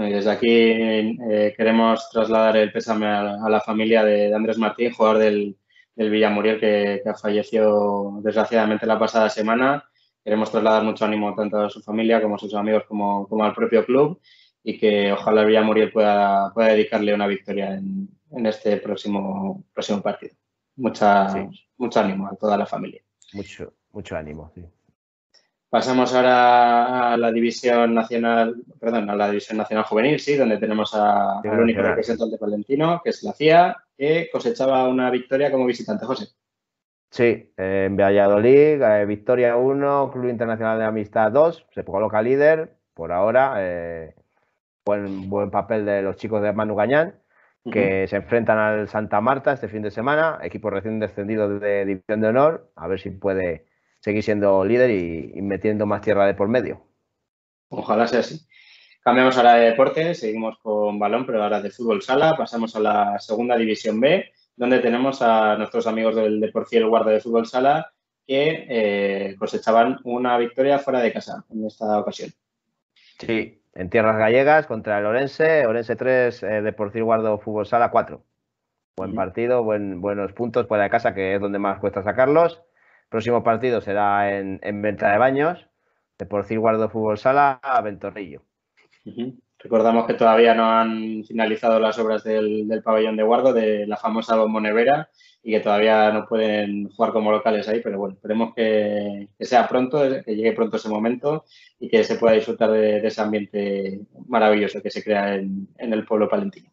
Desde 0.08 0.32
aquí 0.32 0.48
eh, 0.50 1.54
queremos 1.58 2.10
trasladar 2.10 2.56
el 2.56 2.72
pésame 2.72 3.06
a, 3.06 3.50
la 3.50 3.60
familia 3.60 4.02
de, 4.02 4.34
Andrés 4.34 4.58
Martín, 4.58 4.94
jugador 4.94 5.18
del, 5.18 5.58
del 5.94 6.10
Villamuriel 6.10 6.58
que, 6.58 7.02
que, 7.04 7.14
falleció 7.16 8.20
desgraciadamente 8.24 8.86
la 8.86 8.98
pasada 8.98 9.30
semana. 9.30 9.84
Queremos 10.24 10.52
trasladar 10.52 10.84
mucho 10.84 11.04
ánimo 11.04 11.36
tanto 11.36 11.60
a 11.60 11.70
su 11.70 11.82
familia 11.82 12.22
como 12.22 12.36
a 12.36 12.40
sus 12.40 12.54
amigos 12.54 12.86
como, 12.88 13.28
como 13.28 13.44
al 13.44 13.54
propio 13.54 13.86
club 13.86 14.22
y 14.64 14.78
que 14.78 15.12
ojalá 15.12 15.42
el 15.42 15.48
Villamuriel 15.48 15.92
pueda, 15.92 16.54
pueda 16.54 16.70
dedicarle 16.70 17.14
una 17.14 17.28
victoria 17.28 17.74
en, 17.74 18.08
en 18.32 18.46
este 18.46 18.78
próximo, 18.78 19.66
próximo 19.74 20.02
partido. 20.02 20.34
Mucha, 20.78 21.50
Mucho 21.78 22.00
ánimo 22.00 22.28
a 22.28 22.38
toda 22.38 22.58
la 22.58 22.66
familia. 22.66 23.02
Mucho, 23.34 23.74
mucho 23.92 24.16
ánimo, 24.16 24.50
sí. 24.56 24.66
Pasamos 25.70 26.14
ahora 26.16 27.14
a 27.14 27.18
la 27.18 27.32
división 27.32 27.94
nacional, 27.94 28.56
perdón, 28.80 29.10
a 29.10 29.16
la 29.16 29.30
división 29.30 29.58
nacional 29.58 29.86
juvenil, 29.86 30.20
sí, 30.20 30.36
donde 30.36 30.58
tenemos 30.58 30.96
a, 30.96 31.40
al 31.40 31.60
único 31.60 31.82
representante 31.82 32.38
valentino, 32.38 33.02
que 33.04 33.12
es 33.12 33.22
la 33.24 33.34
CIA, 33.34 33.78
que 33.96 34.30
cosechaba 34.32 34.88
una 34.88 35.12
victoria 35.12 35.52
como 35.52 35.66
visitante, 35.66 36.06
José. 36.06 36.28
Sí, 37.12 37.54
en 37.58 37.96
Valladolid, 37.98 38.82
eh, 38.82 39.06
victoria 39.06 39.58
1, 39.58 40.12
Club 40.12 40.30
Internacional 40.30 40.80
de 40.80 40.86
Amistad 40.86 41.32
2, 41.32 41.68
se 41.74 41.84
coloca 41.84 42.22
líder 42.22 42.76
por 42.94 43.12
ahora. 43.12 43.56
Eh, 43.60 44.16
buen, 44.86 45.30
buen 45.30 45.52
papel 45.52 45.86
de 45.86 46.02
los 46.02 46.16
chicos 46.16 46.42
de 46.42 46.52
Manu 46.52 46.76
Gañán 46.76 47.20
que 47.72 48.08
se 48.08 48.16
enfrentan 48.16 48.58
al 48.58 48.88
Santa 48.88 49.22
Marta 49.22 49.54
este 49.54 49.68
fin 49.68 49.82
de 49.82 49.92
semana, 49.92 50.40
equipo 50.42 50.70
recién 50.70 51.00
descendido 51.00 51.60
de 51.60 51.86
División 51.86 52.22
de 52.22 52.28
Honor, 52.28 52.72
a 52.76 52.88
ver 52.88 53.00
si 53.00 53.12
puede 53.12 53.66
seguir 54.00 54.24
siendo 54.24 54.64
líder 54.66 54.92
y, 54.92 55.42
metiendo 55.42 55.86
más 55.86 56.02
tierra 56.02 56.26
de 56.26 56.34
por 56.34 56.48
medio. 56.48 56.86
Ojalá 57.70 58.08
sea 58.08 58.22
así. 58.22 58.46
Cambiamos 59.04 59.38
ahora 59.38 59.56
de 59.56 59.70
deporte, 59.70 60.14
seguimos 60.14 60.58
con 60.60 61.00
balón, 61.00 61.26
pero 61.26 61.42
ahora 61.42 61.62
de 61.62 61.72
fútbol 61.72 62.02
sala, 62.02 62.36
pasamos 62.38 62.76
a 62.76 62.80
la 62.80 63.20
segunda 63.20 63.58
división 63.58 64.00
B, 64.00 64.32
donde 64.56 64.80
tenemos 64.80 65.22
a 65.22 65.56
nuestros 65.56 65.88
amigos 65.88 66.16
del 66.16 66.40
Deportivo 66.40 66.90
Guarda 66.90 67.12
de 67.12 67.22
Fútbol 67.22 67.48
Sala 67.48 67.94
que 68.28 68.68
eh, 68.70 69.36
cosechaban 69.40 70.00
una 70.04 70.38
victoria 70.38 70.78
fuera 70.78 71.00
de 71.00 71.12
casa 71.12 71.46
en 71.50 71.66
esta 71.66 71.98
ocasión. 71.98 72.30
Sí, 73.18 73.64
en 73.74 73.90
tierras 73.90 74.18
gallegas 74.18 74.68
contra 74.68 75.00
el 75.00 75.06
Orense, 75.06 75.66
Orense 75.66 75.96
3, 75.96 76.44
eh, 76.44 76.62
Deportivo 76.62 77.06
Guardo 77.06 77.40
Fútbol 77.40 77.66
Sala 77.66 77.90
4. 77.90 78.22
Buen 78.98 79.16
partido, 79.16 79.64
buen, 79.64 80.02
buenos 80.02 80.34
puntos 80.34 80.68
fuera 80.68 80.84
de 80.84 80.90
casa, 80.90 81.14
que 81.14 81.36
es 81.36 81.42
donde 81.42 81.58
más 81.58 81.80
cuesta 81.80 82.04
sacarlos. 82.04 82.62
Próximo 83.10 83.44
partido 83.44 83.82
será 83.82 84.38
en, 84.38 84.82
Venta 84.82 85.12
de 85.12 85.18
Baños, 85.18 85.68
Deportivo 86.18 86.62
Guardo 86.62 86.90
Fútbol 86.90 87.18
Sala 87.18 87.60
a 87.64 87.82
Ventorrillo. 87.82 88.44
Recordamos 89.58 90.06
que 90.08 90.14
todavía 90.14 90.54
no 90.54 90.72
han 90.72 91.24
finalizado 91.26 91.80
las 91.80 92.00
obras 92.00 92.24
del, 92.24 92.82
pabellón 92.84 93.18
de 93.18 93.24
guardo, 93.24 93.52
de 93.52 93.86
la 93.88 93.98
famosa 93.98 94.38
Bombonevera, 94.38 95.10
y 95.42 95.52
que 95.52 95.60
todavía 95.60 96.12
no 96.12 96.26
pueden 96.28 96.90
jugar 96.90 97.12
como 97.12 97.32
locales 97.32 97.68
ahí, 97.68 97.82
pero 97.82 97.98
bueno, 97.98 98.16
esperemos 98.16 98.54
que, 98.54 99.28
sea 99.40 99.68
pronto, 99.68 100.02
que 100.24 100.36
llegue 100.36 100.54
pronto 100.54 100.78
ese 100.78 100.90
momento 100.90 101.46
y 101.80 101.90
que 101.90 102.04
se 102.04 102.16
pueda 102.16 102.36
disfrutar 102.36 102.72
de, 102.72 103.06
ese 103.06 103.22
ambiente 103.22 104.02
maravilloso 104.28 104.82
que 104.82 104.92
se 104.92 105.04
crea 105.04 105.36
en, 105.36 105.68
el 105.78 106.06
pueblo 106.06 106.30
palentino. 106.30 106.70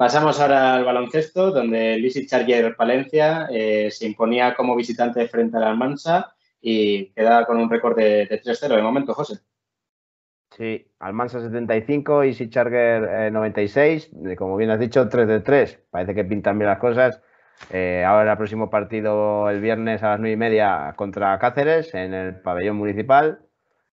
Pasamos 0.00 0.40
ahora 0.40 0.76
al 0.76 0.84
baloncesto, 0.86 1.50
donde 1.50 1.98
Lisi 1.98 2.26
Charger 2.26 2.74
Palencia 2.74 3.46
eh, 3.52 3.90
se 3.90 4.06
imponía 4.06 4.54
como 4.54 4.74
visitante 4.74 5.28
frente 5.28 5.58
a 5.58 5.60
la 5.60 5.68
Almansa 5.68 6.34
y 6.58 7.10
queda 7.10 7.44
con 7.44 7.58
un 7.58 7.68
récord 7.68 7.98
de, 7.98 8.24
de 8.24 8.40
3-0 8.40 8.76
de 8.76 8.80
momento, 8.80 9.12
José. 9.12 9.40
Sí, 10.56 10.90
Almansa 11.00 11.42
75 11.42 12.24
y 12.24 12.48
Charger 12.48 13.30
96. 13.30 14.10
Como 14.38 14.56
bien 14.56 14.70
has 14.70 14.80
dicho, 14.80 15.06
3 15.06 15.28
de 15.28 15.40
3. 15.40 15.82
Parece 15.90 16.14
que 16.14 16.24
pintan 16.24 16.58
bien 16.58 16.70
las 16.70 16.78
cosas. 16.78 17.20
Eh, 17.70 18.02
ahora 18.02 18.32
el 18.32 18.38
próximo 18.38 18.70
partido 18.70 19.50
el 19.50 19.60
viernes 19.60 20.02
a 20.02 20.12
las 20.12 20.20
9 20.20 20.32
y 20.32 20.36
media 20.38 20.94
contra 20.96 21.38
Cáceres 21.38 21.92
en 21.92 22.14
el 22.14 22.40
pabellón 22.40 22.78
municipal. 22.78 23.40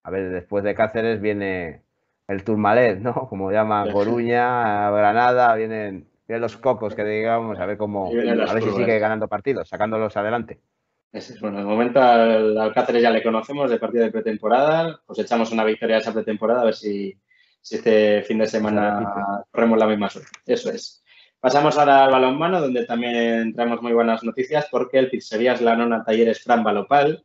A 0.04 0.10
ver, 0.10 0.30
después 0.30 0.64
de 0.64 0.74
Cáceres 0.74 1.20
viene 1.20 1.82
el 2.28 2.44
Turmalet, 2.44 3.00
¿no? 3.00 3.12
Como 3.28 3.50
llaman 3.50 3.90
Coruña, 3.90 4.90
Granada, 4.90 5.54
vienen, 5.56 6.06
vienen 6.26 6.42
los 6.42 6.56
cocos 6.56 6.94
que 6.94 7.04
digamos, 7.04 7.58
a 7.58 7.66
ver 7.66 7.76
cómo, 7.76 8.08
a 8.08 8.54
ver 8.54 8.62
si 8.62 8.70
sigue 8.70 8.98
ganando 8.98 9.26
partidos, 9.26 9.68
sacándolos 9.68 10.16
adelante. 10.16 10.60
bueno, 11.40 11.58
de 11.58 11.64
momento 11.64 12.00
al, 12.00 12.56
al, 12.56 12.72
Cáceres 12.72 13.02
ya 13.02 13.10
le 13.10 13.22
conocemos 13.22 13.70
de 13.70 13.78
partido 13.78 14.04
de 14.04 14.12
pretemporada, 14.12 15.00
pues 15.06 15.18
echamos 15.18 15.50
una 15.50 15.64
victoria 15.64 15.96
a 15.96 16.00
esa 16.00 16.12
pretemporada 16.12 16.60
a 16.60 16.66
ver 16.66 16.74
si, 16.74 17.18
si 17.60 17.76
este 17.76 18.22
fin 18.22 18.38
de 18.38 18.46
semana 18.46 19.44
corremos 19.50 19.78
la 19.78 19.86
misma 19.86 20.10
suerte. 20.10 20.30
Eso 20.46 20.70
es. 20.70 21.02
Pasamos 21.40 21.78
ahora 21.78 22.04
al 22.04 22.10
balonmano, 22.10 22.60
donde 22.60 22.84
también 22.84 23.54
traemos 23.54 23.80
muy 23.80 23.92
buenas 23.92 24.24
noticias 24.24 24.66
porque 24.70 24.98
el 24.98 25.08
Pizzerías 25.08 25.60
La 25.60 25.76
Nona 25.76 26.02
Talleres 26.04 26.42
Fran 26.42 26.64
Balopal, 26.64 27.24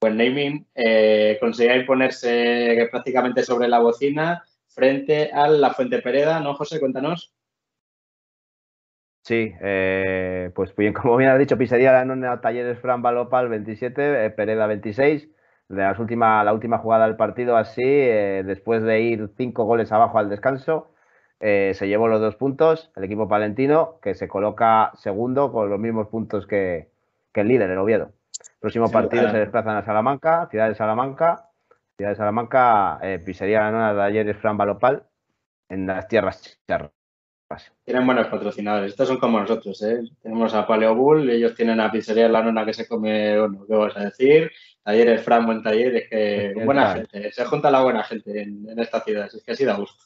buen 0.00 0.16
naming, 0.16 0.66
eh, 0.74 1.38
conseguía 1.40 1.76
imponerse 1.76 2.88
prácticamente 2.90 3.42
sobre 3.42 3.68
la 3.68 3.80
bocina 3.80 4.44
frente 4.68 5.30
a 5.32 5.48
la 5.48 5.70
Fuente 5.74 6.00
Pereda, 6.00 6.40
¿no, 6.40 6.54
José? 6.54 6.78
Cuéntanos. 6.78 7.34
Sí, 9.24 9.52
eh, 9.60 10.50
pues 10.54 10.74
bien, 10.74 10.92
como 10.94 11.16
bien 11.16 11.30
has 11.30 11.38
dicho, 11.38 11.58
Pizzería 11.58 11.92
La 11.92 12.04
Nona 12.04 12.40
Talleres 12.40 12.78
Fran 12.80 13.02
Balopal 13.02 13.48
27, 13.48 14.26
eh, 14.26 14.30
Pereda 14.30 14.66
26. 14.66 15.28
De 15.68 15.82
las 15.82 15.98
última, 15.98 16.42
la 16.44 16.54
última 16.54 16.78
jugada 16.78 17.06
del 17.06 17.16
partido 17.16 17.56
así, 17.56 17.82
después 17.82 18.82
de 18.82 19.02
ir 19.02 19.28
cinco 19.36 19.64
goles 19.64 19.92
abajo 19.92 20.18
al 20.18 20.30
descanso, 20.30 20.94
eh, 21.40 21.72
se 21.74 21.86
llevó 21.86 22.08
los 22.08 22.20
dos 22.20 22.36
puntos, 22.36 22.90
el 22.96 23.04
equipo 23.04 23.28
palentino, 23.28 23.98
que 24.02 24.14
se 24.14 24.28
coloca 24.28 24.92
segundo 24.96 25.52
con 25.52 25.70
los 25.70 25.78
mismos 25.78 26.08
puntos 26.08 26.46
que, 26.46 26.90
el 27.34 27.48
líder, 27.48 27.70
el 27.70 27.78
Oviedo. 27.78 28.12
Próximo 28.60 28.90
partido 28.90 29.30
se 29.30 29.38
desplazan 29.38 29.76
a 29.76 29.84
Salamanca, 29.84 30.48
Ciudad 30.50 30.68
de 30.68 30.74
Salamanca, 30.74 31.50
Ciudad 31.96 32.12
de 32.12 32.16
Salamanca, 32.16 32.98
eh, 33.02 33.18
pisería 33.18 33.60
la 33.60 33.70
nona 33.70 33.94
de 33.94 34.02
ayer 34.02 34.28
es 34.28 34.36
Fran 34.36 34.56
Balopal, 34.56 35.04
en 35.68 35.86
las 35.86 36.08
tierras 36.08 36.60
charras. 36.66 36.92
Tienen 37.84 38.04
buenos 38.04 38.26
patrocinadores, 38.26 38.90
estos 38.90 39.08
son 39.08 39.18
como 39.18 39.40
nosotros, 39.40 39.82
¿eh? 39.82 40.02
Tenemos 40.22 40.54
a 40.54 40.66
Paleo 40.66 40.94
Bull, 40.94 41.30
ellos 41.30 41.54
tienen 41.54 41.80
a 41.80 41.90
Pizzería 41.90 42.28
La 42.28 42.42
Nona 42.42 42.66
que 42.66 42.74
se 42.74 42.86
come, 42.86 43.38
bueno, 43.38 43.64
¿qué 43.66 43.74
vas 43.74 43.96
a 43.96 44.04
decir? 44.04 44.50
Talleres 44.82 45.22
Fran, 45.22 45.46
buen 45.46 45.62
taller, 45.62 45.96
es 45.96 46.08
que 46.10 46.64
buena 46.64 46.94
gente, 46.94 47.32
se 47.32 47.44
junta 47.46 47.70
la 47.70 47.82
buena 47.82 48.04
gente 48.04 48.42
en, 48.42 48.68
en 48.68 48.78
esta 48.78 49.00
ciudad, 49.00 49.26
es 49.26 49.42
que 49.42 49.52
así 49.52 49.64
da 49.64 49.76
gusto. 49.76 50.04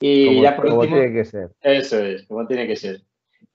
Y 0.00 0.42
ya 0.42 0.56
por 0.56 0.66
último, 0.66 0.82
tiene 0.82 1.12
que 1.12 1.24
ser. 1.24 1.50
Eso 1.60 1.98
es, 2.00 2.24
como 2.26 2.46
tiene 2.46 2.66
que 2.66 2.76
ser. 2.76 3.00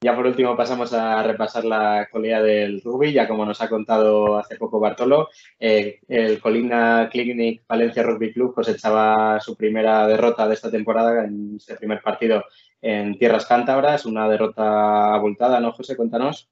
Ya 0.01 0.15
por 0.15 0.25
último 0.25 0.55
pasamos 0.55 0.93
a 0.93 1.21
repasar 1.23 1.65
la 1.65 1.99
actualidad 1.99 2.41
del 2.41 2.81
rugby, 2.81 3.11
ya 3.11 3.27
como 3.27 3.45
nos 3.45 3.61
ha 3.61 3.67
contado 3.67 4.37
hace 4.37 4.55
poco 4.55 4.79
Bartolo, 4.79 5.27
eh, 5.59 5.99
el 6.07 6.39
Colina 6.39 7.09
Clinic 7.11 7.63
Valencia 7.67 8.01
Rugby 8.03 8.31
Club 8.31 8.55
cosechaba 8.55 9.41
su 9.41 9.57
primera 9.57 10.07
derrota 10.07 10.47
de 10.47 10.53
esta 10.53 10.71
temporada 10.71 11.25
en 11.25 11.57
este 11.57 11.75
primer 11.75 12.01
partido 12.01 12.45
en 12.81 13.17
Tierras 13.17 13.45
Cántabras, 13.45 14.05
una 14.05 14.29
derrota 14.29 15.13
abultada, 15.13 15.59
¿no, 15.59 15.73
José? 15.73 15.97
Cuéntanos. 15.97 16.49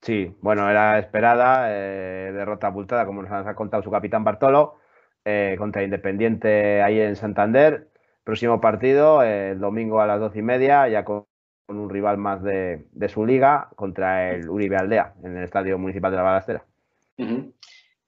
Sí, 0.00 0.34
bueno, 0.40 0.70
era 0.70 0.98
esperada, 0.98 1.66
eh, 1.68 2.32
derrota 2.32 2.68
abultada, 2.68 3.04
como 3.04 3.20
nos 3.20 3.30
ha 3.30 3.54
contado 3.54 3.82
su 3.82 3.90
capitán 3.90 4.24
Bartolo, 4.24 4.76
eh, 5.26 5.56
contra 5.58 5.82
Independiente 5.82 6.80
ahí 6.80 7.00
en 7.00 7.16
Santander. 7.16 7.90
Próximo 8.24 8.62
partido, 8.62 9.22
el 9.22 9.60
domingo 9.60 10.00
a 10.00 10.06
las 10.06 10.20
doce 10.20 10.38
y 10.38 10.42
media, 10.42 10.88
ya 10.88 11.04
con, 11.04 11.26
un 11.78 11.90
rival 11.90 12.18
más 12.18 12.42
de, 12.42 12.84
su 13.08 13.24
liga 13.24 13.68
contra 13.76 14.32
el 14.32 14.48
Uribe 14.48 14.76
Aldea 14.76 15.14
en 15.22 15.36
el 15.36 15.44
Estadio 15.44 15.78
Municipal 15.78 16.10
de 16.10 16.16
la 16.16 16.22
Balastera. 16.22 16.64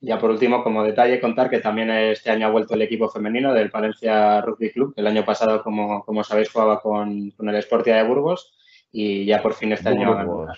Ya 0.00 0.18
por 0.18 0.30
último, 0.30 0.64
como 0.64 0.82
detalle, 0.82 1.20
contar 1.20 1.48
que 1.48 1.60
también 1.60 1.90
este 1.90 2.30
año 2.30 2.46
ha 2.46 2.50
vuelto 2.50 2.74
el 2.74 2.82
equipo 2.82 3.08
femenino 3.08 3.54
del 3.54 3.70
Palencia 3.70 4.40
Rugby 4.40 4.72
Club. 4.72 4.94
El 4.96 5.06
año 5.06 5.24
pasado, 5.24 5.62
como, 5.62 6.04
como 6.04 6.24
sabéis, 6.24 6.50
jugaba 6.50 6.80
con, 6.80 7.32
el 7.38 7.62
Sportia 7.62 7.96
de 7.96 8.08
Burgos 8.08 8.58
y 8.90 9.24
ya 9.24 9.40
por 9.40 9.54
fin 9.54 9.72
este 9.72 9.90
año 9.90 10.48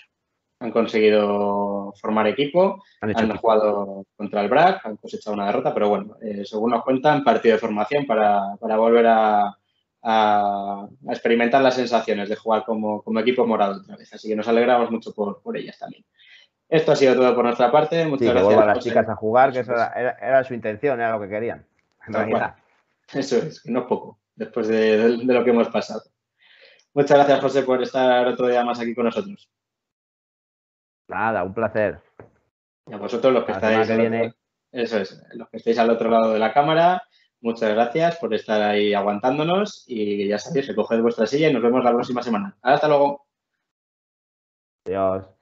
han 0.60 0.70
conseguido 0.70 1.92
formar 2.00 2.26
equipo, 2.26 2.82
han, 3.00 3.36
jugado 3.36 4.04
contra 4.16 4.40
el 4.40 4.48
BRAC, 4.48 4.86
han 4.86 4.96
cosechado 4.96 5.34
una 5.34 5.46
derrota, 5.46 5.74
pero 5.74 5.90
bueno, 5.90 6.16
eh, 6.22 6.42
según 6.44 6.70
nos 6.70 6.82
cuentan, 6.82 7.22
partido 7.22 7.54
de 7.54 7.60
formación 7.60 8.06
para, 8.06 8.56
volver 8.60 9.06
a, 9.06 9.58
experimentar 11.08 11.62
las 11.62 11.74
sensaciones 11.74 12.28
de 12.28 12.36
jugar 12.36 12.64
como, 12.64 13.02
equipo 13.18 13.46
morado 13.46 13.80
otra 13.80 13.96
vez. 13.96 14.12
Así 14.12 14.28
que 14.28 14.36
nos 14.36 14.48
alegramos 14.48 14.90
mucho 14.90 15.12
por, 15.14 15.56
ellas 15.56 15.78
también. 15.78 16.04
Esto 16.68 16.92
ha 16.92 16.96
sido 16.96 17.14
todo 17.14 17.34
por 17.34 17.44
nuestra 17.44 17.70
parte. 17.70 18.04
Muchas 18.06 18.28
gracias. 18.28 18.58
a 18.58 18.66
las 18.66 18.78
chicas 18.80 19.08
a 19.08 19.16
jugar, 19.16 19.52
que 19.52 19.60
eso 19.60 19.72
era, 19.72 20.44
su 20.44 20.54
intención, 20.54 21.00
era 21.00 21.12
lo 21.12 21.20
que 21.20 21.28
querían. 21.28 21.66
Eso 23.12 23.36
es, 23.36 23.62
que 23.62 23.70
no 23.70 23.80
es 23.80 23.86
poco, 23.86 24.18
después 24.34 24.68
de, 24.68 25.18
lo 25.24 25.44
que 25.44 25.50
hemos 25.50 25.68
pasado. 25.68 26.02
Muchas 26.92 27.16
gracias, 27.16 27.40
José, 27.40 27.62
por 27.62 27.82
estar 27.82 28.26
otro 28.26 28.48
día 28.48 28.64
más 28.64 28.80
aquí 28.80 28.94
con 28.94 29.04
nosotros. 29.04 29.50
Nada, 31.08 31.44
un 31.44 31.54
placer. 31.54 32.00
Y 32.86 32.94
a 32.94 32.98
vosotros 32.98 33.32
los 33.32 33.44
que 33.44 33.52
estáis. 33.52 33.88
eso 34.72 34.98
es, 34.98 35.22
los 35.34 35.48
que 35.48 35.56
estáis 35.58 35.78
al 35.78 35.90
otro 35.90 36.10
lado 36.10 36.32
de 36.32 36.38
la 36.38 36.52
cámara, 36.52 37.02
muchas 37.44 37.70
gracias 37.74 38.16
por 38.16 38.34
estar 38.34 38.60
ahí 38.62 38.94
aguantándonos 38.94 39.84
y 39.86 40.26
ya 40.28 40.38
sabéis, 40.38 40.66
recoged 40.66 41.00
vuestra 41.00 41.26
silla 41.26 41.48
y 41.50 41.52
nos 41.52 41.62
vemos 41.62 41.84
la 41.84 41.92
próxima 41.92 42.22
semana. 42.22 42.56
Hasta 42.62 42.88
luego. 42.88 43.26
Adiós. 44.86 45.33